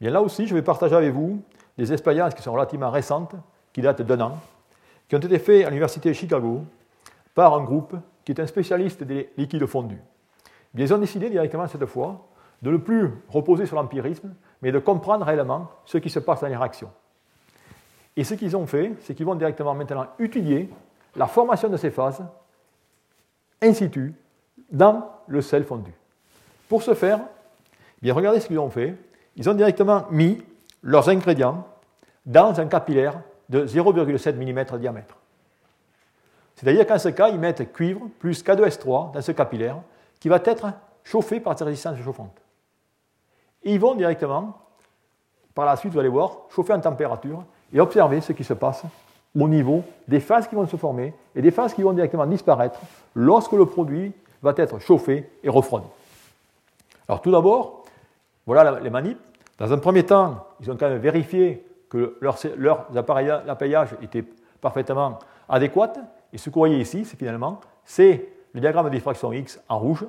Bien 0.00 0.10
là 0.10 0.22
aussi, 0.22 0.46
je 0.46 0.54
vais 0.54 0.62
partager 0.62 0.96
avec 0.96 1.12
vous 1.12 1.42
des 1.76 1.92
expériences 1.92 2.34
qui 2.34 2.42
sont 2.42 2.52
relativement 2.52 2.90
récentes, 2.90 3.34
qui 3.72 3.82
datent 3.82 4.02
d'un 4.02 4.20
an, 4.20 4.38
qui 5.08 5.16
ont 5.16 5.20
été 5.20 5.38
faites 5.38 5.66
à 5.66 5.68
l'Université 5.68 6.08
de 6.08 6.14
Chicago 6.14 6.62
par 7.34 7.54
un 7.54 7.62
groupe 7.62 7.96
qui 8.24 8.32
est 8.32 8.40
un 8.40 8.46
spécialiste 8.46 9.02
des 9.02 9.30
liquides 9.36 9.66
fondus. 9.66 10.00
Ils 10.74 10.92
ont 10.94 10.98
décidé 10.98 11.30
directement 11.30 11.66
cette 11.68 11.84
fois 11.86 12.26
de 12.62 12.70
ne 12.70 12.78
plus 12.78 13.10
reposer 13.28 13.66
sur 13.66 13.76
l'empirisme, 13.76 14.34
mais 14.62 14.72
de 14.72 14.78
comprendre 14.78 15.26
réellement 15.26 15.70
ce 15.84 15.98
qui 15.98 16.08
se 16.08 16.18
passe 16.18 16.40
dans 16.40 16.48
les 16.48 16.56
réactions. 16.56 16.90
Et 18.16 18.24
ce 18.24 18.34
qu'ils 18.34 18.56
ont 18.56 18.66
fait, 18.66 18.92
c'est 19.00 19.14
qu'ils 19.14 19.26
vont 19.26 19.34
directement 19.34 19.74
maintenant 19.74 20.06
étudier 20.18 20.70
la 21.16 21.26
formation 21.26 21.68
de 21.68 21.76
ces 21.76 21.90
phases 21.90 22.22
in 23.60 23.72
situ 23.74 24.14
dans 24.70 25.10
le 25.26 25.40
sel 25.40 25.64
fondu. 25.64 25.92
Pour 26.68 26.82
ce 26.82 26.94
faire, 26.94 27.20
bien 28.02 28.14
regardez 28.14 28.40
ce 28.40 28.46
qu'ils 28.46 28.58
ont 28.58 28.70
fait. 28.70 28.94
Ils 29.36 29.48
ont 29.48 29.54
directement 29.54 30.06
mis 30.10 30.42
leurs 30.82 31.08
ingrédients 31.08 31.66
dans 32.24 32.58
un 32.60 32.66
capillaire 32.66 33.20
de 33.48 33.66
0,7 33.66 34.34
mm 34.34 34.64
de 34.72 34.78
diamètre. 34.78 35.16
C'est-à-dire 36.56 36.86
qu'en 36.86 36.98
ce 36.98 37.08
cas, 37.08 37.28
ils 37.28 37.38
mettent 37.38 37.72
cuivre 37.72 38.08
plus 38.18 38.44
K2S3 38.44 39.12
dans 39.12 39.22
ce 39.22 39.32
capillaire 39.32 39.76
qui 40.20 40.28
va 40.28 40.40
être 40.44 40.72
chauffé 41.02 41.40
par 41.40 41.58
cette 41.58 41.66
résistance 41.66 41.98
chauffante. 41.98 42.40
Et 43.64 43.74
ils 43.74 43.80
vont 43.80 43.94
directement, 43.94 44.58
par 45.54 45.66
la 45.66 45.76
suite, 45.76 45.92
vous 45.92 45.98
allez 45.98 46.08
voir, 46.08 46.38
chauffer 46.50 46.72
en 46.72 46.80
température 46.80 47.44
et 47.72 47.80
observer 47.80 48.20
ce 48.20 48.32
qui 48.32 48.44
se 48.44 48.54
passe 48.54 48.84
au 49.38 49.48
niveau 49.48 49.82
des 50.06 50.20
phases 50.20 50.46
qui 50.46 50.54
vont 50.54 50.66
se 50.66 50.76
former 50.76 51.12
et 51.34 51.42
des 51.42 51.50
phases 51.50 51.74
qui 51.74 51.82
vont 51.82 51.92
directement 51.92 52.26
disparaître 52.26 52.78
lorsque 53.14 53.52
le 53.52 53.66
produit 53.66 54.12
va 54.42 54.52
être 54.56 54.78
chauffé 54.78 55.28
et 55.42 55.48
refroidi. 55.48 55.86
Alors 57.08 57.20
tout 57.20 57.30
d'abord, 57.30 57.84
voilà 58.46 58.78
les 58.80 58.90
manips. 58.90 59.18
Dans 59.58 59.72
un 59.72 59.78
premier 59.78 60.04
temps, 60.04 60.46
ils 60.60 60.70
ont 60.70 60.76
quand 60.76 60.88
même 60.88 60.98
vérifié 60.98 61.64
que 61.88 62.16
leur, 62.20 62.38
leur 62.56 62.86
appareillage 62.96 63.90
était 64.02 64.24
parfaitement 64.60 65.18
adéquat. 65.48 65.92
Et 66.32 66.38
ce 66.38 66.50
que 66.50 66.54
vous 66.54 66.60
voyez 66.60 66.80
ici, 66.80 67.04
c'est 67.04 67.16
finalement, 67.16 67.60
c'est 67.84 68.28
le 68.52 68.60
diagramme 68.60 68.86
de 68.86 68.90
diffraction 68.90 69.32
X 69.32 69.60
en 69.68 69.78
rouge. 69.78 70.06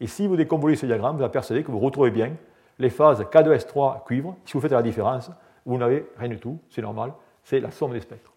Et 0.00 0.06
si 0.06 0.26
vous 0.26 0.36
décomposez 0.36 0.76
ce 0.76 0.86
diagramme, 0.86 1.16
vous 1.16 1.22
apercevez 1.22 1.62
que 1.62 1.70
vous 1.70 1.78
retrouvez 1.78 2.10
bien 2.10 2.32
les 2.78 2.90
phases 2.90 3.20
K2S3 3.22 4.04
cuivre. 4.04 4.36
Si 4.44 4.52
vous 4.52 4.60
faites 4.60 4.72
la 4.72 4.82
différence, 4.82 5.30
vous 5.66 5.78
n'avez 5.78 6.06
rien 6.16 6.28
du 6.28 6.38
tout, 6.38 6.58
c'est 6.70 6.82
normal, 6.82 7.12
c'est 7.42 7.60
la 7.60 7.70
somme 7.70 7.92
des 7.92 8.00
spectres. 8.00 8.32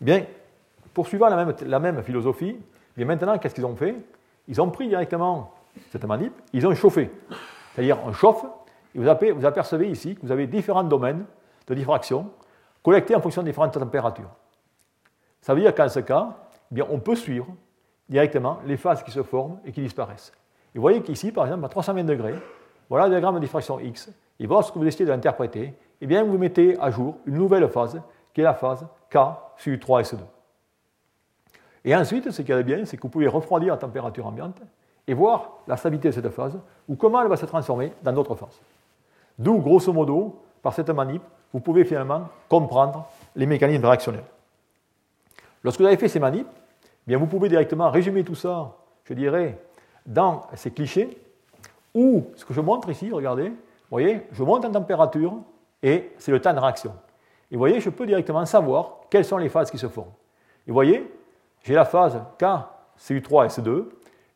Bien, 0.00 0.24
poursuivant 0.92 1.28
la 1.28 1.80
même, 1.80 2.02
philosophie, 2.02 2.56
bien 2.96 3.06
maintenant, 3.06 3.38
qu'est-ce 3.38 3.54
qu'ils 3.54 3.66
ont 3.66 3.76
fait? 3.76 3.96
Ils 4.48 4.60
ont 4.60 4.70
pris 4.70 4.88
directement 4.88 5.52
cette 5.90 6.04
manip, 6.04 6.32
ils 6.52 6.66
ont 6.66 6.74
chauffé. 6.74 7.10
C'est-à-dire, 7.74 7.98
on 8.04 8.12
chauffe, 8.12 8.44
et 8.94 8.98
vous, 8.98 9.08
apercevez 9.08 9.88
ici 9.88 10.14
que 10.14 10.20
vous 10.22 10.30
avez 10.30 10.46
différents 10.46 10.84
domaines 10.84 11.24
de 11.66 11.74
diffraction 11.74 12.30
collectés 12.82 13.16
en 13.16 13.20
fonction 13.20 13.42
de 13.42 13.48
différentes 13.48 13.72
températures. 13.72 14.30
Ça 15.40 15.54
veut 15.54 15.60
dire 15.60 15.74
qu'en 15.74 15.88
ce 15.88 16.00
cas, 16.00 16.36
eh 16.70 16.74
bien, 16.74 16.86
on 16.90 17.00
peut 17.00 17.16
suivre 17.16 17.46
directement 18.08 18.60
les 18.66 18.76
phases 18.76 19.02
qui 19.02 19.10
se 19.10 19.22
forment 19.22 19.58
et 19.64 19.72
qui 19.72 19.80
disparaissent. 19.80 20.32
Vous 20.74 20.80
voyez 20.80 21.02
qu'ici, 21.02 21.32
par 21.32 21.46
exemple, 21.46 21.64
à 21.64 21.68
320 21.68 22.04
degrés, 22.04 22.34
voilà 22.88 23.06
le 23.06 23.12
diagramme 23.12 23.36
de 23.36 23.40
diffraction 23.40 23.80
X, 23.80 24.10
et 24.38 24.46
voilà 24.46 24.62
ce 24.62 24.72
que 24.72 24.78
vous 24.78 24.84
décidez 24.84 25.04
de 25.04 25.10
l'interpréter, 25.10 25.74
eh 26.00 26.06
bien, 26.06 26.24
vous 26.24 26.38
mettez 26.38 26.78
à 26.80 26.90
jour 26.90 27.16
une 27.26 27.34
nouvelle 27.34 27.68
phase, 27.68 28.00
qui 28.32 28.40
est 28.40 28.44
la 28.44 28.54
phase 28.54 28.86
K 29.10 29.18
sur 29.56 29.78
3 29.78 30.02
S2. 30.02 30.18
Et 31.84 31.94
ensuite, 31.94 32.30
ce 32.30 32.42
qui 32.42 32.52
est 32.52 32.62
bien, 32.62 32.84
c'est 32.84 32.96
que 32.96 33.02
vous 33.02 33.08
pouvez 33.08 33.28
refroidir 33.28 33.74
à 33.74 33.76
température 33.76 34.26
ambiante 34.26 34.60
et 35.06 35.14
voir 35.14 35.58
la 35.66 35.76
stabilité 35.76 36.08
de 36.08 36.14
cette 36.14 36.30
phase 36.30 36.58
ou 36.88 36.96
comment 36.96 37.20
elle 37.22 37.28
va 37.28 37.36
se 37.36 37.46
transformer 37.46 37.92
dans 38.02 38.12
d'autres 38.12 38.34
phases. 38.34 38.60
D'où, 39.38 39.58
grosso 39.58 39.92
modo, 39.92 40.40
par 40.62 40.72
cette 40.72 40.88
manip, 40.90 41.22
vous 41.52 41.60
pouvez 41.60 41.84
finalement 41.84 42.28
comprendre 42.48 43.06
les 43.36 43.46
mécanismes 43.46 43.84
réactionnels. 43.84 44.24
Lorsque 45.62 45.80
vous 45.80 45.86
avez 45.86 45.96
fait 45.96 46.08
ces 46.08 46.20
manips, 46.20 46.48
eh 46.48 46.88
bien 47.06 47.18
vous 47.18 47.26
pouvez 47.26 47.48
directement 47.48 47.90
résumer 47.90 48.24
tout 48.24 48.34
ça, 48.34 48.72
je 49.04 49.14
dirais, 49.14 49.58
dans 50.06 50.46
ces 50.54 50.70
clichés, 50.70 51.18
ou 51.94 52.26
ce 52.34 52.44
que 52.44 52.54
je 52.54 52.60
montre 52.60 52.88
ici, 52.90 53.10
regardez, 53.12 53.48
vous 53.48 53.90
voyez, 53.90 54.22
je 54.32 54.42
monte 54.42 54.64
en 54.64 54.72
température 54.72 55.34
et 55.84 56.10
c'est 56.16 56.32
le 56.32 56.40
temps 56.40 56.54
de 56.54 56.58
réaction. 56.58 56.92
Et 57.50 57.56
vous 57.56 57.58
voyez, 57.58 57.78
je 57.78 57.90
peux 57.90 58.06
directement 58.06 58.46
savoir 58.46 59.00
quelles 59.10 59.26
sont 59.26 59.36
les 59.36 59.50
phases 59.50 59.70
qui 59.70 59.76
se 59.76 59.86
forment. 59.86 60.12
Et 60.66 60.70
vous 60.70 60.74
voyez, 60.74 61.08
j'ai 61.62 61.74
la 61.74 61.84
phase 61.84 62.18
K, 62.38 62.44
CU3, 62.98 63.48
S2, 63.48 63.84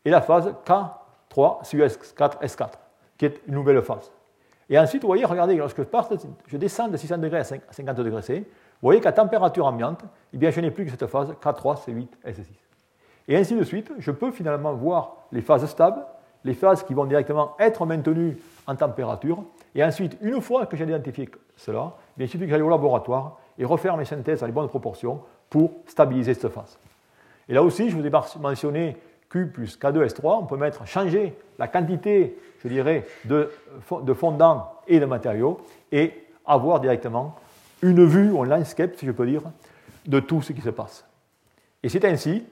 et 0.05 0.11
la 0.11 0.21
phase 0.21 0.55
K3, 0.67 1.65
CU4, 1.65 2.43
S4, 2.43 2.69
qui 3.17 3.25
est 3.25 3.41
une 3.49 3.55
nouvelle 3.55 3.81
phase. 3.81 4.13
Et 4.69 4.79
ensuite, 4.79 5.01
vous 5.01 5.09
voyez, 5.09 5.25
regardez, 5.25 5.57
lorsque 5.57 5.81
je, 5.81 6.27
je 6.47 6.57
descends 6.59 6.89
de 6.89 6.99
600 6.99 7.17
degrés 7.17 7.39
à 7.39 7.45
50 7.45 7.97
degrés 7.97 8.21
C, 8.21 8.41
vous 8.41 8.87
voyez 8.87 9.01
qu'à 9.01 9.13
température 9.13 9.65
ambiante, 9.65 10.05
eh 10.35 10.37
bien, 10.37 10.51
je 10.51 10.61
n'ai 10.61 10.71
plus 10.71 10.85
que 10.85 10.91
cette 10.91 11.07
phase 11.07 11.33
K3, 11.43 11.83
C8, 11.83 12.09
S6. 12.27 12.45
Et 13.27 13.37
ainsi 13.39 13.55
de 13.55 13.65
suite, 13.65 13.91
je 13.99 14.11
peux 14.11 14.31
finalement 14.33 14.75
voir 14.75 15.17
les 15.33 15.41
phases 15.41 15.65
stables, 15.65 16.05
les 16.49 16.55
phases 16.55 16.83
qui 16.83 16.95
vont 16.95 17.05
directement 17.05 17.55
être 17.59 17.85
maintenues 17.85 18.39
en 18.67 18.75
température, 18.75 19.45
et 19.75 19.85
ensuite, 19.85 20.17
une 20.23 20.41
fois 20.41 20.67
que 20.67 20.77
j'ai 20.77 20.85
identifié 20.85 21.29
cela, 21.57 21.95
eh 22.19 22.25
il 22.25 22.29
suffit 22.29 22.45
que 22.45 22.51
j'aille 22.51 22.63
au 22.63 22.71
laboratoire 22.71 23.39
et 23.59 23.65
refaire 23.65 23.97
mes 23.97 24.07
synthèses 24.07 24.43
à 24.43 24.47
les 24.47 24.53
bonnes 24.53 24.69
proportions 24.69 25.21
pour 25.51 25.73
stabiliser 25.87 26.35
cette 26.35 26.49
phase. 26.49 26.79
Et 27.49 27.55
là 27.55 27.63
aussi, 27.63 27.91
je 27.91 27.97
vous 27.97 28.07
ai 28.07 28.11
mentionné 28.41 28.97
Q 29.29 29.49
plus 29.49 29.79
K2S3, 29.79 30.39
on 30.41 30.47
peut 30.47 30.57
mettre, 30.57 30.87
changer 30.87 31.37
la 31.59 31.69
quantité, 31.69 32.39
je 32.63 32.69
dirais, 32.69 33.07
de, 33.27 33.51
de 34.03 34.13
fondants 34.15 34.73
et 34.87 35.01
de 35.01 35.05
matériaux 35.05 35.61
et 35.93 36.15
avoir 36.47 36.81
directement 36.81 37.37
une 37.83 38.07
vue, 38.07 38.37
un 38.39 38.45
landscape, 38.45 38.97
si 38.97 39.05
je 39.05 39.13
peux 39.13 39.27
dire, 39.27 39.43
de 40.07 40.19
tout 40.21 40.41
ce 40.41 40.53
qui 40.53 40.63
se 40.63 40.71
passe. 40.71 41.05
Et 41.83 41.91
c'est 41.91 42.05
ainsi, 42.07 42.45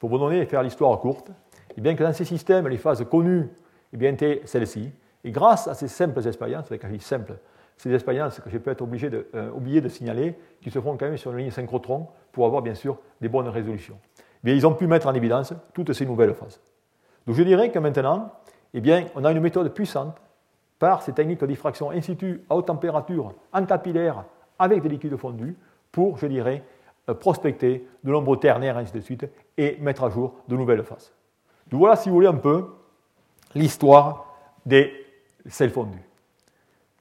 pour 0.00 0.10
vous 0.10 0.18
donner 0.18 0.40
et 0.40 0.46
faire 0.46 0.64
l'histoire 0.64 0.98
courte, 0.98 1.30
eh 1.76 1.80
bien 1.80 1.94
que 1.94 2.02
dans 2.02 2.12
ces 2.12 2.24
systèmes, 2.24 2.68
les 2.68 2.78
phases 2.78 3.04
connues, 3.04 3.48
eh 3.92 3.96
bien, 3.96 4.12
étaient 4.12 4.42
celles-ci. 4.44 4.90
Et 5.24 5.30
grâce 5.30 5.68
à 5.68 5.74
ces 5.74 5.88
simples 5.88 6.26
expériences, 6.26 6.66
je 6.70 6.86
dis 6.88 7.00
simples, 7.00 7.34
ces 7.76 7.92
expériences 7.92 8.40
que 8.40 8.48
j'ai 8.48 8.58
peut-être 8.58 8.82
obligé 8.82 9.10
de, 9.10 9.26
euh, 9.34 9.80
de 9.80 9.88
signaler, 9.88 10.38
qui 10.62 10.70
se 10.70 10.80
font 10.80 10.96
quand 10.96 11.06
même 11.06 11.16
sur 11.16 11.32
une 11.32 11.38
ligne 11.38 11.50
synchrotron 11.50 12.06
pour 12.32 12.46
avoir 12.46 12.62
bien 12.62 12.74
sûr 12.74 12.98
des 13.20 13.28
bonnes 13.28 13.48
résolutions 13.48 13.98
ils 14.54 14.66
ont 14.66 14.74
pu 14.74 14.86
mettre 14.86 15.06
en 15.06 15.14
évidence 15.14 15.52
toutes 15.72 15.92
ces 15.92 16.06
nouvelles 16.06 16.34
phases. 16.34 16.60
Donc 17.26 17.36
je 17.36 17.42
dirais 17.42 17.70
que 17.70 17.78
maintenant, 17.78 18.32
eh 18.74 18.80
bien, 18.80 19.06
on 19.14 19.24
a 19.24 19.32
une 19.32 19.40
méthode 19.40 19.72
puissante 19.72 20.16
par 20.78 21.02
ces 21.02 21.12
techniques 21.12 21.40
de 21.40 21.46
diffraction 21.46 21.90
in 21.90 22.00
situ 22.00 22.42
à 22.50 22.56
haute 22.56 22.66
température, 22.66 23.34
en 23.52 23.64
capillaire, 23.64 24.24
avec 24.58 24.82
des 24.82 24.88
liquides 24.88 25.16
fondus, 25.16 25.56
pour, 25.90 26.18
je 26.18 26.26
dirais, 26.26 26.62
euh, 27.08 27.14
prospecter 27.14 27.88
de 28.04 28.10
nombreux 28.10 28.38
ternaires, 28.38 28.76
ainsi 28.76 28.92
de 28.92 29.00
suite, 29.00 29.26
et 29.56 29.78
mettre 29.80 30.04
à 30.04 30.10
jour 30.10 30.34
de 30.48 30.56
nouvelles 30.56 30.82
phases. 30.82 31.12
Donc 31.70 31.80
voilà, 31.80 31.96
si 31.96 32.08
vous 32.08 32.14
voulez, 32.14 32.26
un 32.26 32.34
peu 32.34 32.66
l'histoire 33.54 34.34
des 34.64 34.92
sels 35.48 35.70
fondus. 35.70 36.02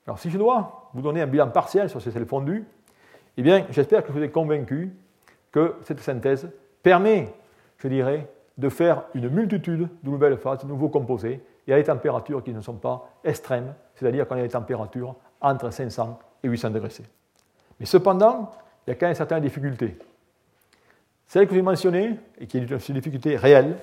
Alors 0.07 0.20
si 0.20 0.30
je 0.30 0.38
dois 0.38 0.89
vous 0.93 1.01
donner 1.01 1.22
un 1.22 1.28
bilan 1.28 1.49
partiel 1.49 1.89
sur 1.89 2.01
ces 2.01 2.11
sels 2.11 2.26
fondus, 2.26 2.66
eh 3.38 3.41
bien, 3.41 3.66
j'espère 3.70 4.03
que 4.03 4.11
vous 4.11 4.22
ai 4.22 4.30
convaincu 4.30 4.95
que 5.51 5.76
cette 5.84 5.99
synthèse 5.99 6.49
permet, 6.84 7.34
je 7.78 7.88
dirais, 7.88 8.30
de 8.57 8.70
faire 8.70 9.03
une 9.13 9.30
multitude 9.30 9.89
de 10.03 10.09
nouvelles 10.09 10.38
phases, 10.38 10.59
de 10.59 10.68
nouveaux 10.68 10.89
composés, 10.89 11.43
et 11.68 11.74
à 11.74 11.78
des 11.78 11.84
températures 11.84 12.43
qui 12.43 12.53
ne 12.53 12.61
sont 12.61 12.76
pas 12.76 13.09
extrêmes, 13.24 13.74
c'est-à-dire 13.95 14.28
quand 14.28 14.36
il 14.36 14.39
y 14.39 14.41
a 14.41 14.47
des 14.47 14.53
températures 14.53 15.16
entre 15.41 15.72
500 15.72 16.20
et 16.43 16.47
800 16.47 16.70
degrés 16.70 16.89
C. 16.89 17.03
Mais 17.80 17.86
cependant, 17.86 18.51
il 18.86 18.91
y 18.91 18.93
a 18.93 18.95
quand 18.95 19.07
même 19.07 19.16
certaines 19.16 19.41
difficultés. 19.41 19.97
Celle 21.28 21.47
que 21.47 21.55
j'ai 21.55 21.61
mentionnée, 21.61 22.20
et 22.39 22.45
qui 22.45 22.57
est 22.57 22.61
une 22.61 22.95
difficulté 22.95 23.36
réelle, 23.36 23.76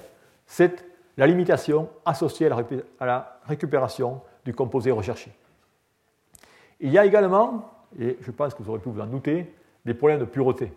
c'est 0.52 0.84
la 1.16 1.26
limitation 1.26 1.88
associée 2.04 2.50
à 3.00 3.06
la 3.06 3.40
récupération 3.46 4.20
du 4.44 4.52
composé 4.52 4.90
recherché. 4.90 5.32
Il 6.78 6.90
y 6.90 6.98
a 6.98 7.06
également, 7.06 7.70
et 7.98 8.18
je 8.20 8.30
pense 8.30 8.52
que 8.52 8.62
vous 8.62 8.68
aurez 8.68 8.78
pu 8.78 8.90
vous 8.90 9.00
en 9.00 9.06
douter, 9.06 9.54
des 9.86 9.94
problèmes 9.94 10.20
de 10.20 10.26
pureté 10.26 10.70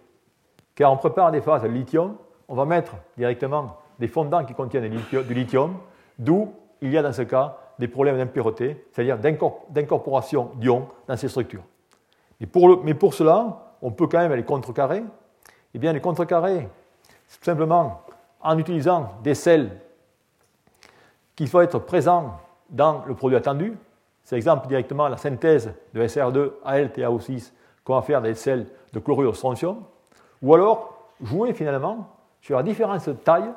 car 0.75 0.93
on 0.93 0.97
prépare 0.97 1.31
des 1.31 1.41
phases 1.41 1.63
à 1.65 1.67
lithium, 1.67 2.15
on 2.47 2.55
va 2.55 2.63
mettre 2.65 2.95
directement 3.17 3.77
des 3.99 4.07
fondants 4.07 4.45
qui 4.45 4.53
contiennent 4.53 4.89
du 4.89 5.33
lithium, 5.33 5.75
d'où 6.19 6.53
il 6.81 6.91
y 6.91 6.97
a 6.97 7.01
dans 7.01 7.13
ce 7.13 7.23
cas 7.23 7.57
des 7.77 7.89
problèmes 7.89 8.17
d'impureté, 8.17 8.85
c'est-à-dire 8.91 9.17
d'incorporation 9.17 10.51
d'ions 10.55 10.87
dans 11.07 11.17
ces 11.17 11.27
structures. 11.27 11.63
mais 12.39 12.93
pour 12.93 13.13
cela, 13.13 13.73
on 13.81 13.91
peut 13.91 14.07
quand 14.07 14.19
même 14.19 14.33
les 14.33 14.43
contrecarrer. 14.43 15.03
Eh 15.73 15.79
bien, 15.79 15.91
les 15.91 15.99
contrecarrer, 15.99 16.69
c'est 17.27 17.39
tout 17.39 17.45
simplement 17.45 18.04
en 18.45 18.57
utilisant 18.59 19.09
des 19.23 19.33
sels 19.33 19.71
qui 21.35 21.45
vont 21.47 21.61
être 21.61 21.79
présents 21.79 22.39
dans 22.69 23.03
le 23.05 23.15
produit 23.15 23.35
attendu. 23.35 23.75
C'est 24.23 24.37
exemple 24.37 24.67
directement 24.67 25.07
la 25.07 25.17
synthèse 25.17 25.73
de 25.93 26.07
SR2 26.07 26.51
ALTAO6 26.63 27.51
qu'on 27.83 27.95
va 27.95 28.01
faire 28.03 28.21
des 28.21 28.35
sels 28.35 28.67
de 28.93 28.99
chlorure 28.99 29.31
de 29.31 29.35
strontium. 29.35 29.83
Ou 30.41 30.53
alors 30.53 31.09
jouer 31.21 31.53
finalement 31.53 32.07
sur 32.39 32.55
la 32.55 32.63
différence 32.63 33.07
de 33.07 33.13
taille 33.13 33.49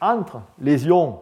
entre 0.00 0.40
les 0.60 0.86
ions 0.86 1.20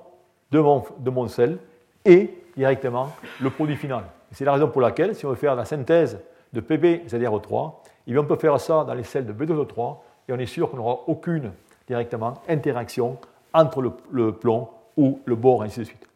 de 0.50 0.60
mon, 0.60 0.84
de 0.98 1.10
mon 1.10 1.26
sel 1.26 1.58
et 2.04 2.42
directement 2.54 3.10
le 3.40 3.50
produit 3.50 3.76
final. 3.76 4.04
C'est 4.30 4.44
la 4.44 4.52
raison 4.52 4.68
pour 4.68 4.82
laquelle, 4.82 5.14
si 5.14 5.24
on 5.24 5.30
veut 5.30 5.36
faire 5.36 5.54
la 5.54 5.64
synthèse 5.64 6.20
de 6.52 6.60
PbZrO3, 6.60 7.72
eh 8.06 8.18
on 8.18 8.24
peut 8.24 8.36
faire 8.36 8.60
ça 8.60 8.84
dans 8.84 8.94
les 8.94 9.04
sels 9.04 9.26
de 9.26 9.32
B2O3 9.32 9.96
et 10.28 10.32
on 10.32 10.38
est 10.38 10.46
sûr 10.46 10.70
qu'on 10.70 10.76
n'aura 10.76 11.00
aucune 11.06 11.52
directement 11.86 12.34
interaction 12.48 13.18
entre 13.52 13.92
le, 14.10 14.32
plomb 14.32 14.68
ou 14.96 15.20
le 15.24 15.34
bore, 15.34 15.62
ainsi 15.62 15.80
de 15.80 15.84
suite. 15.84 16.06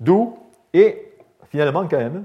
D'où, 0.00 0.38
et 0.72 1.12
finalement 1.48 1.86
quand 1.86 1.98
même, 1.98 2.24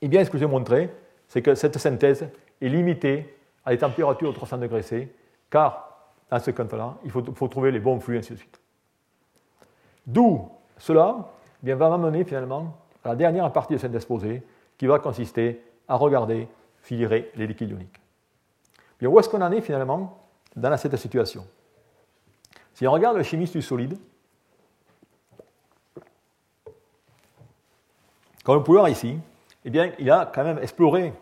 eh 0.00 0.08
bien, 0.08 0.24
ce 0.24 0.30
que 0.30 0.38
j'ai 0.38 0.46
montré, 0.46 0.90
c'est 1.28 1.42
que 1.42 1.54
cette 1.54 1.78
synthèse 1.78 2.28
est 2.60 2.68
limitée 2.68 3.34
à 3.64 3.70
des 3.70 3.78
températures 3.78 4.30
de 4.30 4.34
300 4.34 4.58
degrés 4.58 4.82
C, 4.82 5.12
car 5.50 5.88
dans 6.30 6.38
ce 6.38 6.50
cas-là, 6.50 6.96
il 7.04 7.10
faut, 7.10 7.22
trouver 7.22 7.70
les 7.70 7.80
bons 7.80 8.00
flux, 8.00 8.18
ainsi 8.18 8.32
de 8.32 8.38
suite. 8.38 8.60
D'où 10.06 10.48
cela 10.76 11.32
eh 11.62 11.66
bien, 11.66 11.76
va 11.76 11.90
m'amener 11.90 12.24
finalement 12.24 12.76
à 13.04 13.10
la 13.10 13.16
dernière 13.16 13.50
partie 13.52 13.74
de 13.74 13.78
cet 13.78 13.94
exposé, 13.94 14.42
qui 14.76 14.86
va 14.86 14.98
consister 14.98 15.62
à 15.88 15.96
regarder 15.96 16.48
filirer 16.82 17.30
les 17.34 17.46
liquides 17.46 17.70
ioniques. 17.70 18.00
Bien, 19.00 19.08
où 19.08 19.18
est-ce 19.18 19.28
qu'on 19.28 19.42
en 19.42 19.52
est 19.52 19.60
finalement 19.60 20.18
dans 20.54 20.76
cette 20.76 20.96
situation? 20.96 21.46
Si 22.78 22.86
on 22.86 22.92
regarde 22.92 23.16
le 23.16 23.24
chimiste 23.24 23.54
du 23.54 23.60
solide, 23.60 23.98
comme 28.44 28.58
vous 28.58 28.62
pouvez 28.62 28.78
voir 28.78 28.88
ici, 28.88 29.18
eh 29.64 29.70
bien, 29.70 29.90
il 29.98 30.08
a 30.12 30.30
quand 30.32 30.44
même 30.44 30.60
exploré 30.60 31.12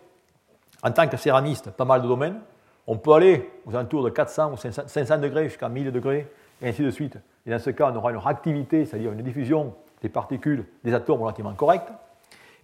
en 0.83 0.91
tant 0.91 1.09
que 1.09 1.17
céramiste 1.17 1.71
pas 1.71 1.87
mal 1.87 2.03
de 2.03 2.09
domaines. 2.09 2.43
On 2.87 2.99
peut 2.99 3.15
aller 3.15 3.51
aux 3.65 3.75
alentours 3.75 4.05
de 4.05 4.11
400 4.11 4.53
ou 4.53 4.57
500 4.59 5.17
degrés 5.17 5.49
jusqu'à 5.49 5.71
1000 5.71 5.93
degrés, 5.93 6.31
et 6.61 6.69
ainsi 6.69 6.83
de 6.83 6.91
suite. 6.91 7.17
Et 7.47 7.51
dans 7.51 7.59
ce 7.59 7.71
cas, 7.71 7.91
on 7.91 7.97
aura 7.97 8.11
une 8.11 8.19
réactivité, 8.19 8.85
c'est-à-dire 8.85 9.13
une 9.13 9.23
diffusion 9.23 9.73
des 10.03 10.11
particules, 10.11 10.67
des 10.85 10.93
atomes 10.93 11.23
relativement 11.23 11.55
correcte. 11.55 11.89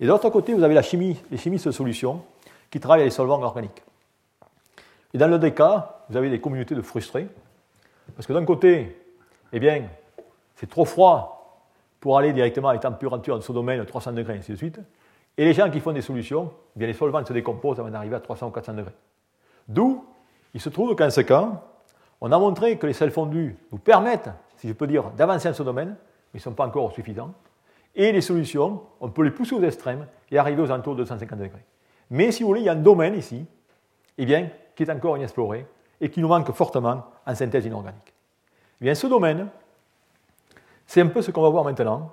Et 0.01 0.05
de 0.05 0.11
l'autre 0.11 0.29
côté, 0.29 0.53
vous 0.53 0.65
avez 0.65 0.75
la 0.75 0.83
chimie, 0.83 1.19
les 1.31 1.39
chimistes 1.39 1.67
de 1.67 1.73
solution 1.73 2.23
qui 2.71 2.79
travaillent 2.79 3.01
avec 3.01 3.13
les 3.13 3.17
solvants 3.17 3.41
organiques. 3.41 3.83
Et 5.15 5.17
dans 5.17 5.29
le 5.29 5.39
cas, 5.49 6.05
vous 6.11 6.19
avez 6.19 6.29
des 6.29 6.43
communautés 6.43 6.75
de 6.75 6.83
frustrés, 6.83 7.29
parce 8.15 8.27
que 8.27 8.33
d'un 8.33 8.45
côté, 8.45 8.97
eh 9.53 9.61
bien, 9.61 9.85
c'est 10.55 10.69
trop 10.69 10.85
froid 10.85 11.69
pour 12.01 12.19
aller 12.19 12.33
directement 12.33 12.69
à 12.69 12.75
des 12.75 12.81
températures 12.81 13.39
de 13.39 13.43
ce 13.43 13.53
domaine 13.53 13.79
de 13.79 13.85
300 13.85 14.13
degrés, 14.13 14.35
et 14.35 14.39
ainsi 14.39 14.53
de 14.53 14.57
suite. 14.57 14.81
Et 15.37 15.45
les 15.45 15.55
gens 15.55 15.71
qui 15.71 15.81
font 15.81 15.93
des 15.93 16.03
solutions, 16.03 16.53
eh 16.77 16.79
bien, 16.79 16.89
les 16.89 16.95
solvants 16.95 17.25
se 17.25 17.33
décomposent 17.33 17.79
avant 17.81 17.91
d'arriver 17.91 18.17
à 18.17 18.21
300 18.21 18.49
ou 18.49 18.51
400 18.51 18.75
degrés. 18.75 18.95
D'où, 19.69 20.05
il 20.55 20.61
se 20.61 20.69
trouve 20.69 20.95
qu'en 20.95 21.11
ce 21.11 21.21
cas, 21.21 21.63
on 22.21 22.31
a 22.31 22.39
montré 22.39 22.77
que 22.77 22.87
les 22.87 22.93
sels 22.93 23.11
fondus 23.11 23.57
nous 23.71 23.79
permettent, 23.79 24.31
si 24.57 24.69
je 24.69 24.73
peux 24.73 24.87
dire, 24.87 25.11
d'avancer 25.11 25.49
dans 25.49 25.55
ce 25.55 25.63
domaine, 25.63 25.97
mais 26.33 26.35
ils 26.35 26.37
ne 26.39 26.43
sont 26.43 26.55
pas 26.55 26.67
encore 26.67 26.93
suffisants. 26.93 27.33
Et 27.95 28.13
les 28.13 28.21
solutions, 28.21 28.83
on 29.01 29.09
peut 29.11 29.23
les 29.23 29.31
pousser 29.31 29.55
aux 29.55 29.63
extrêmes 29.63 30.07
et 30.31 30.39
arriver 30.39 30.63
aux 30.63 30.71
alentours 30.71 30.95
de 30.95 31.03
250 31.03 31.39
degrés. 31.39 31.65
Mais 32.11 32.33
si 32.33 32.43
vous 32.43 32.49
voulez, 32.49 32.61
il 32.61 32.67
y 32.67 32.69
a 32.69 32.73
un 32.73 32.77
domaine 32.77 33.15
ici, 33.15 33.47
eh 34.19 34.25
bien, 34.25 34.49
qui 34.75 34.83
est 34.83 34.91
encore 34.91 35.17
inexploré 35.17 35.67
et 36.01 36.11
qui 36.11 36.21
nous 36.21 36.29
manque 36.29 36.51
fortement 36.53 37.05
en 37.27 37.35
synthèse 37.35 37.67
inorganique. 37.67 38.15
Eh 38.81 38.85
bien, 38.85 38.95
ce 38.95 39.07
domaine, 39.07 39.49
c'est 40.87 41.01
un 41.01 41.07
peu 41.07 41.23
ce 41.23 41.31
qu'on 41.31 41.43
va 41.43 41.49
voir 41.49 41.65
maintenant, 41.65 42.13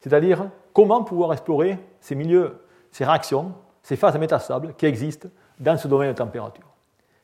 c'est-à-dire 0.00 0.48
comment 0.72 1.02
pouvoir 1.02 1.32
explorer 1.32 1.78
ces 2.00 2.14
milieux, 2.14 2.62
ces 2.90 3.04
réactions, 3.04 3.54
ces 3.82 3.96
phases 3.96 4.18
métastables 4.18 4.74
qui 4.74 4.86
existent 4.86 5.28
dans 5.58 5.76
ce 5.76 5.88
domaine 5.88 6.12
de 6.12 6.16
température. 6.16 6.66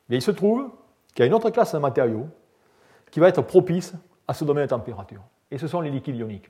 Mais 0.09 0.17
il 0.17 0.21
se 0.21 0.31
trouve 0.31 0.69
qu'il 1.13 1.19
y 1.19 1.23
a 1.23 1.25
une 1.27 1.33
autre 1.33 1.49
classe 1.49 1.73
de 1.73 1.79
matériaux 1.79 2.27
qui 3.11 3.19
va 3.19 3.29
être 3.29 3.41
propice 3.41 3.93
à 4.27 4.33
ce 4.33 4.43
domaine 4.43 4.65
de 4.65 4.69
température, 4.69 5.21
et 5.51 5.57
ce 5.57 5.67
sont 5.67 5.81
les 5.81 5.91
liquides 5.91 6.15
ioniques. 6.15 6.49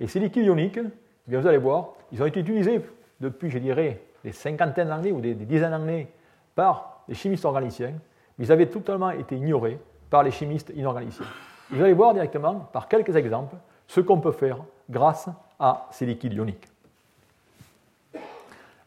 Et 0.00 0.08
ces 0.08 0.20
liquides 0.20 0.44
ioniques, 0.44 0.78
eh 0.78 1.30
bien 1.30 1.40
vous 1.40 1.46
allez 1.46 1.58
voir, 1.58 1.94
ils 2.12 2.22
ont 2.22 2.26
été 2.26 2.40
utilisés 2.40 2.80
depuis, 3.20 3.50
je 3.50 3.58
dirais, 3.58 4.02
des 4.24 4.32
cinquantaines 4.32 4.88
d'années 4.88 5.12
ou 5.12 5.20
des, 5.20 5.34
dizaines 5.34 5.70
d'années 5.70 6.08
par 6.54 7.02
les 7.08 7.14
chimistes 7.14 7.44
organiciens, 7.44 7.94
ils 8.38 8.52
avaient 8.52 8.66
totalement 8.66 9.10
été 9.10 9.36
ignorés 9.36 9.78
par 10.10 10.22
les 10.22 10.30
chimistes 10.30 10.72
inorganiciens. 10.74 11.26
Vous 11.70 11.82
allez 11.82 11.92
voir 11.92 12.12
directement, 12.12 12.60
par 12.72 12.88
quelques 12.88 13.16
exemples, 13.16 13.56
ce 13.86 14.00
qu'on 14.00 14.20
peut 14.20 14.32
faire 14.32 14.58
grâce 14.88 15.28
à 15.58 15.88
ces 15.90 16.06
liquides 16.06 16.34
ioniques. 16.34 16.68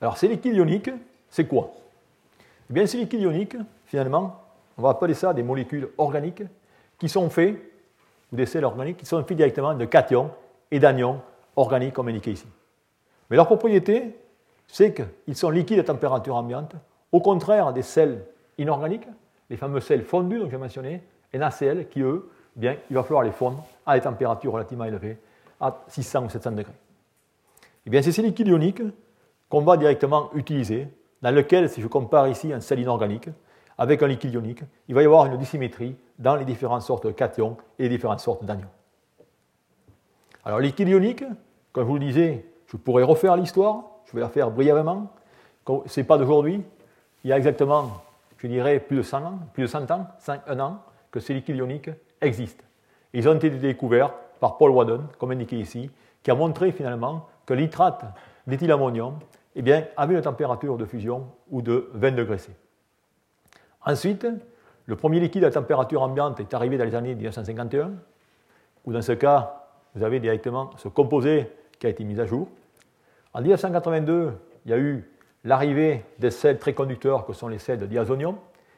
Alors, 0.02 0.18
ces 0.18 0.28
liquides 0.28 0.56
ioniques, 0.56 0.92
c'est 1.30 1.46
quoi? 1.46 1.72
Eh 2.70 2.74
bien, 2.74 2.86
ces 2.86 2.98
liquides 2.98 3.22
ioniques, 3.22 3.58
finalement, 3.86 4.42
on 4.78 4.82
va 4.82 4.90
appeler 4.90 5.14
ça 5.14 5.34
des 5.34 5.44
molécules 5.44 5.90
organiques 5.98 6.44
qui 6.98 7.10
sont 7.10 7.30
faits, 7.30 7.60
ou 8.32 8.36
des 8.36 8.46
sels 8.46 8.64
organiques, 8.64 8.98
qui 8.98 9.06
sont 9.06 9.22
faits 9.24 9.36
directement 9.36 9.74
de 9.74 9.86
cations 9.86 10.32
et 10.72 10.80
d'anions 10.80 11.22
organiques, 11.56 11.94
comme 11.94 12.08
indiqué 12.08 12.32
ici. 12.32 12.48
Mais 13.30 13.36
leur 13.36 13.48
propriété, 13.48 14.18
c'est 14.68 14.94
qu'ils 14.94 15.36
sont 15.36 15.50
liquides 15.50 15.80
à 15.80 15.84
température 15.84 16.36
ambiante, 16.36 16.76
au 17.12 17.20
contraire 17.20 17.74
des 17.74 17.82
sels 17.82 18.24
inorganiques, 18.58 19.08
les 19.50 19.58
fameux 19.58 19.80
sels 19.80 20.04
fondus 20.04 20.40
dont 20.40 20.50
j'ai 20.50 20.58
mentionné, 20.58 21.02
NaCl, 21.34 21.88
qui 21.90 22.02
eux, 22.02 22.30
bien, 22.56 22.76
il 22.90 22.96
va 22.96 23.04
falloir 23.04 23.24
les 23.24 23.32
fondre 23.32 23.66
à 23.86 23.96
des 23.96 24.02
températures 24.02 24.54
relativement 24.54 24.86
élevées, 24.86 25.18
à 25.60 25.84
600 25.88 26.26
ou 26.26 26.30
700 26.30 26.52
degrés. 26.52 26.74
Eh 27.86 27.90
bien, 27.90 28.02
c'est 28.02 28.12
ces 28.12 28.22
liquides 28.22 28.48
ioniques 28.48 28.82
qu'on 29.50 29.62
va 29.62 29.78
directement 29.78 30.30
utiliser, 30.34 30.88
dans 31.22 31.32
lequel, 31.32 31.70
si 31.70 31.82
je 31.82 31.88
compare 31.88 32.28
ici 32.28 32.54
un 32.54 32.62
sel 32.62 32.80
inorganique 32.80 33.30
avec 33.78 34.04
un 34.04 34.08
liquide 34.08 34.34
ionique, 34.34 34.62
il 34.88 34.96
va 34.96 35.02
y 35.02 35.06
avoir 35.06 35.26
une 35.26 35.38
dissymétrie 35.38 35.96
dans 36.18 36.36
les 36.36 36.46
différentes 36.46 36.82
sortes 36.82 37.06
de 37.06 37.12
cations 37.12 37.58
et 37.78 37.84
les 37.84 37.90
différentes 37.90 38.20
sortes 38.20 38.44
d'anions. 38.44 38.68
Alors, 40.44 40.60
liquide 40.60 40.90
ionique, 40.90 41.24
comme 41.72 41.84
je 41.84 41.88
vous 41.88 41.98
le 41.98 42.06
disais, 42.06 42.46
je 42.68 42.78
pourrais 42.78 43.04
refaire 43.04 43.36
l'histoire, 43.36 43.84
je 44.06 44.14
vais 44.14 44.22
la 44.22 44.30
faire 44.30 44.52
brièvement. 44.52 45.08
Ce 45.86 46.00
n'est 46.00 46.06
pas 46.06 46.18
d'aujourd'hui, 46.18 46.62
il 47.24 47.30
y 47.30 47.34
a 47.34 47.38
exactement, 47.38 48.02
je 48.40 48.48
dirais, 48.48 48.80
plus 48.80 48.98
de 48.98 49.02
100 49.02 49.24
ans, 49.24 49.40
plus 49.54 49.64
de 49.64 49.68
100 49.68 49.92
ans, 49.92 50.08
1 50.48 50.60
an, 50.60 50.82
que 51.12 51.20
ces 51.20 51.34
liquides 51.34 51.58
ioniques 51.58 51.90
existent. 52.22 52.64
Ils 53.14 53.28
ont 53.28 53.36
été 53.36 53.50
découverts 53.50 54.14
par 54.40 54.58
Paul 54.58 54.72
Wadden, 54.72 55.02
comme 55.18 55.32
indiqué 55.32 55.58
ici, 55.58 55.92
qui 56.24 56.32
a 56.32 56.36
montré 56.36 56.72
finalement 56.72 57.28
que 57.46 57.54
l'itrate 57.54 58.06
d'éthylammonium 58.48 59.20
eh 59.56 59.62
bien, 59.62 59.86
avait 59.98 60.16
une 60.16 60.22
température 60.22 60.78
de 60.78 60.86
fusion 60.86 61.28
ou 61.50 61.62
de 61.62 61.90
20 61.94 62.12
degrés 62.12 62.38
C. 62.38 62.52
Ensuite, 63.86 64.28
le 64.86 64.96
premier 64.96 65.20
liquide 65.20 65.44
à 65.44 65.52
température 65.52 66.02
ambiante 66.02 66.40
est 66.40 66.54
arrivé 66.54 66.78
dans 66.78 66.86
les 66.86 66.96
années 66.96 67.16
1951, 67.16 67.92
où 68.86 68.94
dans 68.94 69.02
ce 69.02 69.12
cas, 69.12 69.68
vous 69.96 70.04
avez 70.04 70.20
directement 70.20 70.72
ce 70.78 70.88
composé 70.88 71.52
qui 71.80 71.88
a 71.88 71.90
été 71.90 72.04
mis 72.04 72.20
à 72.20 72.26
jour. 72.26 72.48
En 73.34 73.42
1982, 73.42 74.34
il 74.66 74.72
y 74.72 74.74
a 74.74 74.78
eu 74.78 75.10
l'arrivée 75.44 76.04
des 76.20 76.32
sels 76.32 76.60
très 76.60 76.74
conducteurs 76.74 77.26
que 77.26 77.34
sont 77.34 77.48
les 77.48 77.60
sels 77.60 77.80
de 77.80 77.86
diazonium 77.86 78.38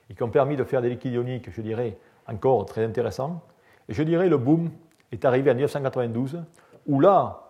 et 0.10 0.14
qui 0.14 0.24
ont 0.24 0.30
permis 0.30 0.56
de 0.56 0.64
faire 0.64 0.82
des 0.82 0.90
liquides 0.90 1.14
ioniques, 1.14 1.50
je 1.52 1.62
dirais, 1.62 1.98
encore 2.28 2.66
très 2.66 2.84
intéressants. 2.84 3.42
Et 3.90 3.94
je 3.94 4.04
dirais 4.04 4.30
le 4.30 4.38
boom 4.38 4.70
est 5.12 5.26
arrivé 5.26 5.52
en 5.52 5.56
1992, 5.56 6.44
où 6.88 7.00
là, 7.00 7.44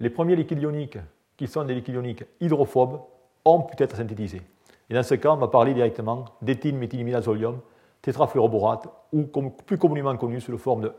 les 0.00 0.10
premiers 0.10 0.36
liquides 0.36 0.60
ioniques, 0.60 0.98
qui 1.36 1.46
sont 1.46 1.64
des 1.64 1.74
liquides 1.74 1.94
ioniques 1.94 2.24
hydrophobes, 2.40 3.00
ont 3.44 3.62
pu 3.62 3.82
être 3.82 3.96
synthétisés. 3.96 4.42
Et 4.90 4.94
dans 4.94 5.02
ce 5.02 5.14
cas, 5.14 5.30
on 5.30 5.36
va 5.36 5.48
parler 5.48 5.74
directement 5.74 6.24
d'éthylméthylimidazolium, 6.42 7.60
tétrafluoroborate, 8.02 8.88
ou 9.12 9.22
plus 9.24 9.78
communément 9.78 10.16
connu 10.16 10.40
sous 10.40 10.52
la 10.52 10.58
forme 10.58 10.82
de 10.82 10.92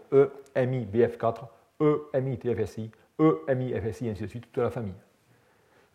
EMIBF4, 0.55 1.41
EMITFSI, 2.13 2.91
EMIFSI, 3.47 4.09
ainsi 4.09 4.23
de 4.23 4.27
suite, 4.27 4.51
toute 4.51 4.63
la 4.63 4.69
famille. 4.69 4.93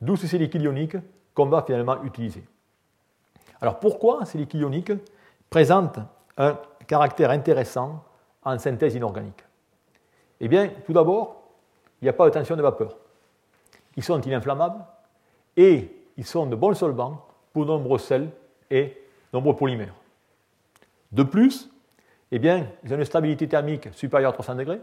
D'où 0.01 0.16
ces 0.16 0.39
liquides 0.39 0.62
ioniques 0.62 0.97
qu'on 1.39 1.47
va 1.47 1.62
finalement 1.62 2.03
utiliser. 2.03 2.43
Alors 3.61 3.78
pourquoi 3.78 4.24
ces 4.24 4.39
liquides 4.39 4.61
ioniques 4.61 4.93
présentent 5.49 6.01
un 6.36 6.59
caractère 6.84 7.30
intéressant 7.30 8.03
en 8.43 8.59
synthèse 8.59 8.97
inorganique? 8.97 9.45
Eh 10.41 10.49
bien, 10.49 10.72
tout 10.84 10.93
d'abord, 10.93 11.41
il 12.03 12.07
n'y 12.07 12.09
a 12.09 12.12
pas 12.12 12.24
de 12.24 12.30
tension 12.30 12.57
de 12.57 12.62
vapeur. 12.62 12.97
Ils 13.97 14.03
sont 14.03 14.20
ininflammables 14.20 14.84
et 15.57 15.97
ils 16.16 16.26
sont 16.26 16.47
de 16.47 16.57
bons 16.57 16.74
solvants 16.74 17.24
pour 17.53 17.66
nombreux 17.66 17.99
sels 17.99 18.30
et 18.68 19.01
nombreux 19.32 19.55
polymères. 19.55 19.95
De 21.12 21.22
plus, 21.22 21.70
eh 22.32 22.41
bien, 22.41 22.66
ils 22.82 22.93
ont 22.93 22.97
une 22.97 23.05
stabilité 23.05 23.47
thermique 23.47 23.95
supérieure 23.95 24.30
à 24.30 24.32
300 24.32 24.57
degrés, 24.57 24.80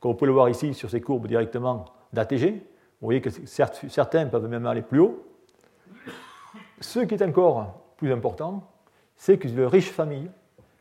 comme 0.00 0.10
vous 0.10 0.16
pouvez 0.16 0.26
le 0.26 0.32
voir 0.34 0.48
ici 0.48 0.74
sur 0.74 0.90
ces 0.90 1.00
courbes 1.00 1.28
directement 1.28 1.84
d'ATG. 2.12 2.54
Vous 3.00 3.06
voyez 3.06 3.20
que 3.20 3.30
certains 3.30 4.26
peuvent 4.26 4.48
même 4.48 4.66
aller 4.66 4.82
plus 4.82 4.98
haut, 4.98 5.24
ce 6.80 7.00
qui 7.00 7.14
est 7.14 7.22
encore 7.22 7.80
plus 7.96 8.12
important, 8.12 8.64
c'est 9.16 9.38
que 9.38 9.48
de 9.48 9.64
riche 9.64 9.90
famille, 9.90 10.30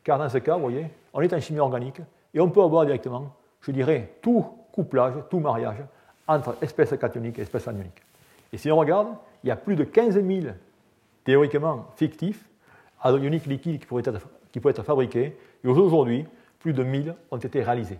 car 0.03 0.19
dans 0.19 0.29
ce 0.29 0.37
cas, 0.37 0.55
vous 0.55 0.61
voyez, 0.61 0.87
on 1.13 1.21
est 1.21 1.33
en 1.33 1.39
chimie 1.39 1.59
organique 1.59 2.01
et 2.33 2.39
on 2.39 2.49
peut 2.49 2.61
avoir 2.61 2.85
directement, 2.85 3.33
je 3.61 3.71
dirais, 3.71 4.13
tout 4.21 4.45
couplage, 4.71 5.15
tout 5.29 5.39
mariage 5.39 5.83
entre 6.27 6.55
espèces 6.61 6.95
cationiques 6.99 7.39
et 7.39 7.41
espèces 7.41 7.67
anioniques. 7.67 8.03
Et 8.53 8.57
si 8.57 8.71
on 8.71 8.77
regarde, 8.77 9.07
il 9.43 9.47
y 9.47 9.51
a 9.51 9.55
plus 9.55 9.75
de 9.75 9.83
15 9.83 10.13
000 10.13 10.53
théoriquement 11.23 11.87
fictifs 11.95 12.47
anioniques 13.01 13.45
liquides 13.45 13.79
qui 13.79 13.85
pourraient 13.85 14.03
être, 14.05 14.27
qui 14.51 14.59
pourraient 14.59 14.71
être 14.71 14.83
fabriqués, 14.83 15.37
et 15.63 15.67
aujourd'hui, 15.67 16.25
plus 16.59 16.73
de 16.73 16.83
1000 16.83 17.15
ont 17.31 17.37
été 17.37 17.63
réalisés. 17.63 17.99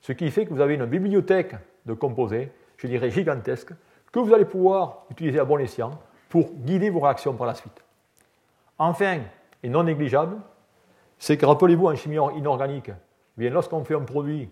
Ce 0.00 0.12
qui 0.12 0.30
fait 0.30 0.46
que 0.46 0.52
vous 0.52 0.60
avez 0.60 0.74
une 0.74 0.86
bibliothèque 0.86 1.54
de 1.86 1.94
composés, 1.94 2.50
je 2.76 2.86
dirais 2.86 3.10
gigantesque, 3.10 3.72
que 4.12 4.18
vous 4.18 4.32
allez 4.34 4.44
pouvoir 4.44 5.04
utiliser 5.10 5.38
à 5.38 5.44
bon 5.44 5.58
escient 5.58 5.90
pour 6.28 6.52
guider 6.52 6.90
vos 6.90 7.00
réactions 7.00 7.34
par 7.34 7.46
la 7.46 7.54
suite. 7.54 7.82
Enfin, 8.78 9.20
et 9.62 9.68
non 9.68 9.84
négligeable, 9.84 10.36
c'est 11.18 11.36
que 11.36 11.46
rappelez-vous 11.46 11.86
en 11.86 11.94
chimie 11.94 12.18
inorganique, 12.36 12.90
eh 12.90 13.40
bien 13.40 13.50
lorsqu'on 13.50 13.84
fait 13.84 13.94
un 13.94 14.00
produit 14.00 14.50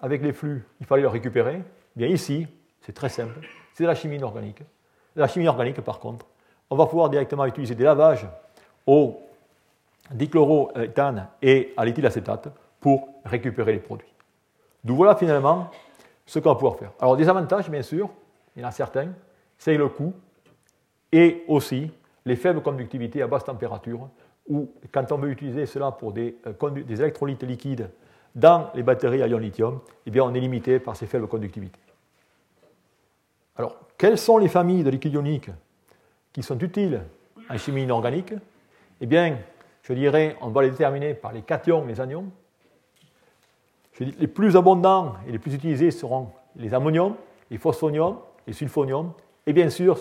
avec 0.00 0.22
les 0.22 0.32
flux, 0.32 0.64
il 0.80 0.86
fallait 0.86 1.02
le 1.02 1.08
récupérer. 1.08 1.56
Eh 1.56 1.98
bien 1.98 2.08
ici, 2.08 2.46
c'est 2.82 2.92
très 2.92 3.08
simple, 3.08 3.40
c'est 3.74 3.82
de 3.82 3.88
la 3.88 3.94
chimie 3.94 4.16
inorganique. 4.16 4.62
La 5.16 5.28
chimie 5.28 5.48
organique, 5.48 5.80
par 5.80 5.98
contre, 5.98 6.26
on 6.70 6.76
va 6.76 6.86
pouvoir 6.86 7.08
directement 7.10 7.46
utiliser 7.46 7.74
des 7.74 7.84
lavages 7.84 8.26
au 8.86 9.20
dichloroéthane 10.10 11.28
et 11.42 11.72
à 11.76 11.84
l'éthylacétate 11.84 12.48
pour 12.80 13.08
récupérer 13.24 13.72
les 13.72 13.78
produits. 13.78 14.12
Donc 14.84 14.96
voilà 14.96 15.16
finalement 15.16 15.70
ce 16.24 16.38
qu'on 16.38 16.50
va 16.50 16.54
pouvoir 16.54 16.76
faire. 16.76 16.92
Alors 17.00 17.16
des 17.16 17.28
avantages, 17.28 17.68
bien 17.68 17.82
sûr, 17.82 18.08
il 18.54 18.62
y 18.62 18.64
en 18.64 18.68
a 18.68 18.72
certains, 18.72 19.08
c'est 19.58 19.76
le 19.76 19.88
coût 19.88 20.12
et 21.12 21.44
aussi 21.48 21.90
les 22.24 22.36
faibles 22.36 22.62
conductivités 22.62 23.22
à 23.22 23.26
basse 23.26 23.44
température 23.44 24.08
ou 24.48 24.70
quand 24.92 25.10
on 25.12 25.18
veut 25.18 25.30
utiliser 25.30 25.66
cela 25.66 25.90
pour 25.92 26.12
des, 26.12 26.36
euh, 26.46 26.84
électrolytes 26.88 27.42
liquides 27.42 27.90
dans 28.34 28.70
les 28.74 28.82
batteries 28.82 29.22
à 29.22 29.28
ion 29.28 29.38
lithium, 29.38 29.80
eh 30.04 30.10
bien 30.10 30.22
on 30.24 30.34
est 30.34 30.40
limité 30.40 30.78
par 30.78 30.96
ces 30.96 31.06
faibles 31.06 31.26
conductivités. 31.26 31.80
Alors, 33.56 33.76
quelles 33.96 34.18
sont 34.18 34.38
les 34.38 34.48
familles 34.48 34.84
de 34.84 34.90
liquides 34.90 35.14
ioniques 35.14 35.50
qui 36.32 36.42
sont 36.42 36.58
utiles 36.58 37.02
en 37.48 37.56
chimie 37.56 37.84
inorganique? 37.84 38.34
Eh 39.00 39.06
bien, 39.06 39.38
je 39.82 39.92
dirais, 39.94 40.36
on 40.42 40.48
va 40.48 40.62
les 40.62 40.70
déterminer 40.70 41.14
par 41.14 41.32
les 41.32 41.42
cations, 41.42 41.86
les 41.86 42.00
anions. 42.00 42.26
les 43.98 44.26
plus 44.26 44.56
abondants 44.56 45.14
et 45.26 45.32
les 45.32 45.38
plus 45.38 45.54
utilisés 45.54 45.90
seront 45.90 46.28
les 46.56 46.74
ammoniums, 46.74 47.14
les 47.50 47.56
phosphoniums, 47.56 48.18
les 48.46 48.52
sulfoniums, 48.52 49.12
et 49.46 49.52
bien 49.52 49.70
sûr, 49.70 49.98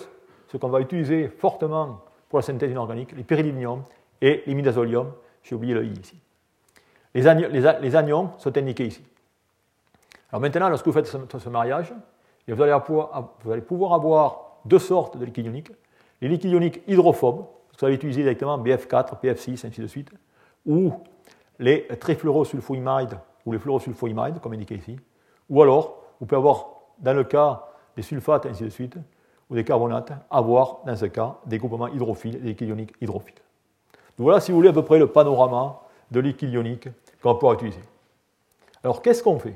ce 0.48 0.58
qu'on 0.58 0.70
va 0.70 0.82
utiliser 0.82 1.28
fortement 1.28 2.02
pour 2.30 2.40
la 2.40 2.44
synthèse 2.44 2.72
inorganique, 2.72 3.12
les 3.14 3.24
pyridiniums 3.24 3.84
et 4.22 4.44
les. 4.46 4.74
J'ai 5.44 5.56
oublié 5.56 5.74
le 5.74 5.86
i 5.86 5.92
ici. 5.92 6.20
Les, 7.14 7.96
anions, 7.96 8.32
sont 8.38 8.58
indiqués 8.58 8.88
ici. 8.88 9.04
Alors 10.32 10.42
maintenant, 10.42 10.70
lorsque 10.70 10.86
vous 10.86 10.92
faites 10.92 11.08
ce, 11.08 11.50
mariage, 11.50 11.94
vous 12.48 12.62
allez, 12.62 12.78
vous 13.44 13.52
allez, 13.52 13.62
pouvoir 13.62 13.94
avoir 13.94 14.58
deux 14.66 14.80
sortes 14.80 15.18
de 15.18 15.24
liquides 15.24 15.46
ioniques. 15.46 15.72
Les 16.22 16.28
liquides 16.28 16.52
ioniques 16.52 16.82
hydrophobes, 16.88 17.46
vous 17.78 17.86
allez 17.86 17.96
utiliser 17.96 18.24
directement 18.24 18.58
BF4, 18.58 19.20
PF6, 19.22 19.66
ainsi 19.66 19.82
de 19.82 19.88
suite, 19.88 20.10
ou 20.66 20.94
les 21.60 21.88
trifluorosulfoimides 21.88 23.18
ou 23.46 23.54
les 23.54 23.60
fluorosulfoimides, 23.60 24.40
comme 24.42 24.54
indiqué 24.54 24.76
ici, 24.76 24.98
ou 25.50 25.62
alors, 25.62 26.04
vous 26.20 26.26
pouvez 26.26 26.38
avoir, 26.38 26.68
dans 27.00 27.14
le 27.14 27.24
cas 27.24 27.64
des 27.96 28.02
sulfates, 28.02 28.46
ainsi 28.46 28.64
de 28.64 28.70
suite, 28.70 28.98
ou 29.50 29.56
des 29.56 29.64
carbonates, 29.64 30.12
avoir, 30.30 30.80
dans 30.86 30.96
ce 30.96 31.06
cas, 31.06 31.36
des 31.46 31.58
groupements 31.58 31.88
hydrophiles, 31.88 32.42
des 32.42 32.50
liquides 32.50 32.70
ioniques 32.70 32.94
hydrophiles. 33.02 33.36
Donc 34.18 34.26
voilà, 34.26 34.40
si 34.40 34.52
vous 34.52 34.58
voulez, 34.58 34.70
à 34.70 34.74
peu 34.74 34.84
près 34.84 34.98
le 34.98 35.08
panorama 35.08 35.82
de 36.12 36.20
liquides 36.20 36.52
ioniques 36.52 36.90
qu'on 37.22 37.36
pouvoir 37.36 37.54
utiliser. 37.54 37.82
Alors, 38.84 39.02
qu'est-ce 39.02 39.24
qu'on 39.24 39.40
fait? 39.40 39.56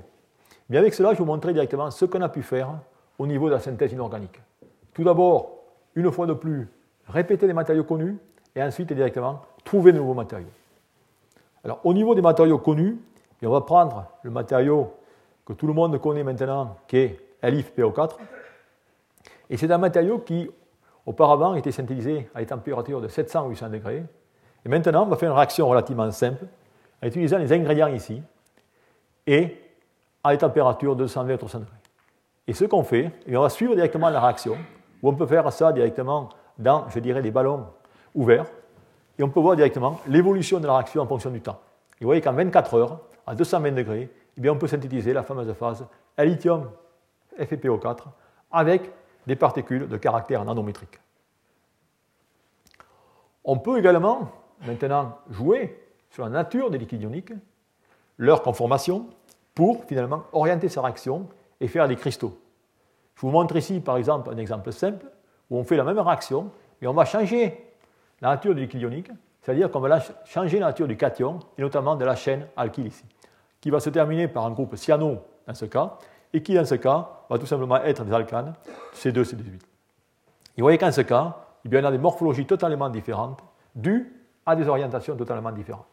Eh 0.52 0.56
Bien, 0.70 0.82
Avec 0.82 0.94
cela, 0.94 1.10
je 1.10 1.14
vais 1.14 1.20
vous 1.20 1.26
montrer 1.26 1.54
directement 1.54 1.92
ce 1.92 2.06
qu'on 2.06 2.22
a 2.22 2.30
pu 2.30 2.42
faire 2.42 2.70
au 3.18 3.28
niveau 3.28 3.48
de 3.48 3.54
la 3.54 3.60
synthèse 3.60 3.92
inorganique. 3.92 4.40
Tout 4.94 5.04
d'abord, 5.04 5.60
une 5.96 6.12
fois 6.12 6.26
de 6.26 6.34
plus, 6.34 6.68
répéter 7.08 7.48
les 7.48 7.54
matériaux 7.54 7.84
connus 7.84 8.18
et 8.56 8.64
ensuite 8.64 8.92
directement 8.94 9.42
trouver 9.64 9.92
de 9.92 9.98
nouveaux 9.98 10.14
matériaux. 10.14 10.48
Alors, 11.64 11.80
au 11.84 11.94
niveau 11.94 12.16
des 12.16 12.22
matériaux 12.22 12.58
connus, 12.58 12.98
eh 13.42 13.48
on 13.48 13.52
va 13.52 13.62
prendre 13.62 14.06
le 14.24 14.32
matériau 14.32 14.94
que 15.46 15.54
tout 15.54 15.68
le 15.68 15.74
monde 15.74 16.00
connaît 16.00 16.24
maintenant, 16.24 16.78
qui 16.88 16.98
est 16.98 17.20
LiFPO4. 17.44 18.18
Et 19.50 19.58
c'est 19.58 19.72
un 19.72 19.78
matériau 19.78 20.20
qui, 20.20 20.50
auparavant, 21.06 21.56
était 21.56 21.72
synthétisé 21.72 22.30
à 22.36 22.40
des 22.40 22.46
températures 22.46 23.02
de 23.02 23.08
700 23.08 23.46
ou 23.46 23.50
800 23.50 23.70
degrés. 23.70 24.04
Et 24.66 24.70
maintenant, 24.70 25.04
on 25.04 25.10
va 25.10 25.16
faire 25.16 25.32
une 25.32 25.36
réaction 25.38 25.68
relativement 25.68 26.10
simple 26.12 26.46
en 27.02 27.08
utilisant 27.08 27.38
les 27.38 27.52
ingrédients 27.52 27.88
ici 27.88 28.22
et 29.26 29.58
à 30.24 30.32
des 30.32 30.38
températures 30.38 30.96
de 30.96 31.04
220 31.04 31.34
ou 31.34 31.38
300 31.38 31.60
degrés. 31.60 31.74
Et 32.48 32.54
ce 32.54 32.66
qu'on 32.66 32.84
fait, 32.84 33.12
et 33.26 33.38
on 33.38 33.42
va 33.42 33.50
suivre 33.50 33.76
directement 33.76 34.10
la 34.10 34.20
réaction, 34.20 34.58
ou 35.02 35.10
on 35.10 35.14
peut 35.14 35.28
faire 35.28 35.52
ça 35.54 35.72
directement 35.72 36.30
dans, 36.58 36.90
je 36.90 37.00
dirais, 37.00 37.22
des 37.22 37.32
ballons 37.32 37.68
ouverts, 38.14 38.46
et 39.18 39.24
on 39.24 39.30
peut 39.30 39.40
voir 39.40 39.56
directement 39.56 40.00
l'évolution 40.08 40.60
de 40.60 40.68
la 40.68 40.74
réaction 40.74 41.02
en 41.02 41.08
fonction 41.08 41.30
du 41.30 41.42
temps. 41.42 41.60
Et 42.00 42.04
vous 42.04 42.08
voyez 42.08 42.22
qu'en 42.22 42.34
24 42.34 42.74
heures, 42.76 43.00
à 43.28 43.36
220 43.36 43.72
degrés, 43.72 44.10
eh 44.38 44.42
bien, 44.42 44.54
on 44.54 44.58
peut 44.58 44.68
synthétiser 44.68 45.14
la 45.14 45.24
fameuse 45.24 45.54
phase 45.54 45.86
lithium 46.18 46.70
FePO4 47.38 47.98
avec 48.52 48.92
des 49.30 49.36
particules 49.36 49.88
de 49.88 49.96
caractère 49.96 50.44
nanométrique. 50.44 51.00
On 53.46 53.60
peut 53.60 53.78
également 53.78 54.32
maintenant 54.66 55.20
jouer 55.30 55.80
sur 56.10 56.24
la 56.24 56.32
nature 56.32 56.72
des 56.72 56.80
liquides 56.80 57.04
ioniques, 57.04 57.34
leur 58.18 58.42
conformation, 58.42 59.06
pour 59.54 59.86
finalement 59.86 60.24
orienter 60.34 60.68
sa 60.68 60.82
réaction 60.82 61.28
et 61.62 61.68
faire 61.68 61.88
des 61.88 61.96
cristaux. 61.96 62.40
Je 63.14 63.22
vous 63.22 63.30
montre 63.30 63.56
ici 63.56 63.80
par 63.80 63.98
exemple 63.98 64.32
un 64.32 64.38
exemple 64.38 64.72
simple 64.72 65.06
où 65.52 65.58
on 65.58 65.64
fait 65.64 65.78
la 65.78 65.84
même 65.84 66.00
réaction, 66.00 66.50
mais 66.82 66.88
on 66.88 66.94
va 66.94 67.06
changer 67.06 67.72
la 68.22 68.30
nature 68.30 68.56
du 68.56 68.62
liquide 68.62 68.82
ionique, 68.82 69.12
c'est-à-dire 69.44 69.70
qu'on 69.70 69.80
va 69.80 70.00
changer 70.26 70.58
la 70.58 70.68
nature 70.68 70.88
du 70.88 70.98
cation 70.98 71.38
et 71.56 71.62
notamment 71.62 71.96
de 71.96 72.04
la 72.04 72.16
chaîne 72.16 72.48
alkyle 72.58 72.88
ici, 72.88 73.06
qui 73.62 73.70
va 73.70 73.80
se 73.80 73.92
terminer 73.92 74.28
par 74.28 74.48
un 74.48 74.52
groupe 74.52 74.76
cyano 74.76 75.20
dans 75.46 75.54
ce 75.54 75.66
cas, 75.66 76.00
et 76.34 76.42
qui 76.44 76.54
dans 76.54 76.66
ce 76.66 76.76
cas 76.76 77.10
va 77.30 77.38
tout 77.38 77.46
simplement 77.46 77.78
être 77.78 78.04
des 78.04 78.14
alcanes, 78.14 78.54
C2, 78.94 79.24
C18. 79.24 79.40
Et 79.40 80.62
vous 80.62 80.64
voyez 80.64 80.78
qu'en 80.78 80.92
ce 80.92 81.02
cas, 81.02 81.38
il 81.66 81.74
y 81.74 81.78
a 81.78 81.92
des 81.92 81.98
morphologies 81.98 82.46
totalement 82.46 82.90
différentes 82.90 83.40
dues 83.76 84.14
à 84.46 84.56
des 84.56 84.68
orientations 84.68 85.16
totalement 85.16 85.52
différentes. 85.52 85.86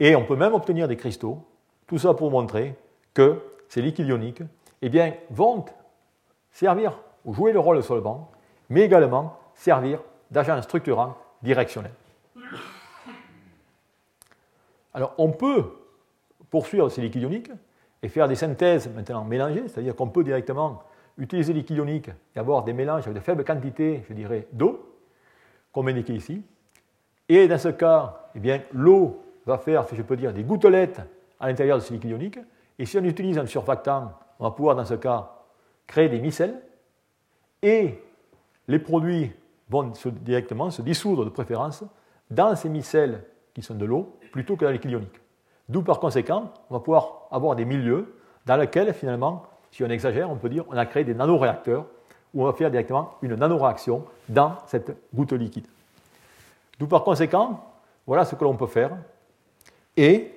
et 0.00 0.16
on 0.16 0.24
peut 0.24 0.36
même 0.36 0.54
obtenir 0.54 0.88
des 0.88 0.96
cristaux, 0.96 1.44
tout 1.86 1.98
ça 1.98 2.14
pour 2.14 2.30
montrer 2.30 2.76
que 3.14 3.42
ces 3.68 3.82
liquides 3.82 4.06
ioniques 4.06 4.42
eh 4.80 4.88
bien, 4.88 5.14
vont 5.30 5.64
servir 6.52 6.98
ou 7.24 7.34
jouer 7.34 7.52
le 7.52 7.58
rôle 7.58 7.76
de 7.76 7.82
solvant, 7.82 8.30
mais 8.68 8.82
également 8.82 9.38
servir 9.54 10.00
d'agent 10.30 10.60
structurant 10.62 11.16
directionnel. 11.42 11.92
Alors, 14.94 15.14
on 15.18 15.30
peut 15.30 15.64
poursuivre 16.50 16.88
ces 16.88 17.00
liquides 17.00 17.22
ioniques 17.22 17.50
et 18.02 18.08
faire 18.08 18.28
des 18.28 18.34
synthèses 18.34 18.88
maintenant 18.94 19.24
mélangées, 19.24 19.68
c'est-à-dire 19.68 19.94
qu'on 19.96 20.08
peut 20.08 20.24
directement 20.24 20.82
utiliser 21.16 21.52
les 21.52 21.60
liquides 21.60 21.78
ioniques 21.78 22.10
et 22.34 22.38
avoir 22.38 22.62
des 22.62 22.72
mélanges 22.72 23.02
avec 23.02 23.14
de 23.14 23.20
faibles 23.20 23.44
quantités, 23.44 24.04
je 24.08 24.14
dirais, 24.14 24.46
d'eau, 24.52 24.94
comme 25.72 25.88
indiqué 25.88 26.14
ici. 26.14 26.42
Et 27.28 27.48
dans 27.48 27.58
ce 27.58 27.68
cas, 27.68 28.30
eh 28.34 28.40
bien, 28.40 28.62
l'eau 28.72 29.22
va 29.44 29.58
faire, 29.58 29.86
si 29.88 29.96
je 29.96 30.02
peux 30.02 30.16
dire, 30.16 30.32
des 30.32 30.44
gouttelettes 30.44 31.00
à 31.40 31.48
l'intérieur 31.48 31.78
de 31.78 31.82
liquides 31.82 32.10
ioniques. 32.10 32.38
Et 32.78 32.86
si 32.86 32.96
on 32.98 33.04
utilise 33.04 33.38
un 33.38 33.46
surfactant, 33.46 34.12
on 34.38 34.44
va 34.44 34.50
pouvoir, 34.52 34.76
dans 34.76 34.84
ce 34.84 34.94
cas, 34.94 35.32
créer 35.86 36.08
des 36.08 36.20
micelles. 36.20 36.54
Et 37.62 37.98
les 38.68 38.78
produits 38.78 39.32
vont 39.68 39.92
directement 40.22 40.70
se 40.70 40.82
dissoudre 40.82 41.24
de 41.24 41.30
préférence 41.30 41.84
dans 42.30 42.54
ces 42.54 42.68
micelles 42.68 43.24
qui 43.54 43.62
sont 43.62 43.74
de 43.74 43.84
l'eau 43.84 44.18
plutôt 44.32 44.56
que 44.56 44.64
dans 44.64 44.70
les 44.70 44.76
liquides 44.76 44.92
ioniques. 44.92 45.20
D'où 45.68 45.82
par 45.82 46.00
conséquent, 46.00 46.50
on 46.70 46.74
va 46.74 46.80
pouvoir 46.80 47.28
avoir 47.30 47.54
des 47.54 47.64
milieux 47.64 48.14
dans 48.46 48.56
lesquels 48.56 48.92
finalement, 48.94 49.44
si 49.70 49.84
on 49.84 49.88
exagère, 49.88 50.30
on 50.30 50.36
peut 50.36 50.48
dire 50.48 50.64
on 50.68 50.76
a 50.76 50.86
créé 50.86 51.04
des 51.04 51.14
nanoréacteurs 51.14 51.84
où 52.34 52.42
on 52.42 52.46
va 52.46 52.52
faire 52.52 52.70
directement 52.70 53.14
une 53.22 53.34
nanoréaction 53.34 54.04
dans 54.28 54.56
cette 54.66 54.96
goutte 55.14 55.32
liquide. 55.32 55.66
D'où 56.78 56.86
par 56.86 57.04
conséquent, 57.04 57.60
voilà 58.06 58.24
ce 58.24 58.34
que 58.34 58.44
l'on 58.44 58.56
peut 58.56 58.66
faire. 58.66 58.96
Et 59.96 60.32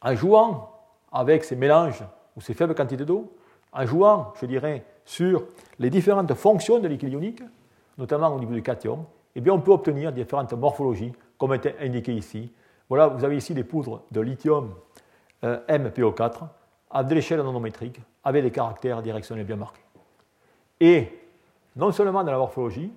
en 0.00 0.14
jouant 0.14 0.70
avec 1.12 1.44
ces 1.44 1.56
mélanges 1.56 2.02
ou 2.36 2.40
ces 2.40 2.54
faibles 2.54 2.74
quantités 2.74 3.04
d'eau, 3.04 3.32
en 3.72 3.84
jouant, 3.84 4.32
je 4.40 4.46
dirais, 4.46 4.84
sur 5.04 5.42
les 5.78 5.90
différentes 5.90 6.32
fonctions 6.34 6.78
de 6.78 6.88
liquide 6.88 7.12
ionique, 7.12 7.42
notamment 7.96 8.28
au 8.28 8.38
niveau 8.38 8.54
du 8.54 8.62
cation, 8.62 9.06
eh 9.34 9.50
on 9.50 9.60
peut 9.60 9.72
obtenir 9.72 10.12
différentes 10.12 10.52
morphologies, 10.52 11.12
comme 11.36 11.54
est 11.54 11.74
indiqué 11.80 12.14
ici, 12.14 12.50
voilà, 12.88 13.08
vous 13.08 13.24
avez 13.24 13.36
ici 13.36 13.54
des 13.54 13.64
poudres 13.64 14.02
de 14.10 14.20
lithium 14.20 14.74
euh, 15.44 15.58
MPO4 15.68 16.48
à 16.90 17.04
de 17.04 17.14
l'échelle 17.14 17.38
nanométrique 17.38 18.00
avec 18.24 18.42
des 18.42 18.50
caractères 18.50 19.02
directionnels 19.02 19.44
bien 19.44 19.56
marqués. 19.56 19.82
Et 20.80 21.08
non 21.76 21.92
seulement 21.92 22.24
dans 22.24 22.32
la 22.32 22.38
morphologie, 22.38 22.92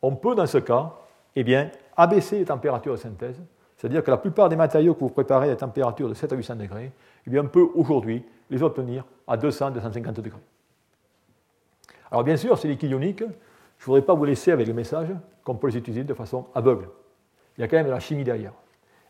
on 0.00 0.14
peut 0.14 0.34
dans 0.34 0.46
ce 0.46 0.58
cas 0.58 0.92
eh 1.34 1.44
bien, 1.44 1.70
abaisser 1.96 2.38
les 2.38 2.44
températures 2.44 2.92
de 2.92 2.98
synthèse, 2.98 3.40
c'est-à-dire 3.76 4.04
que 4.04 4.10
la 4.10 4.16
plupart 4.16 4.48
des 4.48 4.56
matériaux 4.56 4.94
que 4.94 5.00
vous 5.00 5.08
préparez 5.08 5.50
à 5.50 5.56
température 5.56 6.08
de 6.08 6.14
7 6.14 6.32
à 6.32 6.36
800 6.36 6.56
degrés, 6.56 6.92
eh 7.26 7.30
bien, 7.30 7.42
on 7.42 7.48
peut 7.48 7.68
aujourd'hui 7.74 8.24
les 8.48 8.62
obtenir 8.62 9.04
à 9.26 9.36
200-250 9.36 10.12
degrés. 10.20 10.38
Alors 12.10 12.22
bien 12.22 12.36
sûr, 12.36 12.58
ces 12.58 12.68
liquides 12.68 12.90
ioniques, 12.90 13.20
je 13.20 13.24
ne 13.24 13.86
voudrais 13.86 14.02
pas 14.02 14.14
vous 14.14 14.24
laisser 14.24 14.52
avec 14.52 14.66
le 14.66 14.74
message 14.74 15.08
qu'on 15.42 15.54
peut 15.54 15.68
les 15.68 15.78
utiliser 15.78 16.04
de 16.04 16.14
façon 16.14 16.46
aveugle. 16.54 16.88
Il 17.56 17.62
y 17.62 17.64
a 17.64 17.68
quand 17.68 17.76
même 17.76 17.86
de 17.86 17.90
la 17.90 18.00
chimie 18.00 18.22
derrière. 18.22 18.52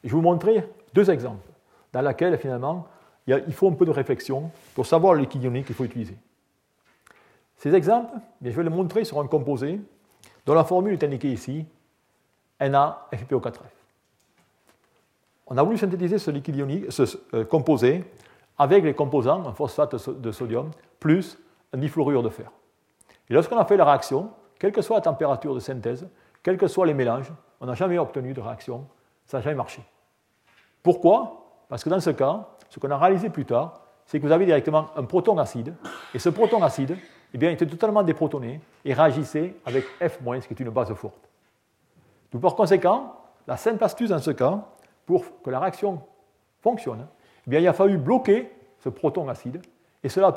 Je 0.03 0.09
vais 0.09 0.17
vous 0.17 0.23
montrer 0.23 0.69
deux 0.95 1.11
exemples 1.11 1.47
dans 1.93 2.03
lesquels 2.03 2.39
finalement 2.39 2.87
il 3.27 3.53
faut 3.53 3.69
un 3.69 3.75
peu 3.75 3.85
de 3.85 3.91
réflexion 3.91 4.51
pour 4.75 4.87
savoir 4.87 5.15
le 5.15 5.21
liquide 5.21 5.45
ionique 5.45 5.67
qu'il 5.67 5.75
faut 5.75 5.85
utiliser. 5.85 6.17
Ces 7.57 7.75
exemples, 7.75 8.13
je 8.43 8.51
vais 8.51 8.65
les 8.65 8.71
montrer 8.71 9.05
sur 9.05 9.21
un 9.21 9.27
composé 9.27 9.81
dont 10.45 10.55
la 10.55 10.65
formule 10.65 10.95
est 10.95 11.05
indiquée 11.05 11.33
ici, 11.33 11.65
NaFePO4F. 12.61 13.61
On 15.47 15.57
a 15.57 15.63
voulu 15.63 15.79
synthétiser 15.79 16.19
ce 16.19 16.31
liquide 16.31 16.57
ionique, 16.57 16.91
ce 16.91 17.03
euh, 17.35 17.45
composé 17.45 18.05
avec 18.59 18.85
les 18.85 18.95
composants, 18.95 19.47
un 19.47 19.53
phosphate 19.53 20.09
de 20.09 20.33
sodium, 20.33 20.71
plus 20.99 21.39
un 21.73 21.79
difluorure 21.79 22.23
de 22.23 22.29
fer. 22.29 22.51
Et 23.29 23.35
lorsqu'on 23.35 23.59
a 23.59 23.65
fait 23.65 23.77
la 23.77 23.85
réaction, 23.85 24.31
quelle 24.59 24.73
que 24.73 24.83
soit 24.83 24.97
la 24.97 25.03
température 25.03 25.55
de 25.55 25.61
synthèse, 25.61 26.09
quels 26.43 26.59
que 26.59 26.67
soient 26.67 26.87
les 26.87 26.95
mélanges, 26.95 27.33
on 27.61 27.67
n'a 27.67 27.75
jamais 27.75 27.99
obtenu 27.99 28.33
de 28.35 28.41
réaction, 28.41 28.87
ça 29.33 29.39
n'a 29.39 29.45
jamais 29.45 29.57
marché. 29.57 29.81
Pourquoi? 30.83 31.65
Parce 31.71 31.83
que 31.83 31.89
dans 31.89 32.01
ce 32.01 32.11
cas, 32.11 32.49
ce 32.69 32.79
qu'on 32.79 32.91
a 32.91 32.99
réalisé 32.99 33.31
plus 33.31 33.47
tard, 33.47 33.81
c'est 34.05 34.21
que 34.21 34.27
vous 34.27 34.33
avez 34.33 34.45
directement 34.45 34.89
un 34.95 35.05
proton 35.05 35.39
acide, 35.39 35.75
et 36.13 36.19
ce 36.19 36.29
proton 36.29 36.63
acide, 36.63 36.99
eh 37.33 37.39
bien, 37.39 37.51
était 37.51 37.65
totalement 37.65 38.03
déprotoné 38.03 38.61
et 38.85 38.93
réagissait 38.93 39.55
avec 39.65 39.87
F-, 40.03 40.47
qui 40.47 40.53
est 40.53 40.61
une 40.61 40.69
base 40.69 40.93
forte. 40.93 41.31
Par 42.43 42.55
conséquent, 42.55 43.17
la 43.47 43.57
simple 43.57 43.83
astuce 43.83 44.11
dans 44.11 44.19
ce 44.19 44.33
cas, 44.33 44.67
pour 45.07 45.25
que 45.43 45.49
la 45.49 45.61
réaction 45.61 46.03
fonctionne, 46.61 47.07
eh 47.47 47.51
bien, 47.51 47.61
il 47.61 47.67
a 47.67 47.73
fallu 47.73 47.97
bloquer 47.97 48.53
ce 48.81 48.91
proton 48.91 49.31
acide, 49.31 49.63
et 50.05 50.11
cela 50.11 50.27
a 50.27 50.33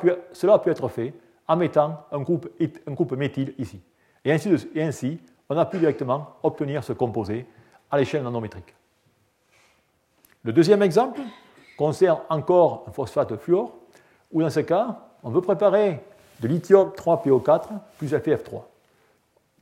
pu, 0.58 0.70
être 0.70 0.88
fait 0.88 1.12
en 1.46 1.56
mettant 1.56 2.06
un 2.10 2.20
groupe, 2.22 2.48
un 2.58 3.16
méthyle 3.16 3.52
ici. 3.58 3.78
Et 4.24 4.32
ainsi, 4.32 5.20
on 5.50 5.58
a 5.58 5.66
pu 5.66 5.76
directement 5.76 6.36
obtenir 6.42 6.82
ce 6.82 6.94
composé 6.94 7.46
à 7.90 7.98
l'échelle 7.98 8.22
nanométrique. 8.22 8.75
Le 10.46 10.52
deuxième 10.52 10.80
exemple 10.80 11.20
concerne 11.76 12.20
encore 12.28 12.84
un 12.86 12.92
phosphate 12.92 13.36
fluor, 13.36 13.72
où 14.30 14.42
dans 14.42 14.48
ce 14.48 14.60
cas, 14.60 15.00
on 15.24 15.30
veut 15.30 15.40
préparer 15.40 16.04
de 16.38 16.46
lithium 16.46 16.90
3PO4 16.90 17.64
plus 17.98 18.14
FeF3. 18.14 18.62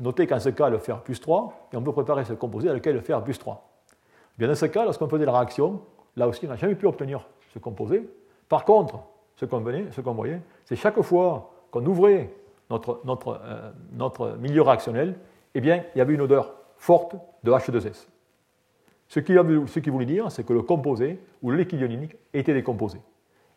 Notez 0.01 0.27
qu'en 0.27 0.39
ce 0.39 0.51
cas, 0.51 0.69
le 0.69 0.77
fer 0.77 1.01
plus 1.01 1.19
3, 1.19 1.69
et 1.73 1.79
on 1.79 1.81
veut 1.81 1.93
préparer 1.93 2.27
ce 2.27 2.35
composé 2.35 2.69
dans 2.69 2.75
lequel 2.75 2.97
le 2.97 3.01
fer 3.01 3.25
plus 3.25 3.39
3. 3.39 3.67
Bien 4.37 4.47
dans 4.47 4.55
ce 4.55 4.67
cas, 4.67 4.85
lorsqu'on 4.85 5.09
faisait 5.09 5.25
la 5.25 5.33
réaction, 5.33 5.81
là 6.17 6.29
aussi, 6.29 6.45
on 6.45 6.51
n'a 6.51 6.57
jamais 6.57 6.75
pu 6.75 6.87
obtenir 6.87 7.27
ce 7.55 7.59
composé. 7.59 8.07
Par 8.51 8.67
contre, 8.67 8.99
ce 9.37 9.47
qu'on 9.47 9.61
voyait, 10.13 10.43
c'est 10.67 10.77
chaque 10.77 11.01
fois 11.01 11.51
qu'on 11.71 11.87
ouvrait 11.87 12.31
notre, 12.69 13.01
notre, 13.07 13.41
euh, 13.43 13.73
notre, 13.93 14.37
milieu 14.37 14.61
réactionnel, 14.61 15.19
eh 15.55 15.63
bien, 15.63 15.83
il 15.95 15.99
y 15.99 16.03
avait 16.03 16.13
une 16.13 16.21
odeur 16.21 16.53
forte 16.77 17.17
de 17.43 17.51
H2S. 17.53 18.07
Ce 19.15 19.21
qui, 19.21 19.91
voulait 19.91 20.07
dire, 20.07 20.33
c'est 20.33 20.43
que 20.43 20.53
le 20.53 20.63
composé 20.63 21.21
ou 21.41 21.53
le 21.53 21.59
liquide 21.59 21.83
ionique 21.83 22.17
était 22.33 22.53
décomposé. 22.53 23.01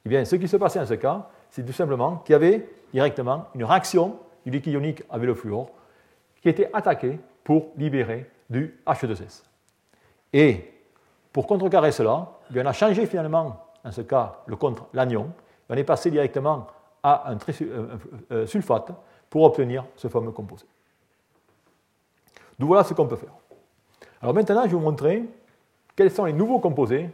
Eh 0.05 0.09
bien, 0.09 0.23
ce 0.23 0.35
qui 0.35 0.47
se 0.47 0.55
passait 0.55 0.77
dans 0.77 0.85
ce 0.85 0.93
cas, 0.93 1.29
c'est 1.49 1.65
tout 1.65 1.73
simplement 1.73 2.17
qu'il 2.17 2.33
y 2.33 2.35
avait 2.35 2.69
directement 2.93 3.47
une 3.55 3.63
réaction 3.63 4.19
du 4.45 4.51
liquide 4.51 4.73
ionique 4.73 5.01
avec 5.09 5.25
le 5.25 5.33
fluor 5.33 5.71
qui 6.43 6.49
était 6.49 6.69
attaquée 6.73 7.19
pour 7.43 7.69
libérer 7.75 8.29
du 8.47 8.79
H2S. 8.85 9.45
Et 10.31 10.75
pour 11.33 11.47
contrecarrer 11.47 11.91
cela, 11.91 12.33
eh 12.53 12.61
on 12.61 12.65
a 12.67 12.73
changé 12.73 13.07
finalement, 13.07 13.65
dans 13.83 13.91
ce 13.91 14.01
cas, 14.01 14.43
le 14.45 14.57
contre 14.57 14.85
l'anion. 14.93 15.31
On 15.69 15.73
est 15.73 15.83
passé 15.83 16.11
directement 16.11 16.67
à 17.01 17.31
un 17.31 18.45
sulfate 18.45 18.91
pour 19.27 19.41
obtenir 19.41 19.85
ce 19.95 20.07
fameux 20.07 20.29
composé. 20.29 20.67
Donc 22.59 22.67
voilà 22.67 22.83
ce 22.83 22.93
qu'on 22.93 23.07
peut 23.07 23.15
faire. 23.15 23.33
Alors 24.21 24.35
maintenant, 24.35 24.61
je 24.65 24.67
vais 24.67 24.75
vous 24.75 24.79
montrer 24.81 25.23
quels 25.97 26.11
sont 26.11 26.25
les 26.25 26.33
nouveaux 26.33 26.59
composés 26.59 27.09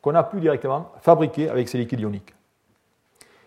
qu'on 0.00 0.14
a 0.14 0.22
pu 0.22 0.40
directement 0.40 0.92
fabriquer 1.02 1.50
avec 1.50 1.68
ces 1.68 1.76
liquides 1.76 2.00
ioniques. 2.00 2.32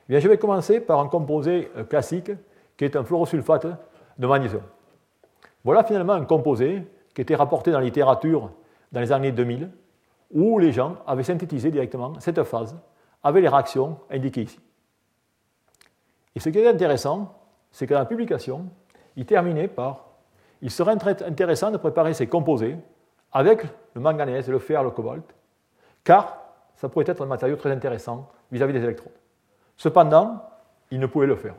Eh 0.10 0.20
je 0.20 0.28
vais 0.28 0.38
commencer 0.38 0.82
par 0.82 1.00
un 1.00 1.08
composé 1.08 1.72
euh, 1.78 1.86
classique 1.86 2.32
qui 2.78 2.86
est 2.86 2.96
un 2.96 3.04
fluorosulfate 3.04 3.66
de 4.20 4.28
magnésium. 4.28 4.62
Voilà 5.64 5.84
finalement 5.84 6.14
un 6.14 6.26
composé 6.26 6.84
qui 7.16 7.22
était 7.22 7.36
rapporté 7.36 7.72
dans 7.72 7.80
la 7.80 7.86
littérature 7.86 8.52
dans 8.92 9.00
les 9.00 9.12
années 9.12 9.32
2000, 9.32 9.72
où 10.32 10.60
les 10.60 10.72
gens 10.72 10.98
avaient 11.08 11.24
synthétisé 11.24 11.72
directement 11.72 12.20
cette 12.20 12.44
phase 12.44 12.76
avec 13.24 13.42
les 13.42 13.50
réactions 13.50 13.98
indiquées 14.12 14.44
ici. 14.44 14.60
Et 16.36 16.40
ce 16.40 16.50
qui 16.50 16.60
est 16.60 16.68
intéressant, 16.68 17.34
c'est 17.72 17.88
que 17.88 17.94
dans 17.94 18.02
la 18.02 18.06
publication, 18.06 18.66
il 19.16 19.26
terminait 19.26 19.68
par 19.68 20.10
il 20.62 20.72
serait 20.72 20.92
intéressant 20.92 21.72
de 21.72 21.78
préparer 21.78 22.14
ces 22.14 22.28
composés 22.28 22.78
avec 23.34 23.64
le 23.96 24.02
manganèse, 24.02 24.48
le 24.50 24.60
fer, 24.60 24.84
le 24.84 24.92
cobalt, 24.92 25.36
car 26.04 26.38
ça 26.76 26.90
pourrait 26.90 27.06
être 27.08 27.22
un 27.22 27.26
matériau 27.26 27.56
très 27.56 27.72
intéressant 27.72 28.30
vis-à-vis 28.52 28.74
des 28.74 28.84
électrodes. 28.84 29.14
Cependant, 29.76 30.44
il 30.92 31.00
ne 31.00 31.08
pouvait 31.08 31.28
le 31.28 31.36
faire. 31.36 31.56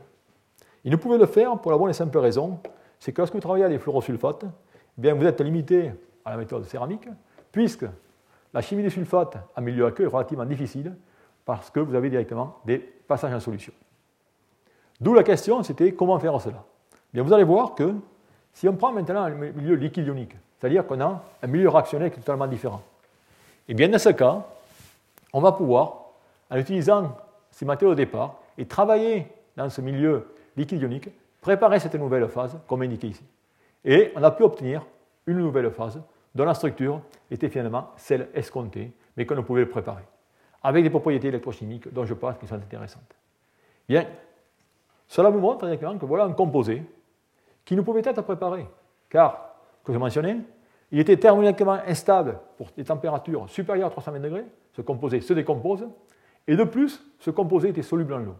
Il 0.83 0.91
ne 0.91 0.95
pouvait 0.95 1.17
le 1.17 1.25
faire 1.25 1.57
pour 1.59 1.71
la 1.71 1.77
bonne 1.77 1.89
et 1.89 1.93
simple 1.93 2.17
raison, 2.17 2.59
c'est 2.99 3.11
que 3.11 3.21
lorsque 3.21 3.33
vous 3.33 3.41
travaillez 3.41 3.65
à 3.65 3.69
des 3.69 3.79
fluorosulfates, 3.79 4.45
eh 4.45 5.01
bien 5.01 5.13
vous 5.13 5.25
êtes 5.25 5.41
limité 5.41 5.91
à 6.23 6.31
la 6.31 6.37
méthode 6.37 6.63
céramique, 6.65 7.07
puisque 7.51 7.85
la 8.53 8.61
chimie 8.61 8.83
des 8.83 8.89
sulfates 8.89 9.37
en 9.55 9.61
milieu 9.61 9.85
aqueux 9.85 10.05
est 10.05 10.07
relativement 10.07 10.45
difficile, 10.45 10.95
parce 11.43 11.69
que 11.69 11.79
vous 11.79 11.93
avez 11.93 12.09
directement 12.09 12.59
des 12.65 12.79
passages 12.79 13.33
en 13.33 13.39
solution. 13.39 13.73
D'où 14.99 15.13
la 15.13 15.23
question, 15.23 15.61
c'était 15.61 15.93
comment 15.93 16.17
faire 16.19 16.39
cela? 16.39 16.63
Bien, 17.13 17.23
Vous 17.23 17.33
allez 17.33 17.43
voir 17.43 17.75
que 17.75 17.93
si 18.53 18.67
on 18.69 18.75
prend 18.75 18.93
maintenant 18.93 19.23
un 19.23 19.29
milieu 19.29 19.75
liquide 19.75 20.07
ionique, 20.07 20.35
c'est-à-dire 20.59 20.85
qu'on 20.85 20.99
a 21.01 21.23
un 21.41 21.47
milieu 21.47 21.69
réactionnel 21.69 22.11
qui 22.11 22.17
est 22.17 22.21
totalement 22.21 22.47
différent, 22.47 22.81
et 23.67 23.73
bien 23.73 23.89
dans 23.89 23.99
ce 23.99 24.09
cas, 24.09 24.43
on 25.33 25.41
va 25.41 25.51
pouvoir, 25.51 26.05
en 26.49 26.57
utilisant 26.57 27.17
ces 27.51 27.65
matériaux 27.65 27.93
au 27.93 27.95
départ, 27.95 28.35
et 28.57 28.65
travailler 28.65 29.27
dans 29.57 29.69
ce 29.69 29.81
milieu 29.81 30.27
liquide 30.55 30.81
ionique, 30.81 31.09
préparer 31.41 31.79
cette 31.79 31.95
nouvelle 31.95 32.27
phase, 32.27 32.57
comme 32.67 32.81
indiqué 32.81 33.07
ici. 33.07 33.23
Et 33.83 34.11
on 34.15 34.23
a 34.23 34.31
pu 34.31 34.43
obtenir 34.43 34.85
une 35.27 35.37
nouvelle 35.37 35.71
phase 35.71 35.99
dont 36.33 36.45
la 36.45 36.53
structure 36.53 37.01
était 37.29 37.49
finalement 37.49 37.91
celle 37.97 38.29
escomptée, 38.33 38.91
mais 39.15 39.25
qu'on 39.25 39.41
pouvait 39.43 39.65
préparer, 39.65 40.03
avec 40.63 40.83
des 40.83 40.89
propriétés 40.89 41.27
électrochimiques 41.27 41.91
dont 41.93 42.05
je 42.05 42.13
pense 42.13 42.37
qui 42.37 42.47
sont 42.47 42.55
intéressantes. 42.55 43.15
Bien, 43.87 44.05
cela 45.07 45.29
vous 45.29 45.39
montre 45.39 45.65
directement 45.65 45.97
que 45.97 46.05
voilà 46.05 46.25
un 46.25 46.33
composé 46.33 46.83
qui 47.63 47.75
ne 47.75 47.81
pouvait 47.81 48.01
être 48.03 48.21
préparé, 48.21 48.67
car, 49.09 49.54
comme 49.85 49.93
je 49.95 49.99
mentionnais, 49.99 50.37
il 50.91 50.99
était 50.99 51.15
thermodynamiquement 51.15 51.79
instable 51.87 52.39
pour 52.57 52.67
des 52.75 52.83
températures 52.83 53.49
supérieures 53.49 53.87
à 53.87 53.91
320 53.91 54.19
degrés, 54.19 54.45
ce 54.73 54.81
composé 54.81 55.21
se 55.21 55.33
décompose, 55.33 55.87
et 56.47 56.55
de 56.55 56.63
plus, 56.63 57.01
ce 57.19 57.31
composé 57.31 57.69
était 57.69 57.81
soluble 57.81 58.13
en 58.13 58.19
l'eau. 58.19 58.35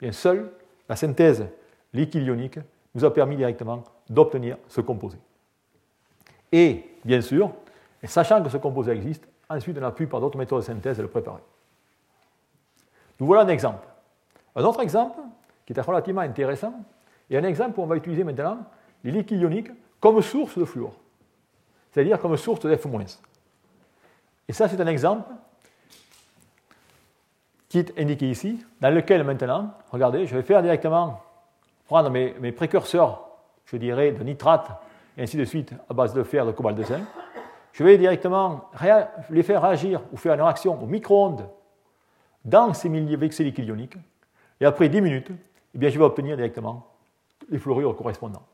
Bien, 0.00 0.12
seule 0.12 0.50
la 0.88 0.96
synthèse 0.96 1.46
liquide 1.92 2.22
ionique 2.22 2.58
nous 2.94 3.04
a 3.04 3.12
permis 3.12 3.36
directement 3.36 3.84
d'obtenir 4.08 4.56
ce 4.68 4.80
composé. 4.80 5.18
Et, 6.52 6.84
bien 7.04 7.20
sûr, 7.20 7.52
sachant 8.04 8.42
que 8.42 8.48
ce 8.48 8.56
composé 8.56 8.92
existe, 8.92 9.26
ensuite 9.48 9.76
on 9.78 9.82
a 9.82 9.92
pu, 9.92 10.06
par 10.06 10.20
d'autres 10.20 10.38
méthodes 10.38 10.60
de 10.60 10.64
synthèse, 10.64 11.00
le 11.00 11.08
préparer. 11.08 11.42
Nous 13.20 13.26
voilà 13.26 13.42
un 13.42 13.48
exemple. 13.48 13.86
Un 14.54 14.64
autre 14.64 14.80
exemple, 14.80 15.20
qui 15.64 15.72
est 15.72 15.80
relativement 15.80 16.22
intéressant, 16.22 16.74
et 17.28 17.36
un 17.36 17.44
exemple 17.44 17.78
où 17.78 17.82
on 17.82 17.86
va 17.86 17.96
utiliser 17.96 18.24
maintenant 18.24 18.58
les 19.02 19.10
liquides 19.10 19.40
ioniques 19.40 19.70
comme 20.00 20.20
source 20.22 20.58
de 20.58 20.64
fluor, 20.64 20.94
c'est-à-dire 21.90 22.20
comme 22.20 22.36
source 22.36 22.60
de 22.60 22.74
F-. 22.74 23.18
Et 24.48 24.52
ça, 24.52 24.68
c'est 24.68 24.80
un 24.80 24.86
exemple 24.86 25.30
qui 27.68 27.78
est 27.78 27.98
indiqué 27.98 28.30
ici, 28.30 28.64
dans 28.80 28.90
lequel 28.90 29.24
maintenant, 29.24 29.72
regardez, 29.90 30.26
je 30.26 30.36
vais 30.36 30.42
faire 30.42 30.62
directement 30.62 31.20
prendre 31.86 32.10
mes, 32.10 32.52
précurseurs, 32.52 33.26
je 33.64 33.76
dirais, 33.76 34.12
de 34.12 34.22
nitrate, 34.22 34.68
et 35.16 35.22
ainsi 35.22 35.36
de 35.36 35.44
suite, 35.44 35.72
à 35.88 35.94
base 35.94 36.12
de 36.12 36.22
fer, 36.22 36.46
de 36.46 36.52
cobalt 36.52 36.76
de 36.76 36.84
zinc. 36.84 37.02
Je 37.72 37.84
vais 37.84 37.98
directement 37.98 38.70
les 39.30 39.42
faire 39.42 39.62
réagir 39.62 40.00
ou 40.12 40.16
faire 40.16 40.34
une 40.34 40.42
réaction 40.42 40.82
au 40.82 40.86
micro-ondes 40.86 41.48
dans 42.44 42.72
ces 42.72 42.88
milieux 42.88 43.18
liquides 43.18 43.66
ioniques. 43.66 43.96
Et 44.60 44.64
après 44.64 44.88
10 44.88 45.00
minutes, 45.00 45.30
eh 45.74 45.78
bien, 45.78 45.90
je 45.90 45.98
vais 45.98 46.04
obtenir 46.04 46.36
directement 46.36 46.86
les 47.50 47.58
fluorures 47.58 47.94
correspondants. 47.94 48.46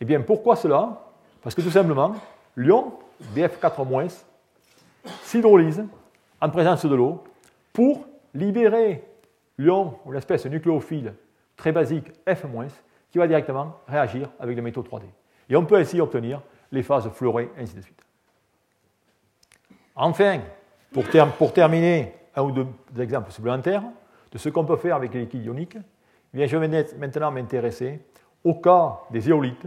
Eh 0.00 0.04
bien, 0.04 0.20
pourquoi 0.22 0.56
cela? 0.56 1.00
Parce 1.42 1.54
que 1.54 1.60
tout 1.60 1.70
simplement, 1.70 2.14
l'ion 2.56 2.92
BF4- 3.34 4.24
s'hydrolyse 5.22 5.84
en 6.40 6.50
présence 6.50 6.84
de 6.84 6.94
l'eau 6.94 7.22
pour 7.72 8.06
libérer 8.34 9.04
l'ion 9.58 9.98
ou 10.04 10.12
l'espèce 10.12 10.46
nucléophile 10.46 11.14
très 11.56 11.72
basique 11.72 12.10
F- 12.26 12.70
qui 13.10 13.18
va 13.18 13.26
directement 13.26 13.76
réagir 13.86 14.30
avec 14.38 14.56
les 14.56 14.62
métaux 14.62 14.82
3D. 14.82 15.04
Et 15.48 15.56
on 15.56 15.64
peut 15.64 15.76
ainsi 15.76 16.00
obtenir 16.00 16.40
les 16.72 16.82
phases 16.82 17.08
fluorées, 17.10 17.50
ainsi 17.58 17.74
de 17.74 17.80
suite. 17.80 18.00
Enfin, 19.96 20.40
pour, 20.92 21.52
terminer, 21.52 22.14
un 22.34 22.42
ou 22.42 22.52
deux 22.52 22.66
exemples 22.98 23.32
supplémentaires 23.32 23.82
de 24.32 24.38
ce 24.38 24.48
qu'on 24.48 24.64
peut 24.64 24.76
faire 24.76 24.96
avec 24.96 25.12
les 25.12 25.20
liquides 25.20 25.44
ioniques. 25.44 25.76
Eh 26.32 26.46
je 26.46 26.56
vais 26.56 26.86
maintenant 26.98 27.30
m'intéresser 27.30 28.00
au 28.44 28.54
cas 28.54 29.00
des 29.10 29.28
éolites 29.28 29.66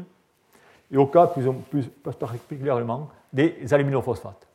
et 0.93 0.97
au 0.97 1.07
cas 1.07 1.27
plus, 1.27 1.89
particulièrement 2.19 3.09
des 3.33 3.73
aluminophosphates. 3.73 4.47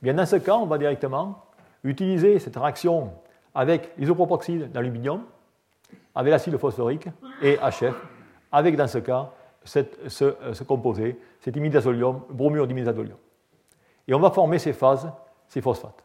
Bien, 0.00 0.14
dans 0.14 0.26
ce 0.26 0.36
cas, 0.36 0.54
on 0.54 0.66
va 0.66 0.78
directement 0.78 1.44
utiliser 1.82 2.38
cette 2.38 2.56
réaction 2.56 3.10
avec 3.52 3.90
l'isopropoxyde 3.98 4.70
d'aluminium, 4.70 5.22
avec 6.14 6.30
l'acide 6.30 6.56
phosphorique 6.56 7.08
et 7.42 7.56
HF, 7.56 7.94
avec 8.52 8.76
dans 8.76 8.86
ce 8.86 8.98
cas 8.98 9.30
ce, 9.64 10.62
composé, 10.62 11.18
cet 11.40 11.56
imidazolium, 11.56 12.22
bromure 12.30 12.68
d'imidazolium. 12.68 13.18
Et 14.06 14.14
on 14.14 14.20
va 14.20 14.30
former 14.30 14.60
ces 14.60 14.72
phases, 14.72 15.10
ces 15.48 15.60
phosphates. 15.60 16.02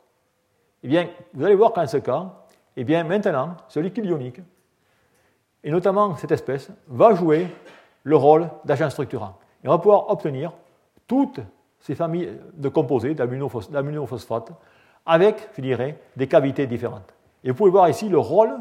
Eh 0.84 0.88
bien, 0.88 1.08
vous 1.34 1.46
allez 1.46 1.56
voir 1.56 1.72
qu'en 1.72 1.86
ce 1.86 1.98
cas, 1.98 2.34
eh 2.76 2.84
bien, 2.84 3.04
maintenant, 3.04 3.56
ce 3.68 3.80
liquide 3.80 4.06
ionique, 4.06 4.42
et 5.64 5.70
notamment 5.70 6.16
cette 6.16 6.32
espèce, 6.32 6.70
va 6.88 7.14
jouer 7.14 7.48
le 8.04 8.16
rôle 8.16 8.50
d'agent 8.66 8.90
structurant. 8.90 9.38
Et 9.64 9.68
on 9.68 9.72
va 9.72 9.78
pouvoir 9.78 10.10
obtenir 10.10 10.52
toutes 11.08 11.40
ces 11.80 11.96
familles 11.96 12.38
de 12.54 12.70
composés 12.70 13.16
d'aminophosphates 13.16 14.52
avec, 15.06 15.50
je 15.56 15.62
dirais, 15.62 16.00
des 16.16 16.28
cavités 16.28 16.68
différentes. 16.68 17.14
Et 17.44 17.50
vous 17.50 17.56
pouvez 17.56 17.72
voir 17.72 17.90
ici 17.90 18.10
le 18.10 18.20
rôle 18.20 18.52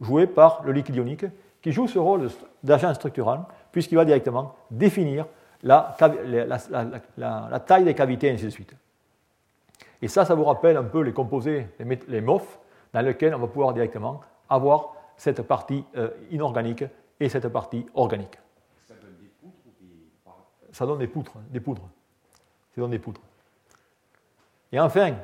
joué 0.00 0.26
par 0.26 0.62
le 0.64 0.72
liquide 0.72 0.96
ionique 0.96 1.26
qui 1.62 1.72
joue 1.72 1.86
ce 1.86 1.98
rôle 1.98 2.28
d'agent 2.62 2.92
structurant 2.94 3.46
puisqu'il 3.70 3.94
va 3.94 4.04
directement 4.04 4.54
définir 4.70 5.26
la, 5.62 5.96
taille 7.64 7.84
des 7.84 7.94
cavités 7.94 8.26
et 8.26 8.32
ainsi 8.32 8.44
de 8.44 8.50
suite. 8.50 8.74
Et 10.02 10.08
ça, 10.08 10.24
ça 10.24 10.34
vous 10.34 10.44
rappelle 10.44 10.76
un 10.76 10.84
peu 10.84 11.00
les 11.02 11.12
composés, 11.12 11.68
les, 12.08 12.20
MOF, 12.20 12.58
dans 12.92 13.00
lesquels 13.00 13.34
on 13.34 13.38
va 13.38 13.46
pouvoir 13.46 13.72
directement 13.72 14.20
avoir 14.48 14.94
cette 15.16 15.42
partie 15.42 15.84
euh, 15.96 16.08
inorganique 16.30 16.84
et 17.20 17.28
cette 17.28 17.48
partie 17.48 17.86
organique. 17.94 18.36
Ça 18.88 18.94
donne 18.94 19.14
des 19.20 19.28
poutres 19.40 19.60
ou 19.66 19.70
des... 19.80 20.10
Ça 20.72 20.86
donne 20.86 20.98
des 20.98 21.06
poutres, 21.06 21.34
des 21.50 21.60
poudres. 21.60 21.88
Ça 22.74 22.80
donne 22.80 22.90
des 22.90 22.98
poudres. 22.98 23.20
Et 24.72 24.80
enfin, 24.80 25.14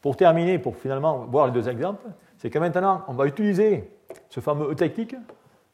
pour 0.00 0.16
terminer, 0.16 0.58
pour 0.58 0.76
finalement 0.76 1.24
voir 1.24 1.46
les 1.46 1.52
deux 1.52 1.68
exemples, 1.68 2.06
c'est 2.36 2.50
que 2.50 2.58
maintenant, 2.58 3.04
on 3.08 3.14
va 3.14 3.26
utiliser 3.26 3.90
ce 4.28 4.40
fameux 4.40 4.70
eutectique 4.70 5.16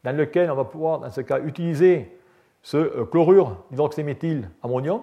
dans 0.05 0.17
lequel 0.17 0.51
on 0.51 0.55
va 0.55 0.65
pouvoir, 0.65 1.01
dans 1.01 1.11
ce 1.11 1.21
cas, 1.23 1.41
utiliser 1.41 2.17
ce 2.63 2.77
euh, 2.77 3.05
chlorure 3.05 3.57
d'hydroxyméthyle 3.71 4.49
ammonium, 4.63 5.01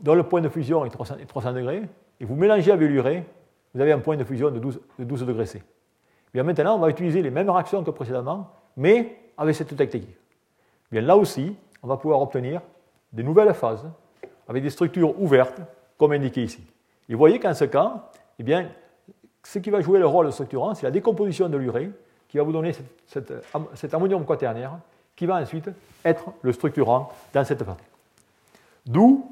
dont 0.00 0.14
le 0.14 0.22
point 0.22 0.40
de 0.40 0.48
fusion 0.48 0.84
est 0.84 0.90
300, 0.90 1.52
degrés, 1.52 1.82
et 2.20 2.24
vous 2.24 2.34
mélangez 2.34 2.72
avec 2.72 2.88
l'urée, 2.88 3.24
vous 3.74 3.80
avez 3.80 3.92
un 3.92 3.98
point 3.98 4.16
de 4.16 4.24
fusion 4.24 4.50
de 4.50 4.58
12, 4.58 5.26
degrés 5.26 5.46
C. 5.46 5.62
Bien 6.34 6.42
maintenant, 6.42 6.76
on 6.76 6.80
va 6.80 6.90
utiliser 6.90 7.22
les 7.22 7.30
mêmes 7.30 7.50
réactions 7.50 7.82
que 7.84 7.90
précédemment, 7.90 8.50
mais 8.76 9.16
avec 9.36 9.54
cette 9.54 9.74
technique. 9.76 10.08
Bien 10.90 11.02
là 11.02 11.16
aussi, 11.16 11.56
on 11.82 11.88
va 11.88 11.96
pouvoir 11.96 12.20
obtenir 12.20 12.60
des 13.12 13.22
nouvelles 13.22 13.54
phases 13.54 13.84
avec 14.48 14.62
des 14.62 14.70
structures 14.70 15.20
ouvertes, 15.20 15.60
comme 15.98 16.12
indiqué 16.12 16.42
ici. 16.42 16.62
Et 17.08 17.12
vous 17.12 17.18
voyez 17.18 17.38
qu'en 17.38 17.54
ce 17.54 17.64
cas, 17.64 18.10
eh 18.38 18.42
bien, 18.42 18.68
ce 19.42 19.58
qui 19.58 19.70
va 19.70 19.80
jouer 19.80 19.98
le 19.98 20.06
rôle 20.06 20.32
structurant, 20.32 20.74
c'est 20.74 20.84
la 20.84 20.90
décomposition 20.90 21.48
de 21.48 21.56
l'urée 21.56 21.90
qui 22.28 22.38
va 22.38 22.44
vous 22.44 22.52
donner 22.52 22.72
cet 23.06 23.94
ammonium 23.94 24.24
quaternaire 24.24 24.78
qui 25.16 25.26
va 25.26 25.36
ensuite 25.36 25.70
être 26.04 26.24
le 26.42 26.52
structurant 26.52 27.12
dans 27.32 27.44
cette 27.44 27.62
partie. 27.62 27.84
D'où, 28.86 29.30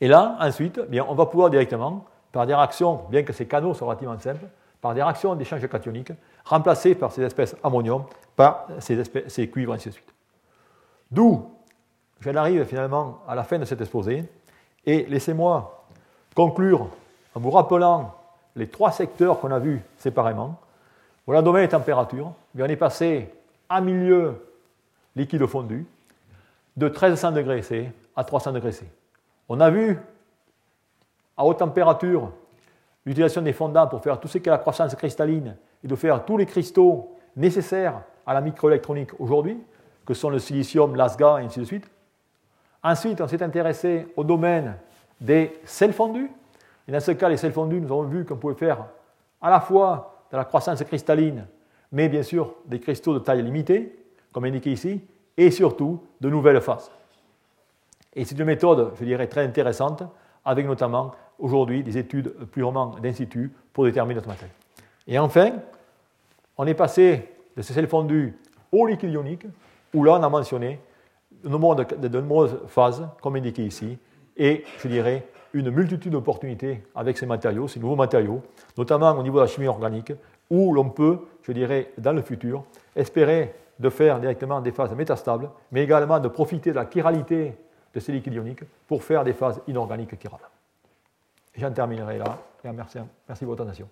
et 0.00 0.08
là, 0.08 0.36
ensuite, 0.40 0.80
eh 0.82 0.88
bien, 0.88 1.04
on 1.08 1.14
va 1.14 1.26
pouvoir 1.26 1.50
directement, 1.50 2.04
par 2.32 2.46
des 2.46 2.54
réactions, 2.54 3.04
bien 3.10 3.22
que 3.22 3.32
ces 3.32 3.46
canaux 3.46 3.74
soient 3.74 3.88
relativement 3.88 4.18
simples, 4.18 4.46
par 4.80 4.94
des 4.94 5.02
réactions 5.02 5.34
d'échange 5.34 5.66
cationique, 5.68 6.12
remplacer 6.44 6.94
par 6.94 7.12
ces 7.12 7.22
espèces 7.22 7.56
ammonium 7.62 8.04
par 8.36 8.68
ces, 8.78 8.98
espèces, 8.98 9.32
ces 9.32 9.48
cuivres, 9.48 9.72
ainsi 9.72 9.88
de 9.88 9.94
suite. 9.94 10.12
D'où, 11.10 11.50
j'en 12.20 12.34
arrive 12.34 12.64
finalement 12.64 13.20
à 13.26 13.34
la 13.34 13.44
fin 13.44 13.58
de 13.58 13.64
cet 13.64 13.80
exposé, 13.80 14.24
et 14.84 15.04
laissez-moi 15.06 15.84
conclure 16.34 16.88
en 17.34 17.40
vous 17.40 17.50
rappelant 17.50 18.14
les 18.54 18.68
trois 18.68 18.92
secteurs 18.92 19.40
qu'on 19.40 19.50
a 19.50 19.58
vus 19.58 19.82
séparément. 19.98 20.58
Voilà, 21.26 21.42
domaine 21.42 21.64
et 21.64 21.68
température. 21.68 22.32
on 22.58 22.64
est 22.64 22.76
passé 22.76 23.32
à 23.68 23.80
milieu 23.80 24.46
liquide 25.16 25.44
fondu 25.46 25.86
de 26.76 26.88
1300 26.88 27.32
degrés 27.32 27.62
C 27.62 27.90
à 28.14 28.24
300 28.24 28.52
degrés 28.52 28.72
C. 28.72 28.86
On 29.48 29.60
a 29.60 29.70
vu 29.70 29.98
à 31.36 31.44
haute 31.44 31.58
température 31.58 32.30
l'utilisation 33.04 33.42
des 33.42 33.52
fondants 33.52 33.86
pour 33.86 34.02
faire 34.02 34.18
tout 34.18 34.28
ce 34.28 34.38
qu'est 34.38 34.50
la 34.50 34.58
croissance 34.58 34.94
cristalline 34.94 35.56
et 35.84 35.88
de 35.88 35.94
faire 35.94 36.24
tous 36.24 36.36
les 36.36 36.46
cristaux 36.46 37.14
nécessaires 37.36 38.02
à 38.26 38.34
la 38.34 38.40
microélectronique 38.40 39.10
aujourd'hui, 39.20 39.58
que 40.04 40.14
sont 40.14 40.30
le 40.30 40.38
silicium, 40.38 40.96
l'asga 40.96 41.38
et 41.40 41.44
ainsi 41.44 41.60
de 41.60 41.64
suite. 41.64 41.88
Ensuite, 42.88 43.20
on 43.20 43.26
s'est 43.26 43.42
intéressé 43.42 44.06
au 44.14 44.22
domaine 44.22 44.76
des 45.20 45.54
sels 45.64 45.92
fondus, 45.92 46.30
et 46.86 46.92
dans 46.92 47.00
ce 47.00 47.10
cas, 47.10 47.28
les 47.28 47.36
sels 47.36 47.50
fondus, 47.52 47.80
nous 47.80 47.88
avons 47.88 48.04
vu 48.04 48.24
qu'on 48.24 48.36
pouvait 48.36 48.54
faire 48.54 48.86
à 49.42 49.50
la 49.50 49.58
fois 49.58 50.24
de 50.30 50.36
la 50.36 50.44
croissance 50.44 50.84
cristalline, 50.84 51.48
mais 51.90 52.08
bien 52.08 52.22
sûr 52.22 52.54
des 52.64 52.78
cristaux 52.78 53.12
de 53.12 53.18
taille 53.18 53.42
limitée, 53.42 53.98
comme 54.30 54.44
indiqué 54.44 54.70
ici, 54.70 55.00
et 55.36 55.50
surtout 55.50 56.00
de 56.20 56.30
nouvelles 56.30 56.60
phases. 56.60 56.92
Et 58.14 58.24
c'est 58.24 58.38
une 58.38 58.44
méthode, 58.44 58.92
je 59.00 59.04
dirais, 59.04 59.26
très 59.26 59.44
intéressante, 59.44 60.04
avec 60.44 60.64
notamment 60.64 61.10
aujourd'hui 61.40 61.82
des 61.82 61.98
études 61.98 62.36
purement 62.52 62.94
d'insitu 63.02 63.52
pour 63.72 63.82
déterminer 63.82 64.14
notre 64.14 64.28
matériel. 64.28 64.54
Et 65.08 65.18
enfin, 65.18 65.54
on 66.56 66.64
est 66.68 66.74
passé 66.74 67.34
de 67.56 67.62
ces 67.62 67.72
sels 67.72 67.88
fondus 67.88 68.38
au 68.70 68.86
liquide 68.86 69.10
ionique, 69.10 69.44
où 69.92 70.04
là 70.04 70.12
on 70.20 70.22
a 70.22 70.28
mentionné 70.28 70.78
de 71.44 72.18
nombreuses 72.18 72.58
phases, 72.68 73.06
comme 73.22 73.36
indiqué 73.36 73.64
ici, 73.64 73.98
et 74.36 74.64
je 74.78 74.88
dirais 74.88 75.26
une 75.52 75.70
multitude 75.70 76.12
d'opportunités 76.12 76.82
avec 76.94 77.16
ces 77.16 77.26
matériaux, 77.26 77.68
ces 77.68 77.80
nouveaux 77.80 77.96
matériaux, 77.96 78.42
notamment 78.76 79.12
au 79.12 79.22
niveau 79.22 79.38
de 79.38 79.42
la 79.42 79.46
chimie 79.46 79.68
organique, 79.68 80.12
où 80.50 80.72
l'on 80.74 80.90
peut, 80.90 81.20
je 81.42 81.52
dirais, 81.52 81.92
dans 81.98 82.12
le 82.12 82.22
futur, 82.22 82.64
espérer 82.94 83.54
de 83.78 83.88
faire 83.90 84.20
directement 84.20 84.60
des 84.60 84.72
phases 84.72 84.94
métastables, 84.94 85.50
mais 85.72 85.82
également 85.82 86.18
de 86.18 86.28
profiter 86.28 86.70
de 86.70 86.76
la 86.76 86.88
chiralité 86.90 87.56
de 87.94 88.00
ces 88.00 88.12
liquides 88.12 88.34
ioniques 88.34 88.64
pour 88.86 89.02
faire 89.02 89.24
des 89.24 89.32
phases 89.32 89.60
inorganiques 89.66 90.20
chirales. 90.20 90.40
J'en 91.56 91.72
terminerai 91.72 92.18
là. 92.18 92.38
merci, 92.64 92.98
merci 93.26 93.44
de 93.44 93.48
votre 93.48 93.62
attention. 93.62 93.88